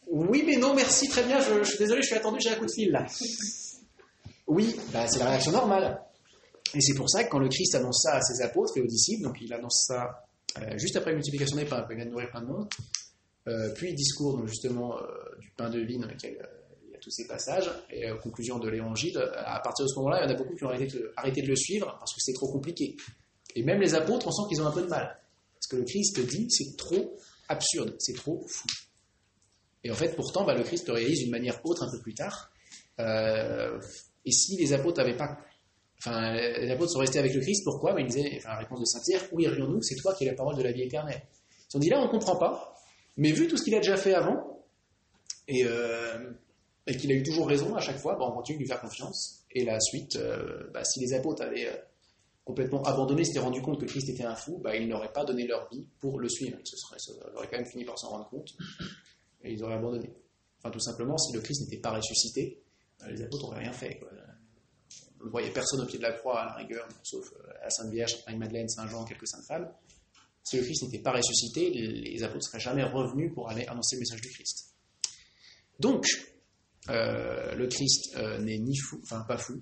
Oui, 0.07 0.43
mais 0.43 0.57
non, 0.57 0.74
merci, 0.74 1.07
très 1.07 1.24
bien, 1.24 1.39
je, 1.39 1.63
suis 1.65 1.78
désolé, 1.78 2.01
je 2.01 2.07
suis 2.07 2.15
attendu, 2.15 2.39
j'ai 2.41 2.49
un 2.49 2.55
coup 2.55 2.65
de 2.65 2.72
fil 2.72 2.89
là. 2.91 3.05
Oui, 4.47 4.76
bah, 4.91 5.07
c'est 5.07 5.19
la 5.19 5.30
réaction 5.30 5.51
normale. 5.51 6.01
Et 6.74 6.82
c'est 6.82 6.95
pour 6.95 7.11
ça 7.11 7.24
que 7.24 7.30
quand 7.30 7.39
le 7.39 7.47
Christ 7.47 7.76
annonce 7.76 8.01
ça 8.01 8.15
à 8.15 8.22
ses 8.22 8.41
apôtres 8.41 8.76
et 8.78 8.82
aux 8.82 8.88
disciples, 8.88 9.24
donc 9.24 9.38
il 9.39 9.53
annonce 9.53 9.86
ça 9.88 10.26
euh, 10.57 10.78
juste 10.80 10.95
après 10.95 11.11
la 11.11 11.17
multiplication 11.17 11.57
des 11.57 11.65
pains, 11.65 11.86
il 11.89 11.95
vient 11.95 12.05
de 12.05 12.09
nourrir 12.09 12.32
plein 12.32 12.41
de 12.41 12.47
monde, 12.47 12.67
puis 13.75 13.93
discours 13.93 14.45
justement 14.47 14.97
euh, 14.97 15.05
du 15.39 15.49
pain 15.51 15.69
de 15.69 15.79
vie 15.79 15.97
dans 15.97 16.07
lequel 16.07 16.37
euh, 16.41 16.45
il 16.85 16.91
y 16.91 16.95
a 16.95 16.99
tous 16.99 17.09
ces 17.09 17.27
passages. 17.27 17.69
Et 17.89 18.07
euh, 18.07 18.15
conclusion 18.17 18.59
de 18.59 18.69
l'évangile, 18.69 19.17
à 19.17 19.59
partir 19.59 19.85
de 19.85 19.89
ce 19.89 19.95
moment-là, 19.97 20.23
il 20.23 20.29
y 20.29 20.31
en 20.31 20.35
a 20.35 20.37
beaucoup 20.37 20.55
qui 20.55 20.63
ont 20.63 20.69
arrêté 20.69 21.41
de, 21.41 21.47
le 21.47 21.55
suivre 21.55 21.95
parce 21.99 22.13
que 22.13 22.19
c'est 22.19 22.33
trop 22.33 22.51
compliqué. 22.51 22.95
Et 23.55 23.63
même 23.63 23.81
les 23.81 23.93
apôtres, 23.95 24.27
on 24.27 24.31
sent 24.31 24.43
qu'ils 24.49 24.61
ont 24.61 24.67
un 24.67 24.71
peu 24.71 24.83
de 24.83 24.87
mal. 24.87 25.19
Parce 25.55 25.67
que 25.67 25.75
le 25.75 25.83
Christ 25.83 26.19
dit, 26.21 26.47
c'est 26.49 26.77
trop 26.77 27.17
absurde, 27.49 27.95
c'est 27.99 28.15
trop 28.15 28.45
fou. 28.47 28.67
Et 29.83 29.91
en 29.91 29.95
fait, 29.95 30.15
pourtant, 30.15 30.45
bah, 30.45 30.53
le 30.53 30.63
Christ 30.63 30.87
le 30.87 30.93
réalise 30.93 31.19
d'une 31.19 31.31
manière 31.31 31.59
autre 31.65 31.83
un 31.83 31.91
peu 31.91 31.99
plus 31.99 32.13
tard. 32.13 32.51
Euh, 32.99 33.79
et 34.25 34.31
si 34.31 34.55
les 34.57 34.73
apôtres 34.73 34.99
n'avaient 34.99 35.17
pas. 35.17 35.37
Enfin, 35.99 36.33
les 36.33 36.69
apôtres 36.71 36.91
sont 36.91 36.99
restés 36.99 37.19
avec 37.19 37.33
le 37.33 37.41
Christ, 37.41 37.63
pourquoi? 37.63 37.93
Bah, 37.93 38.01
Ils 38.01 38.07
disaient, 38.07 38.33
enfin, 38.37 38.49
la 38.49 38.57
réponse 38.59 38.79
de 38.79 38.85
Saint-Pierre, 38.85 39.23
où 39.31 39.39
irions-nous? 39.39 39.81
C'est 39.81 39.95
toi 39.95 40.13
qui 40.13 40.25
es 40.25 40.27
la 40.27 40.35
parole 40.35 40.55
de 40.55 40.63
la 40.63 40.71
vie 40.71 40.83
éternelle. 40.83 41.21
Ils 41.71 41.77
ont 41.77 41.79
dit 41.79 41.89
là, 41.89 41.99
on 41.99 42.05
ne 42.05 42.11
comprend 42.11 42.37
pas, 42.37 42.70
mais 43.18 43.32
vu 43.32 43.47
tout 43.47 43.57
ce 43.57 43.64
qu'il 43.64 43.76
a 43.76 43.80
déjà 43.80 43.97
fait 43.97 44.14
avant, 44.14 44.66
et, 45.47 45.66
euh, 45.66 46.32
qu'il 46.86 47.12
a 47.12 47.16
eu 47.16 47.24
toujours 47.24 47.47
raison 47.47 47.76
à 47.76 47.80
chaque 47.80 47.97
fois, 47.97 48.16
bah, 48.16 48.26
on 48.28 48.32
continue 48.32 48.57
de 48.57 48.64
lui 48.64 48.68
faire 48.68 48.82
confiance. 48.82 49.45
Et 49.51 49.64
la 49.64 49.80
suite, 49.80 50.16
euh, 50.16 50.70
bah, 50.74 50.84
si 50.84 50.99
les 50.99 51.14
apôtres 51.14 51.41
avaient 51.41 51.68
euh, 51.68 51.78
complètement 52.45 52.84
abandonné, 52.84 53.24
s'étaient 53.24 53.39
rendu 53.39 53.62
compte 53.62 53.80
que 53.80 53.86
Christ 53.86 54.09
était 54.09 54.24
un 54.24 54.36
fou, 54.36 54.57
bah, 54.57 54.76
ils 54.76 54.88
n'auraient 54.88 55.12
pas 55.12 55.26
donné 55.26 55.45
leur 55.45 55.70
vie 55.70 55.88
pour 55.99 56.20
le 56.20 56.30
suivre. 56.30 56.57
Ils, 56.59 56.68
se 56.68 57.12
auraient 57.36 57.47
quand 57.49 57.57
même 57.57 57.66
fini 57.66 57.86
par 57.86 57.97
s'en 57.97 58.09
rendre 58.09 58.30
compte, 58.30 58.49
et 59.43 59.53
ils 59.53 59.64
auraient 59.64 59.76
abandonné. 59.76 60.14
Enfin, 60.59 60.72
tout 60.72 60.80
simplement, 60.80 61.18
si 61.18 61.34
le 61.34 61.41
Christ 61.41 61.62
n'était 61.62 61.82
pas 61.82 61.91
ressuscité, 61.91 62.62
les 63.07 63.22
apôtres 63.22 63.47
n'auraient 63.47 63.64
rien 63.64 63.74
fait. 63.74 63.99
On 65.22 65.26
ne 65.26 65.30
voyait 65.30 65.51
personne 65.51 65.82
au 65.82 65.86
pied 65.86 65.97
de 65.97 66.03
la 66.03 66.14
croix, 66.14 66.41
à 66.41 66.45
la 66.45 66.53
rigueur, 66.53 66.88
sauf 67.03 67.34
la 67.62 67.70
Sainte 67.70 67.91
Vierge, 67.91 68.18
Marie-Madeleine, 68.26 68.70
Saint 68.70 68.88
Jean, 68.88 69.05
quelques 69.05 69.28
saintes 69.28 69.45
femmes. 69.45 69.72
Si 70.43 70.57
le 70.57 70.63
Christ 70.63 70.83
n'était 70.83 71.03
pas 71.03 71.11
ressuscité, 71.11 71.69
les 71.69 72.23
apôtres 72.23 72.45
ne 72.45 72.49
seraient 72.49 72.59
jamais 72.59 72.83
revenus 72.83 73.31
pour 73.33 73.49
annoncer 73.49 73.95
le 73.95 73.99
message 73.99 74.21
du 74.21 74.29
Christ. 74.29 74.71
Donc, 75.79 76.05
euh, 76.89 77.55
le 77.55 77.67
Christ 77.67 78.15
euh, 78.15 78.39
n'est 78.39 78.57
ni 78.57 78.75
fou, 78.75 78.99
enfin 79.03 79.21
pas 79.27 79.37
fou, 79.37 79.61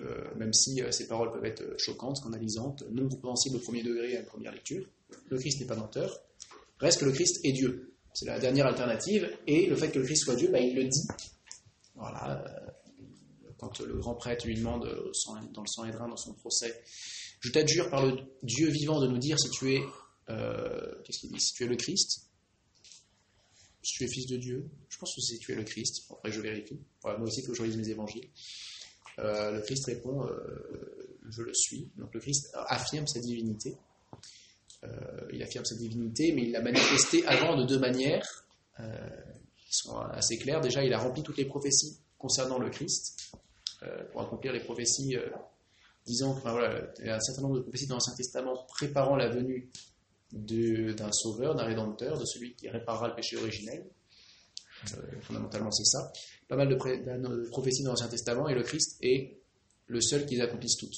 euh, 0.00 0.34
même 0.36 0.52
si 0.52 0.80
ses 0.90 1.06
paroles 1.06 1.32
peuvent 1.32 1.44
être 1.44 1.78
choquantes, 1.78 2.16
scandalisantes, 2.16 2.84
non 2.90 3.08
compréhensibles 3.08 3.56
au 3.56 3.60
premier 3.60 3.82
degré 3.82 4.16
à 4.16 4.20
une 4.20 4.26
première 4.26 4.52
lecture. 4.52 4.86
Le 5.28 5.38
Christ 5.38 5.60
n'est 5.60 5.66
pas 5.66 5.76
menteur. 5.76 6.18
Reste 6.78 7.00
que 7.00 7.04
le 7.04 7.12
Christ 7.12 7.40
est 7.44 7.52
Dieu. 7.52 7.94
C'est 8.12 8.26
la 8.26 8.38
dernière 8.38 8.66
alternative. 8.66 9.30
Et 9.46 9.66
le 9.66 9.76
fait 9.76 9.90
que 9.90 9.98
le 9.98 10.04
Christ 10.04 10.24
soit 10.24 10.36
Dieu, 10.36 10.48
bah, 10.50 10.58
il 10.58 10.74
le 10.74 10.84
dit. 10.84 11.06
Voilà. 11.94 12.44
Quand 13.58 13.78
le 13.80 13.94
grand 13.98 14.14
prêtre 14.14 14.46
lui 14.46 14.56
demande 14.56 14.82
dans 14.82 15.62
le 15.62 15.66
sang 15.66 15.82
Sanhédrin, 15.82 16.08
dans 16.08 16.16
son 16.16 16.34
procès, 16.34 16.82
je 17.46 17.52
t'adjure 17.52 17.88
par 17.90 18.04
le 18.04 18.16
Dieu 18.42 18.68
vivant 18.68 19.00
de 19.00 19.06
nous 19.06 19.18
dire 19.18 19.38
si 19.38 19.50
tu 19.50 19.74
es, 19.74 19.80
qu'est-ce 20.26 21.18
qu'il 21.20 21.32
dit, 21.32 21.40
si 21.40 21.54
tu 21.54 21.64
es 21.64 21.68
le 21.68 21.76
Christ, 21.76 22.26
si 23.86 23.92
tu 23.92 24.04
es 24.04 24.08
fils 24.08 24.26
de 24.26 24.36
Dieu. 24.36 24.68
Je 24.88 24.98
pense 24.98 25.14
que 25.14 25.20
si 25.20 25.38
tu 25.38 25.52
es 25.52 25.54
le 25.54 25.62
Christ. 25.62 26.06
Après, 26.10 26.32
je 26.32 26.40
vérifie. 26.40 26.78
moi 27.04 27.20
aussi, 27.20 27.40
il 27.40 27.44
faut 27.44 27.52
que 27.52 27.58
je 27.58 27.62
lise 27.62 27.76
mes 27.76 27.88
évangiles. 27.88 28.28
Euh, 29.18 29.52
le 29.52 29.60
Christ 29.62 29.86
répond 29.86 30.26
euh, 30.26 31.18
Je 31.28 31.42
le 31.42 31.54
suis. 31.54 31.88
Donc 31.96 32.12
le 32.12 32.20
Christ 32.20 32.50
affirme 32.66 33.06
sa 33.06 33.20
divinité. 33.20 33.76
Euh, 34.84 34.88
il 35.32 35.42
affirme 35.42 35.64
sa 35.64 35.76
divinité, 35.76 36.32
mais 36.32 36.42
il 36.42 36.52
l'a 36.52 36.60
manifesté 36.60 37.24
avant 37.26 37.56
de 37.56 37.64
deux 37.64 37.78
manières 37.78 38.44
qui 38.76 39.72
sont 39.74 39.96
assez 39.96 40.36
claires. 40.36 40.60
Déjà, 40.60 40.84
il 40.84 40.92
a 40.92 40.98
rempli 40.98 41.22
toutes 41.22 41.38
les 41.38 41.46
prophéties 41.46 41.96
concernant 42.18 42.58
le 42.58 42.68
Christ 42.68 43.32
pour 44.12 44.20
accomplir 44.20 44.52
les 44.52 44.60
prophéties 44.60 45.16
disant 46.06 46.34
qu'il 46.40 47.06
y 47.06 47.10
a 47.10 47.16
un 47.16 47.20
certain 47.20 47.42
nombre 47.42 47.56
de 47.56 47.62
prophéties 47.62 47.86
dans 47.86 47.96
l'Ancien 47.96 48.14
Testament 48.14 48.64
préparant 48.68 49.16
la 49.16 49.28
venue 49.28 49.70
d'un 50.32 51.12
sauveur, 51.12 51.54
d'un 51.54 51.64
rédempteur, 51.64 52.18
de 52.18 52.24
celui 52.24 52.54
qui 52.54 52.68
réparera 52.68 53.08
le 53.08 53.14
péché 53.14 53.36
originel. 53.36 53.84
Euh, 54.92 55.20
fondamentalement, 55.22 55.70
c'est 55.70 55.84
ça. 55.84 56.12
Pas 56.48 56.56
mal 56.56 56.68
de, 56.68 57.48
prophéties 57.48 57.82
dans 57.82 57.90
l'Ancien 57.90 58.08
Testament 58.08 58.48
et 58.48 58.54
le 58.54 58.62
Christ 58.62 58.98
est 59.02 59.38
le 59.86 60.00
seul 60.00 60.26
qui 60.26 60.36
les 60.36 60.42
accomplisse 60.42 60.76
toutes. 60.76 60.96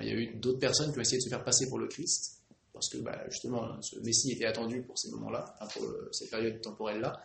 il 0.00 0.06
y 0.06 0.10
a 0.10 0.14
eu 0.14 0.34
d'autres 0.36 0.58
personnes 0.58 0.92
qui 0.92 0.98
ont 0.98 1.02
essayé 1.02 1.18
de 1.18 1.22
se 1.22 1.28
faire 1.28 1.44
passer 1.44 1.68
pour 1.68 1.78
le 1.78 1.88
Christ, 1.88 2.42
parce 2.72 2.88
que 2.88 2.98
bah, 2.98 3.24
justement, 3.30 3.80
ce 3.82 3.98
Messie 4.00 4.32
était 4.32 4.44
attendu 4.44 4.82
pour 4.82 4.98
ces 4.98 5.10
moments-là, 5.10 5.56
pour 5.74 5.84
cette 6.12 6.30
période 6.30 6.60
temporelle-là. 6.60 7.22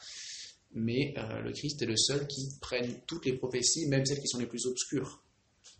Mais 0.75 1.13
euh, 1.17 1.41
le 1.41 1.51
Christ 1.51 1.81
est 1.83 1.85
le 1.85 1.97
seul 1.97 2.25
qui 2.27 2.49
prenne 2.59 3.01
toutes 3.05 3.25
les 3.25 3.33
prophéties, 3.33 3.87
même 3.87 4.05
celles 4.05 4.19
qui 4.19 4.27
sont 4.27 4.39
les 4.39 4.47
plus 4.47 4.65
obscures, 4.65 5.23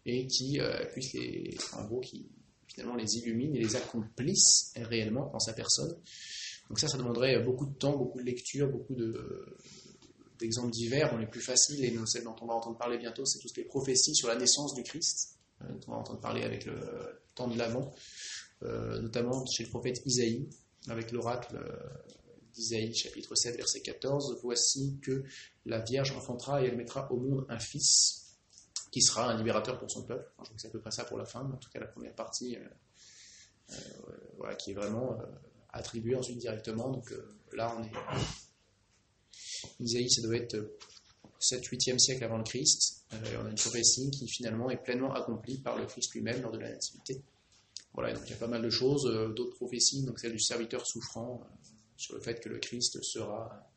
et 0.06 0.28
qui 0.28 0.60
euh, 0.60 0.86
puisse 0.92 1.14
les, 1.14 1.58
en 1.74 1.86
gros, 1.86 2.00
qui, 2.00 2.30
finalement 2.68 2.96
les 2.96 3.18
illumine 3.18 3.56
et 3.56 3.60
les 3.60 3.76
accomplissent 3.76 4.74
réellement 4.76 5.30
dans 5.32 5.40
sa 5.40 5.54
personne. 5.54 5.96
Donc 6.70 6.80
ça, 6.80 6.88
ça 6.88 6.98
demanderait 6.98 7.40
beaucoup 7.44 7.66
de 7.66 7.74
temps, 7.74 7.96
beaucoup 7.98 8.20
de 8.20 8.26
lecture, 8.26 8.70
beaucoup 8.70 8.96
d'exemples 10.40 10.72
divers. 10.72 11.18
les 11.18 11.28
plus 11.28 11.42
faciles, 11.42 11.84
et 11.84 11.96
celles 12.06 12.24
dont 12.24 12.36
on 12.42 12.48
va 12.48 12.54
entendre 12.56 12.78
parler 12.78 12.98
bientôt, 12.98 13.26
c'est 13.26 13.40
toutes 13.40 13.58
les 13.58 13.66
prophéties 13.66 14.16
sur 14.16 14.28
la 14.28 14.36
naissance 14.36 14.74
du 14.74 14.84
Christ, 14.84 15.38
euh, 15.62 15.68
dont 15.68 15.80
on 15.88 15.92
va 15.92 15.98
entendre 15.98 16.20
parler 16.20 16.44
avec 16.44 16.66
le 16.66 16.76
temps 17.36 17.48
de 17.48 17.58
l'Avent, 17.58 17.94
euh, 18.64 19.02
notamment 19.02 19.46
chez 19.46 19.64
le 19.64 19.70
prophète 19.70 20.02
Isaïe, 20.06 20.50
avec 20.88 21.12
l'oracle 21.12 21.58
d'Isaïe, 22.54 22.94
chapitre 22.94 23.36
7, 23.36 23.56
verset 23.56 23.82
14. 23.82 24.40
Voici 24.44 25.00
que 25.02 25.24
la 25.66 25.80
Vierge 25.82 26.12
enfantera 26.12 26.64
et 26.64 26.68
elle 26.68 26.78
mettra 26.78 27.12
au 27.12 27.18
monde 27.18 27.46
un 27.50 27.60
fils 27.60 28.23
qui 28.94 29.02
sera 29.02 29.32
un 29.32 29.38
libérateur 29.38 29.80
pour 29.80 29.90
son 29.90 30.04
peuple. 30.04 30.24
je 30.38 30.44
crois 30.44 30.56
que 30.56 30.62
c'est 30.62 30.68
à 30.68 30.72
peu 30.72 30.80
près 30.80 30.92
ça 30.92 31.04
pour 31.04 31.18
la 31.18 31.26
fin, 31.26 31.42
en 31.42 31.58
tout 31.58 31.70
cas 31.72 31.80
la 31.80 31.88
première 31.88 32.14
partie, 32.14 32.56
euh, 32.56 32.68
euh, 33.72 33.76
voilà, 34.38 34.54
qui 34.54 34.70
est 34.70 34.76
vraiment 34.76 35.20
euh, 35.20 35.26
attribuée 35.70 36.16
ensuite 36.16 36.38
directement. 36.38 36.92
Donc 36.92 37.12
là, 37.54 37.76
on 37.76 37.84
est. 37.84 37.92
Isaïe, 39.80 40.12
ça 40.12 40.22
doit 40.22 40.36
être 40.36 40.78
7-8e 41.42 41.98
siècle 41.98 42.24
avant 42.24 42.38
le 42.38 42.44
Christ. 42.44 43.08
on 43.12 43.46
a 43.48 43.50
une 43.50 43.56
prophétie 43.56 44.12
qui 44.12 44.28
finalement 44.28 44.70
est 44.70 44.78
pleinement 44.78 45.12
accomplie 45.12 45.58
par 45.58 45.76
le 45.76 45.88
Christ 45.88 46.14
lui-même 46.14 46.44
lors 46.44 46.52
de 46.52 46.60
la 46.60 46.70
Nativité. 46.70 47.24
Voilà, 47.96 48.14
donc 48.14 48.24
il 48.28 48.30
y 48.30 48.34
a 48.34 48.38
pas 48.38 48.48
mal 48.48 48.62
de 48.62 48.70
choses, 48.70 49.06
d'autres 49.36 49.56
prophéties, 49.56 50.04
donc 50.04 50.20
celle 50.20 50.34
du 50.34 50.40
serviteur 50.40 50.86
souffrant, 50.86 51.42
sur 51.98 52.14
le 52.14 52.22
fait 52.22 52.40
que 52.40 52.50
le 52.50 52.60
Christ 52.60 53.02
sera 53.02 53.73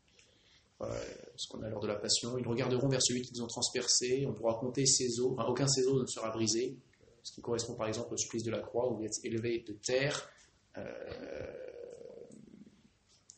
ce 0.80 1.48
qu'on 1.48 1.62
a 1.62 1.68
lors 1.68 1.80
de 1.80 1.86
la 1.86 1.96
passion. 1.96 2.36
Ils 2.38 2.46
regarderont 2.46 2.88
vers 2.88 3.02
celui 3.02 3.22
qu'ils 3.22 3.42
ont 3.42 3.46
transpercé. 3.46 4.26
On 4.26 4.34
pourra 4.34 4.54
compter 4.54 4.84
ses 4.86 5.20
os. 5.20 5.34
aucun 5.48 5.66
ses 5.66 5.86
os 5.86 6.00
ne 6.00 6.06
sera 6.06 6.30
brisé. 6.30 6.76
Ce 7.22 7.32
qui 7.32 7.40
correspond 7.40 7.74
par 7.74 7.88
exemple 7.88 8.14
au 8.14 8.16
supplice 8.16 8.44
de 8.44 8.50
la 8.50 8.60
croix 8.60 8.92
où 8.92 8.98
vous 8.98 9.04
êtes 9.04 9.24
élevé 9.24 9.64
de 9.66 9.72
terre 9.72 10.30
euh, 10.78 10.82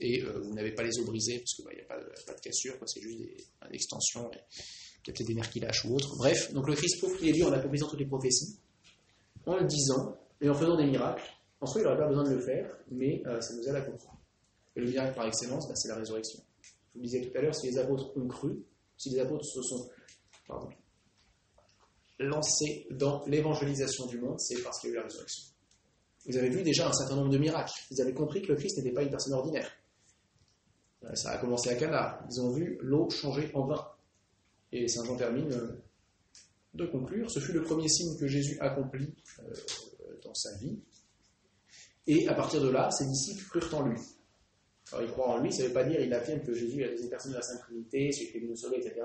et 0.01 0.23
euh, 0.23 0.41
vous 0.41 0.55
n'avez 0.55 0.73
pas 0.73 0.83
les 0.83 0.99
os 0.99 1.07
brisés 1.07 1.39
parce 1.39 1.55
qu'il 1.55 1.65
n'y 1.65 1.87
bah, 1.89 1.97
a 1.97 2.27
pas, 2.27 2.35
de 2.35 2.41
cassure. 2.41 2.75
C'est 2.87 3.01
juste 3.01 3.19
des, 3.19 3.45
une 3.67 3.75
extension. 3.75 4.31
Il 4.31 4.37
y 4.37 4.39
a 4.39 5.13
peut-être 5.13 5.27
des 5.27 5.35
nerfs 5.35 5.51
qui 5.51 5.61
lâchent 5.61 5.85
ou 5.87 5.95
autre. 5.95 6.17
Bref, 6.19 6.53
donc 6.53 6.69
le 6.69 6.75
Christ 6.75 7.01
pauvre 7.01 7.17
qui 7.19 7.31
est 7.31 7.43
en 7.43 7.53
accomplissant 7.53 7.89
toutes 7.89 8.01
les 8.01 8.07
prophéties, 8.07 8.59
en 9.47 9.57
le 9.57 9.65
disant 9.65 10.17
et 10.41 10.49
en 10.49 10.55
faisant 10.55 10.77
des 10.77 10.87
miracles. 10.87 11.25
En 11.61 11.67
soi, 11.67 11.81
il 11.81 11.85
n'aurait 11.85 11.99
pas 11.99 12.07
besoin 12.07 12.25
de 12.25 12.35
le 12.35 12.41
faire, 12.41 12.79
mais 12.91 13.23
euh, 13.27 13.41
ça 13.41 13.55
nous 13.55 13.63
aide 13.69 13.75
à 13.75 13.81
comprendre. 13.81 14.21
Et 14.77 14.81
le 14.81 14.89
miracle 14.89 15.17
par 15.17 15.27
excellence, 15.27 15.67
bah, 15.67 15.75
c'est 15.75 15.89
la 15.89 15.97
résurrection 15.97 16.41
vous 16.99 17.05
disais 17.05 17.21
tout 17.23 17.37
à 17.37 17.41
l'heure, 17.41 17.55
si 17.55 17.67
les 17.69 17.79
apôtres 17.79 18.17
ont 18.17 18.27
cru, 18.27 18.63
si 18.97 19.11
les 19.11 19.21
apôtres 19.21 19.45
se 19.45 19.63
sont 19.63 19.89
lancés 22.19 22.87
dans 22.91 23.25
l'évangélisation 23.27 24.07
du 24.07 24.19
monde, 24.19 24.41
c'est 24.41 24.61
parce 24.63 24.81
qu'il 24.81 24.91
y 24.91 24.93
a 24.93 24.95
eu 24.95 24.99
la 24.99 25.05
résurrection. 25.05 25.45
Vous 26.27 26.37
avez 26.37 26.51
vu 26.51 26.63
déjà 26.63 26.89
un 26.89 26.93
certain 26.93 27.17
nombre 27.17 27.31
de 27.31 27.39
miracles. 27.39 27.73
Vous 27.91 28.01
avez 28.01 28.13
compris 28.13 28.43
que 28.43 28.49
le 28.49 28.57
Christ 28.57 28.77
n'était 28.79 28.93
pas 28.93 29.03
une 29.03 29.11
personne 29.11 29.33
ordinaire. 29.35 29.71
Euh, 31.05 31.15
ça 31.15 31.31
a 31.31 31.39
commencé 31.39 31.71
à 31.71 31.77
Cana. 31.77 32.21
Ils 32.31 32.41
ont 32.41 32.51
vu 32.51 32.79
l'eau 32.83 33.09
changer 33.09 33.51
en 33.55 33.67
vin. 33.67 33.89
Et 34.73 34.89
Saint 34.89 35.05
Jean 35.05 35.17
termine 35.17 35.53
euh, 35.53 35.83
de 36.75 36.87
conclure. 36.87 37.31
Ce 37.31 37.41
fut 37.41 37.53
le 37.53 37.63
premier 37.63 37.89
signe 37.89 38.19
que 38.19 38.27
Jésus 38.27 38.59
accomplit 38.61 39.15
euh, 39.39 39.53
dans 40.25 40.35
sa 40.35 40.55
vie. 40.59 40.79
Et 42.07 42.27
à 42.29 42.35
partir 42.35 42.61
de 42.61 42.69
là, 42.69 42.91
ses 42.91 43.07
disciples 43.07 43.45
crurent 43.49 43.75
en 43.75 43.87
lui. 43.87 43.99
Alors, 44.93 45.05
il 45.05 45.11
croit 45.11 45.29
en 45.29 45.39
lui, 45.39 45.53
ça 45.53 45.63
ne 45.63 45.69
veut 45.69 45.75
pas 45.75 45.85
dire 45.85 45.99
qu'il 46.01 46.13
affirme 46.13 46.41
que 46.41 46.55
Jésus 46.55 46.81
est 46.81 46.87
la 46.87 46.91
deuxième 46.93 47.11
personne 47.11 47.33
de 47.33 47.37
la 47.37 47.43
Sainte 47.43 47.61
Trinité, 47.61 48.11
celui 48.13 48.31
qui 48.31 48.37
est 48.37 48.41
venu 48.41 48.51
nous 48.51 48.57
sauver, 48.57 48.79
etc. 48.79 49.03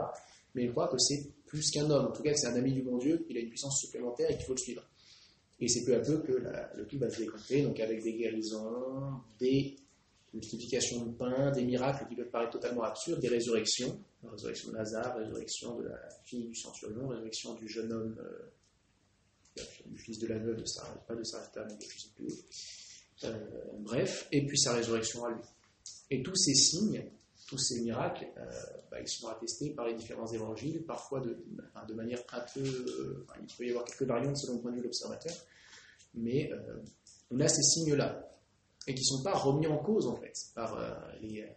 Mais 0.55 0.63
il 0.63 0.71
croit 0.71 0.87
que 0.87 0.97
c'est 0.97 1.29
plus 1.45 1.69
qu'un 1.71 1.89
homme, 1.89 2.07
en 2.07 2.11
tout 2.11 2.23
cas 2.23 2.33
c'est 2.35 2.47
un 2.47 2.55
ami 2.55 2.73
du 2.73 2.83
bon 2.83 2.97
Dieu, 2.97 3.23
qu'il 3.27 3.37
a 3.37 3.41
une 3.41 3.49
puissance 3.49 3.79
supplémentaire 3.79 4.29
et 4.29 4.35
qu'il 4.35 4.45
faut 4.45 4.53
le 4.53 4.59
suivre. 4.59 4.83
Et 5.59 5.67
c'est 5.67 5.83
peu 5.85 5.95
à 5.95 5.99
peu 5.99 6.19
que 6.19 6.31
le 6.31 6.85
tout 6.87 6.99
va 6.99 7.09
se 7.09 7.19
décompter, 7.19 7.61
donc 7.61 7.79
avec 7.79 8.03
des 8.03 8.13
guérisons, 8.13 9.21
des 9.39 9.75
multiplications 10.33 11.05
de 11.05 11.11
pain, 11.11 11.51
des 11.51 11.63
miracles 11.63 12.07
qui 12.07 12.15
peuvent 12.15 12.29
paraître 12.29 12.51
totalement 12.51 12.83
absurdes, 12.83 13.19
des 13.19 13.29
résurrections, 13.29 13.99
la 14.23 14.31
résurrection 14.31 14.71
de 14.71 14.75
Lazare, 14.75 15.17
résurrection 15.17 15.79
de 15.79 15.83
la 15.85 15.99
fille 16.25 16.47
du 16.47 16.55
centurion, 16.55 17.07
résurrection 17.07 17.53
du 17.55 17.67
jeune 17.67 17.91
homme, 17.91 18.15
euh, 18.19 19.61
du 19.85 19.97
fils 19.99 20.17
de 20.19 20.27
la 20.27 20.39
veuve 20.39 20.57
de 20.57 20.65
Sarah, 20.65 20.95
pas 21.07 21.15
de 21.15 21.23
Sarah, 21.23 21.47
mais 21.55 21.75
je 21.79 21.85
ne 21.85 21.99
sais 21.99 22.09
plus. 22.15 23.25
Euh, 23.25 23.39
bref, 23.79 24.27
et 24.31 24.45
puis 24.45 24.57
sa 24.57 24.73
résurrection 24.73 25.25
à 25.25 25.31
lui. 25.31 25.41
Et 26.09 26.21
tous 26.21 26.35
ces 26.35 26.53
signes, 26.53 27.03
tous 27.47 27.57
ces 27.57 27.81
miracles, 27.81 28.27
euh, 28.37 28.49
bah, 28.89 28.99
ils 29.01 29.07
sont 29.07 29.27
attestés 29.27 29.71
par 29.71 29.87
les 29.87 29.93
différents 29.93 30.27
évangiles, 30.27 30.83
parfois 30.85 31.19
de, 31.19 31.93
manière 31.93 32.19
un 32.31 32.41
peu. 32.53 32.61
Euh, 32.61 33.25
il 33.41 33.55
peut 33.55 33.65
y 33.65 33.69
avoir 33.69 33.85
quelques 33.85 34.03
variantes 34.03 34.37
selon 34.37 34.55
le 34.55 34.61
point 34.61 34.71
de 34.71 34.75
vue 34.75 34.81
de 34.81 34.87
l'observateur, 34.87 35.33
mais 36.13 36.51
euh, 36.51 36.77
on 37.31 37.39
a 37.39 37.47
ces 37.47 37.61
signes-là, 37.61 38.29
et 38.87 38.93
qui 38.93 39.01
ne 39.01 39.17
sont 39.17 39.23
pas 39.23 39.33
remis 39.33 39.67
en 39.67 39.77
cause 39.77 40.07
en 40.07 40.15
fait 40.15 40.33
par 40.55 40.77
les. 41.21 41.47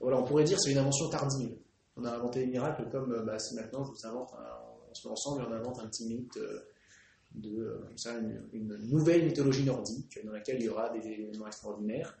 voilà, 0.00 0.18
on 0.18 0.24
pourrait 0.24 0.44
dire 0.44 0.56
que 0.56 0.62
c'est 0.64 0.72
une 0.72 0.78
invention 0.78 1.08
tardive. 1.08 1.56
On 1.96 2.04
a 2.04 2.10
inventé 2.10 2.40
des 2.40 2.46
miracles 2.46 2.88
comme 2.90 3.24
bah, 3.24 3.38
si 3.38 3.54
maintenant 3.54 3.84
je 3.84 3.90
vous 3.90 4.06
invente, 4.06 4.32
on 4.90 4.94
se 4.94 5.06
met 5.06 5.12
ensemble 5.12 5.42
et 5.42 5.46
on 5.46 5.52
invente 5.52 5.78
un 5.78 5.86
petit 5.86 6.06
mythe 6.06 6.38
de 7.34 7.80
ça, 7.96 8.14
une, 8.52 8.76
nouvelle 8.88 9.24
mythologie 9.24 9.64
nordique 9.64 10.18
dans 10.24 10.32
laquelle 10.32 10.56
il 10.60 10.66
y 10.66 10.68
aura 10.68 10.90
des 10.90 11.06
événements 11.06 11.46
extraordinaires. 11.46 12.16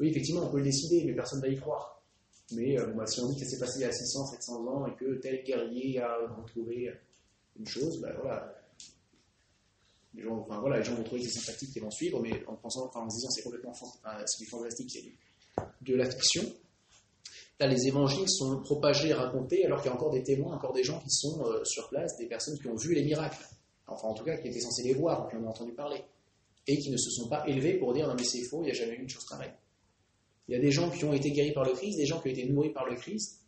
Oui, 0.00 0.08
effectivement, 0.08 0.42
on 0.42 0.50
peut 0.50 0.58
le 0.58 0.64
décider, 0.64 1.04
mais 1.04 1.14
personne 1.14 1.40
ne 1.40 1.46
va 1.46 1.52
y 1.52 1.56
croire. 1.56 2.02
Mais 2.52 2.76
bah, 2.96 3.06
si 3.06 3.20
on 3.20 3.28
dit 3.28 3.38
que 3.38 3.44
ça 3.44 3.50
s'est 3.50 3.58
passé 3.58 3.80
il 3.80 3.82
y 3.82 3.84
a 3.84 3.92
600, 3.92 4.26
700 4.26 4.66
ans 4.66 4.86
et 4.86 4.94
que 4.94 5.16
tel 5.20 5.42
guerrier 5.44 6.00
a 6.00 6.16
retrouvé 6.34 6.90
une 7.58 7.66
chose, 7.66 8.00
ben 8.00 8.14
voilà, 8.22 8.58
les 10.14 10.84
gens, 10.84 10.94
vont 10.94 11.02
trouver 11.02 11.22
que 11.22 11.28
c'est 11.28 11.40
sympathique 11.40 11.76
et 11.76 11.80
vont 11.80 11.90
suivre, 11.90 12.20
mais 12.20 12.44
en 12.46 12.54
pensant, 12.56 12.90
en 12.94 13.10
se 13.10 13.16
disant 13.16 13.30
c'est 13.30 13.42
complètement 13.42 13.70
enfin, 13.70 14.18
est 14.18 14.50
fantastique, 14.50 14.90
c'est 14.90 15.04
de 15.82 15.94
la 15.94 16.10
fiction. 16.10 16.42
Là, 17.60 17.66
les 17.66 17.88
évangiles 17.88 18.28
sont 18.28 18.60
propagés 18.60 19.08
et 19.08 19.14
racontés 19.14 19.64
alors 19.64 19.82
qu'il 19.82 19.90
y 19.90 19.92
a 19.92 19.96
encore 19.96 20.12
des 20.12 20.22
témoins, 20.22 20.54
encore 20.54 20.72
des 20.72 20.84
gens 20.84 21.00
qui 21.00 21.10
sont 21.10 21.44
euh, 21.44 21.64
sur 21.64 21.88
place, 21.88 22.16
des 22.16 22.26
personnes 22.26 22.56
qui 22.58 22.68
ont 22.68 22.76
vu 22.76 22.94
les 22.94 23.02
miracles. 23.02 23.44
Enfin, 23.88 24.08
en 24.08 24.14
tout 24.14 24.24
cas, 24.24 24.36
qui 24.36 24.48
étaient 24.48 24.60
censés 24.60 24.84
les 24.84 24.94
voir, 24.94 25.28
qui 25.28 25.36
en 25.36 25.42
ont 25.42 25.48
entendu 25.48 25.72
parler. 25.72 26.00
Et 26.68 26.78
qui 26.78 26.90
ne 26.90 26.96
se 26.96 27.10
sont 27.10 27.28
pas 27.28 27.44
élevés 27.48 27.78
pour 27.78 27.92
dire 27.94 28.06
non, 28.06 28.14
mais 28.14 28.22
c'est 28.22 28.44
faux, 28.44 28.62
il 28.62 28.66
n'y 28.66 28.70
a 28.70 28.74
jamais 28.74 28.94
eu 28.94 29.02
une 29.02 29.08
chose 29.08 29.24
pareille. 29.28 29.52
Il 30.48 30.52
y 30.52 30.56
a 30.56 30.60
des 30.60 30.70
gens 30.70 30.90
qui 30.90 31.04
ont 31.04 31.12
été 31.12 31.30
guéris 31.30 31.52
par 31.52 31.64
le 31.64 31.72
Christ, 31.72 31.98
des 31.98 32.06
gens 32.06 32.20
qui 32.20 32.28
ont 32.28 32.32
été 32.32 32.46
nourris 32.46 32.72
par 32.72 32.86
le 32.86 32.96
Christ, 32.96 33.42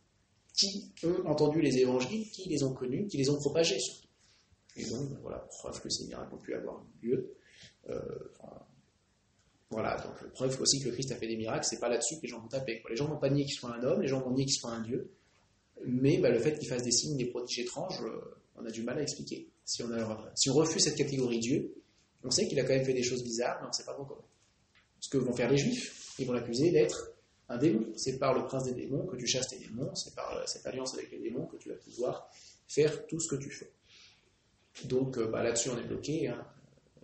qui 0.55 0.93
ont 1.05 1.27
entendu 1.27 1.63
les 1.63 1.79
évangiles, 1.79 2.29
qui 2.31 2.49
les 2.49 2.63
ont 2.63 2.75
connus, 2.75 3.07
qui 3.07 3.17
les 3.17 3.31
ont 3.31 3.39
propagés 3.39 3.79
surtout. 3.79 4.09
Et 4.77 4.85
donc, 4.85 5.09
ben 5.09 5.19
voilà, 5.23 5.39
preuve 5.61 5.81
que 5.81 5.89
ces 5.89 6.07
miracles 6.07 6.35
ont 6.35 6.39
pu 6.39 6.55
avoir 6.55 6.85
lieu. 7.03 7.35
Euh, 7.89 8.01
voilà, 9.71 9.97
donc 10.01 10.33
preuve 10.33 10.61
aussi 10.61 10.81
que 10.81 10.87
le 10.87 10.93
Christ 10.93 11.13
a 11.13 11.17
fait 11.17 11.29
des 11.29 11.37
miracles, 11.37 11.65
c'est 11.65 11.79
pas 11.79 11.89
là-dessus 11.89 12.17
que 12.17 12.23
les 12.23 12.29
gens 12.29 12.41
vont 12.41 12.49
taper. 12.49 12.83
Les 12.89 12.97
gens 12.97 13.07
vont 13.07 13.19
pas 13.19 13.31
nier 13.31 13.45
qu'il 13.45 13.55
soit 13.55 13.73
un 13.75 13.83
homme, 13.83 14.03
les 14.03 14.09
gens 14.09 14.21
vont 14.21 14.33
nier 14.33 14.45
qu'il 14.45 14.57
soit 14.57 14.73
un 14.73 14.83
Dieu, 14.83 15.13
mais 15.87 16.19
ben, 16.19 16.33
le 16.33 16.39
fait 16.39 16.59
qu'il 16.59 16.69
fasse 16.69 16.83
des 16.83 16.91
signes, 16.91 17.17
des 17.17 17.27
prodiges 17.27 17.61
étranges, 17.61 18.03
euh, 18.03 18.21
on 18.57 18.65
a 18.67 18.71
du 18.71 18.83
mal 18.83 18.99
à 18.99 19.03
expliquer. 19.03 19.49
Si 19.65 19.83
on 19.83 20.55
refuse 20.55 20.83
cette 20.83 20.97
catégorie 20.97 21.39
Dieu, 21.39 21.75
on 22.25 22.31
sait 22.31 22.47
qu'il 22.49 22.59
a 22.59 22.65
quand 22.65 22.75
même 22.75 22.85
fait 22.85 22.95
des 22.95 23.03
choses 23.03 23.23
bizarres, 23.23 23.59
mais 23.61 23.67
on 23.67 23.69
ne 23.69 23.75
sait 23.75 23.85
pas 23.85 23.95
pourquoi. 23.95 24.23
Ce 25.01 25.09
que 25.09 25.19
vont 25.19 25.33
faire 25.33 25.51
les 25.51 25.57
Juifs, 25.57 26.15
ils 26.19 26.27
vont 26.27 26.33
l'accuser 26.33 26.71
d'être 26.71 27.13
un 27.49 27.59
démon. 27.59 27.93
C'est 27.97 28.19
par 28.19 28.35
le 28.35 28.45
prince 28.45 28.65
des 28.65 28.75
démons 28.75 29.07
que 29.07 29.17
tu 29.17 29.27
chasses 29.27 29.49
tes 29.49 29.59
démons, 29.59 29.95
c'est 29.95 30.15
par 30.15 30.47
cette 30.49 30.67
alliance 30.67 30.95
avec 30.95 31.11
les 31.11 31.19
démons 31.19 31.47
que 31.47 31.57
tu 31.57 31.69
vas 31.69 31.77
pouvoir 31.77 32.31
faire 32.69 33.07
tout 33.07 33.19
ce 33.19 33.35
que 33.35 33.41
tu 33.41 33.51
fais. 33.51 33.73
Donc 34.85 35.19
euh, 35.19 35.27
bah, 35.27 35.43
là-dessus, 35.43 35.71
on 35.71 35.79
est 35.79 35.87
bloqué. 35.87 36.29
Hein. 36.29 36.47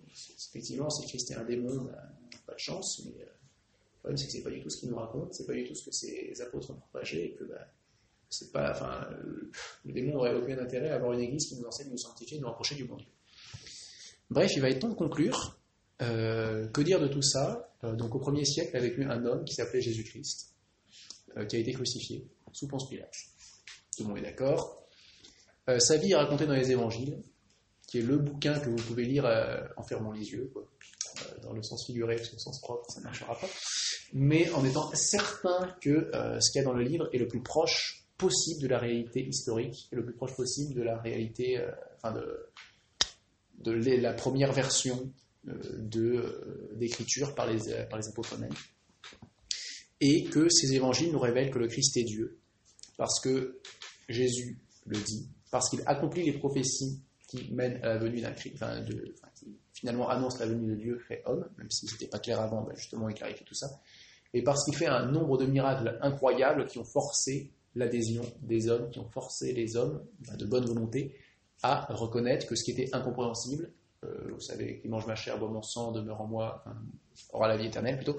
Effectivement, 0.09 0.89
si 0.91 1.07
Christ 1.09 1.31
est 1.33 1.35
un 1.35 1.45
démon, 1.45 1.83
bah, 1.83 2.03
pas 2.47 2.55
de 2.55 2.59
chance, 2.59 3.03
mais 3.05 3.23
euh, 3.23 3.27
le 3.27 3.99
problème, 3.99 4.17
c'est 4.17 4.27
que 4.27 4.33
c'est 4.33 4.43
pas 4.43 4.51
du 4.51 4.63
tout 4.63 4.71
ce 4.71 4.81
qu'il 4.81 4.91
nous 4.91 4.97
raconte, 4.97 5.35
c'est 5.35 5.47
pas 5.47 5.55
du 5.55 5.65
tout 5.65 5.75
ce 5.75 5.85
que 5.85 5.93
ces 5.93 6.41
apôtres 6.41 6.71
ont 6.71 6.77
propagé, 6.77 7.27
et 7.27 7.35
que 7.35 7.45
bah, 7.45 7.67
le 9.85 9.93
démon 9.93 10.15
n'aurait 10.15 10.35
aucun 10.35 10.59
intérêt 10.59 10.91
à 10.91 10.97
avoir 10.97 11.13
une 11.13 11.21
église 11.21 11.47
qui 11.49 11.57
nous 11.57 11.67
enseigne 11.67 11.89
de 11.89 11.93
nous 11.93 11.99
sanctifier, 11.99 12.39
de 12.39 12.43
nous 12.43 12.49
rapprocher 12.49 12.75
du 12.77 12.85
bon 12.85 12.97
Dieu. 12.97 13.09
Bref, 14.31 14.51
il 14.55 14.63
va 14.63 14.71
être 14.71 14.81
temps 14.81 14.89
de 14.89 14.95
conclure. 14.95 15.56
Euh, 16.03 16.69
que 16.69 16.83
dire 16.83 17.01
de 17.01 17.09
tout 17.09 17.23
ça 17.23 17.75
Donc 17.83 18.15
au 18.15 18.19
premier 18.19 18.45
siècle 18.45 18.77
a 18.77 18.81
vécu 18.81 19.05
un 19.05 19.25
homme 19.25 19.45
qui 19.45 19.55
s'appelait 19.55 19.81
Jésus-Christ, 19.81 20.55
qui 21.49 21.57
a 21.57 21.59
été 21.59 21.73
crucifié 21.73 22.27
sous 22.53 22.69
Ponce 22.69 22.89
Pilate. 22.89 23.15
Tout 23.97 24.03
le 24.03 24.09
monde 24.09 24.19
est 24.19 24.23
d'accord. 24.23 24.87
sa 25.79 25.97
vie 25.97 26.13
est 26.13 26.17
racontée 26.17 26.47
dans 26.47 26.55
les 26.55 26.71
évangiles 26.71 27.23
qui 27.87 27.99
est 27.99 28.03
le 28.03 28.19
bouquin 28.19 28.59
que 28.59 28.69
vous 28.69 28.77
pouvez 28.77 29.05
lire 29.05 29.25
euh, 29.27 29.61
en 29.77 29.83
fermant 29.83 30.13
les 30.13 30.33
yeux, 30.33 30.53
euh, 30.55 31.41
dans 31.43 31.53
le 31.53 31.63
sens 31.63 31.87
figuré, 31.87 32.17
parce 32.17 32.29
que 32.29 32.35
le 32.35 32.41
sens 32.41 32.61
propre, 32.61 32.91
ça 32.91 33.01
ne 33.01 33.05
marchera 33.05 33.39
pas, 33.39 33.49
mais 34.13 34.51
en 34.51 34.65
étant 34.65 34.91
certain 34.95 35.75
que 35.81 36.11
euh, 36.15 36.41
ce 36.41 36.51
qu'il 36.51 36.61
y 36.61 36.63
a 36.63 36.65
dans 36.65 36.75
le 36.75 36.83
livre 36.83 37.09
est 37.13 37.19
le 37.19 37.29
plus 37.29 37.43
proche 37.43 38.05
possible 38.19 38.63
de 38.63 38.69
la 38.69 38.79
réalité 38.79 39.25
historique, 39.25 39.89
et 39.93 39.97
le 39.97 40.05
plus 40.05 40.15
proche 40.15 40.35
possible 40.35 40.75
de 40.75 40.83
la 40.83 40.99
réalité, 40.99 41.63
enfin 41.97 42.13
de, 42.13 43.73
la 43.73 44.15
première 44.15 44.53
version 44.53 45.13
d'écriture 45.47 47.35
par 47.35 47.47
les, 47.47 47.59
par 47.89 47.99
les 47.99 48.07
eux-mêmes. 48.07 48.55
Et 50.01 50.25
que 50.25 50.49
ces 50.49 50.75
évangiles 50.75 51.13
nous 51.13 51.19
révèlent 51.19 51.51
que 51.51 51.59
le 51.59 51.69
Christ 51.69 51.97
est 51.97 52.05
Dieu, 52.05 52.39
parce 52.97 53.21
que 53.21 53.61
Jésus 54.09 54.59
le 54.85 54.99
dit, 55.01 55.29
parce 55.51 55.71
qu'il 55.71 55.83
accomplit 55.87 56.25
les 56.25 56.39
prophéties 56.39 57.01
qui 57.29 57.51
mène 57.53 57.77
à 57.83 57.89
la 57.89 57.99
venue 57.99 58.21
d'un 58.21 58.33
Christ, 58.33 58.57
de, 58.61 59.15
qui 59.35 59.59
finalement 59.73 60.09
annonce 60.09 60.39
la 60.39 60.47
venue 60.47 60.71
de 60.71 60.77
Dieu 60.77 60.99
fait 61.09 61.23
homme, 61.25 61.49
même 61.59 61.71
si 61.71 61.87
ce 61.87 61.95
n'était 61.95 62.09
pas 62.09 62.19
clair 62.19 62.41
avant, 62.41 62.63
ben 62.63 62.75
justement 62.77 63.09
il 63.09 63.15
clarifie 63.15 63.45
tout 63.45 63.55
ça, 63.55 63.69
et 64.35 64.43
parce 64.43 64.65
qu'il 64.65 64.77
fait 64.77 64.87
un 64.87 65.07
nombre 65.07 65.39
de 65.39 65.47
miracles 65.47 65.99
incroyables 66.03 66.67
qui 66.67 66.79
ont 66.79 66.85
forcé 66.85 67.51
l'adhésion 67.75 68.23
des 68.43 68.69
hommes, 68.69 68.91
qui 68.91 68.99
ont 68.99 69.09
forcé 69.09 69.53
les 69.53 69.77
hommes 69.77 70.05
ben, 70.21 70.37
de 70.37 70.47
bonne 70.47 70.65
volonté 70.67 71.15
à 71.63 71.87
reconnaître 71.93 72.47
que 72.47 72.55
ce 72.55 72.65
qui 72.65 72.73
était 72.73 72.95
incompréhensible, 72.95 73.73
euh, 74.05 74.33
vous 74.33 74.41
savez, 74.41 74.79
qui 74.81 74.89
mange 74.89 75.07
ma 75.07 75.15
chair, 75.15 75.39
boit 75.39 75.49
mon 75.49 75.63
sang, 75.63 75.93
demeure 75.93 76.21
en 76.21 76.27
moi, 76.27 76.65
aura 77.33 77.49
la 77.49 77.57
vie 77.57 77.67
éternelle 77.67 77.97
plutôt, 77.97 78.17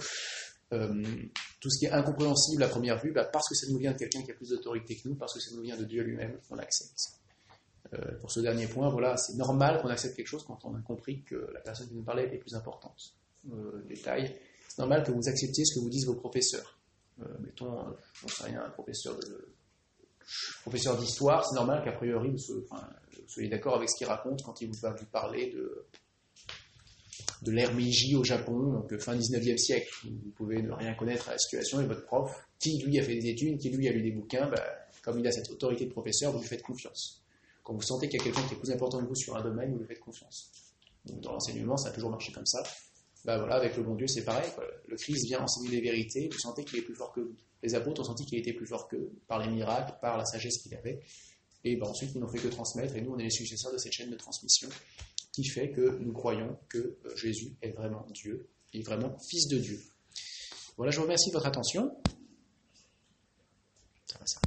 euh, 0.73 1.03
tout 1.59 1.69
ce 1.69 1.79
qui 1.79 1.85
est 1.85 1.91
incompréhensible 1.91 2.63
à 2.63 2.67
première 2.67 2.99
vue, 2.99 3.11
ben, 3.11 3.27
parce 3.31 3.47
que 3.47 3.55
ça 3.55 3.67
nous 3.71 3.77
vient 3.77 3.93
de 3.93 3.97
quelqu'un 3.97 4.21
qui 4.23 4.31
a 4.31 4.33
plus 4.33 4.49
d'autorité 4.49 4.95
que 4.95 5.07
nous, 5.07 5.15
parce 5.15 5.33
que 5.33 5.39
ça 5.39 5.55
nous 5.55 5.61
vient 5.61 5.77
de 5.77 5.85
Dieu 5.85 6.03
lui-même, 6.03 6.39
on 6.49 6.55
l'accepte. 6.55 6.99
Euh, 7.93 8.17
pour 8.19 8.31
ce 8.31 8.41
dernier 8.41 8.67
point, 8.67 8.89
voilà, 8.89 9.15
c'est 9.17 9.35
normal 9.35 9.81
qu'on 9.81 9.87
accepte 9.89 10.15
quelque 10.15 10.27
chose 10.27 10.43
quand 10.45 10.59
on 10.65 10.75
a 10.75 10.81
compris 10.81 11.23
que 11.23 11.49
la 11.53 11.61
personne 11.61 11.87
qui 11.87 11.95
nous 11.95 12.03
parlait 12.03 12.33
est 12.33 12.37
plus 12.37 12.55
importante. 12.55 13.13
Détail, 13.87 14.35
c'est 14.67 14.79
normal 14.79 15.05
que 15.05 15.11
vous 15.11 15.29
acceptiez 15.29 15.63
ce 15.63 15.75
que 15.75 15.79
vous 15.79 15.89
disent 15.89 16.05
vos 16.05 16.15
professeurs. 16.15 16.77
Mettons, 17.39 17.95
je 18.13 18.25
ne 18.25 18.29
sais 18.29 18.43
rien, 18.43 18.65
un 18.65 18.69
professeur 18.71 19.17
de, 19.17 19.55
professeur 20.61 20.97
d'histoire, 20.97 21.45
c'est 21.47 21.55
normal 21.55 21.83
qu'a 21.83 21.93
priori 21.93 22.31
vous, 22.31 22.65
soyez, 23.27 23.49
d'accord 23.49 23.75
avec 23.75 23.89
ce 23.89 23.97
qu'il 23.97 24.07
raconte 24.07 24.43
quand 24.43 24.61
il 24.61 24.71
va 24.81 24.91
vous 24.91 25.05
parler 25.05 25.51
de, 25.51 25.85
de 27.41 27.51
l'ère 27.51 27.73
Meiji 27.73 28.15
au 28.15 28.23
Japon, 28.23 28.73
donc 28.73 28.97
fin 28.97 29.15
19e 29.15 29.57
siècle. 29.57 29.89
Vous 30.03 30.31
pouvez 30.35 30.61
ne 30.61 30.71
rien 30.71 30.93
connaître 30.93 31.29
à 31.29 31.33
la 31.33 31.37
situation 31.37 31.81
et 31.81 31.85
votre 31.85 32.05
prof, 32.05 32.47
qui 32.59 32.81
lui 32.83 32.99
a 32.99 33.03
fait 33.03 33.15
des 33.15 33.29
études, 33.29 33.59
qui 33.59 33.69
lui 33.69 33.87
a 33.87 33.91
lu 33.91 34.01
des 34.01 34.11
bouquins, 34.11 34.47
bah, 34.49 34.63
comme 35.03 35.19
il 35.19 35.27
a 35.27 35.31
cette 35.31 35.49
autorité 35.49 35.85
de 35.85 35.91
professeur, 35.91 36.31
vous 36.31 36.39
lui 36.39 36.47
faites 36.47 36.63
confiance. 36.63 37.23
Quand 37.63 37.73
vous 37.73 37.81
sentez 37.81 38.07
qu'il 38.07 38.19
y 38.19 38.21
a 38.21 38.25
quelqu'un 38.25 38.47
qui 38.47 38.53
est 38.53 38.57
plus 38.57 38.71
important 38.71 38.99
que 38.99 39.07
vous 39.07 39.15
sur 39.15 39.35
un 39.35 39.41
domaine, 39.41 39.73
vous 39.73 39.79
lui 39.79 39.87
faites 39.87 39.99
confiance. 39.99 40.51
dans 41.05 41.33
l'enseignement, 41.33 41.77
ça 41.77 41.89
a 41.89 41.91
toujours 41.91 42.09
marché 42.09 42.31
comme 42.31 42.45
ça. 42.45 42.63
Bah 43.25 43.37
voilà, 43.37 43.55
avec 43.55 43.75
le 43.75 43.83
bon 43.83 43.95
Dieu, 43.95 44.07
c'est 44.07 44.23
pareil. 44.23 44.49
Le 44.87 44.95
Christ 44.95 45.25
vient 45.25 45.41
enseigner 45.41 45.69
les 45.69 45.81
vérités, 45.81 46.29
vous 46.31 46.39
sentez 46.39 46.63
qu'il 46.63 46.79
est 46.79 46.83
plus 46.83 46.95
fort 46.95 47.11
que 47.11 47.21
vous. 47.21 47.35
Les 47.63 47.75
apôtres 47.75 48.01
ont 48.01 48.05
senti 48.05 48.25
qu'il 48.25 48.37
était 48.37 48.53
plus 48.53 48.67
fort 48.67 48.87
qu'eux, 48.87 49.11
par 49.27 49.39
les 49.39 49.49
miracles, 49.49 49.93
par 50.01 50.17
la 50.17 50.25
sagesse 50.25 50.59
qu'il 50.59 50.73
avait. 50.75 51.01
Et 51.63 51.75
bah, 51.75 51.87
ensuite, 51.87 52.11
ils 52.15 52.19
n'ont 52.19 52.29
fait 52.29 52.39
que 52.39 52.47
transmettre, 52.47 52.95
et 52.95 53.01
nous, 53.01 53.11
on 53.11 53.19
est 53.19 53.23
les 53.23 53.29
successeurs 53.29 53.73
de 53.73 53.77
cette 53.77 53.91
chaîne 53.91 54.09
de 54.09 54.15
transmission 54.15 54.69
qui 55.31 55.43
fait 55.43 55.71
que 55.71 55.99
nous 55.99 56.13
croyons 56.13 56.57
que 56.69 56.77
euh, 56.77 57.15
Jésus 57.15 57.55
est 57.61 57.71
vraiment 57.71 58.05
Dieu, 58.11 58.49
et 58.73 58.81
vraiment 58.81 59.17
Fils 59.19 59.47
de 59.47 59.57
Dieu. 59.59 59.79
Voilà, 60.77 60.91
je 60.91 60.97
vous 60.97 61.03
remercie 61.03 61.29
de 61.29 61.33
votre 61.33 61.47
attention. 61.47 61.95
Ça 64.05 64.17
va, 64.19 64.25
ça. 64.25 64.39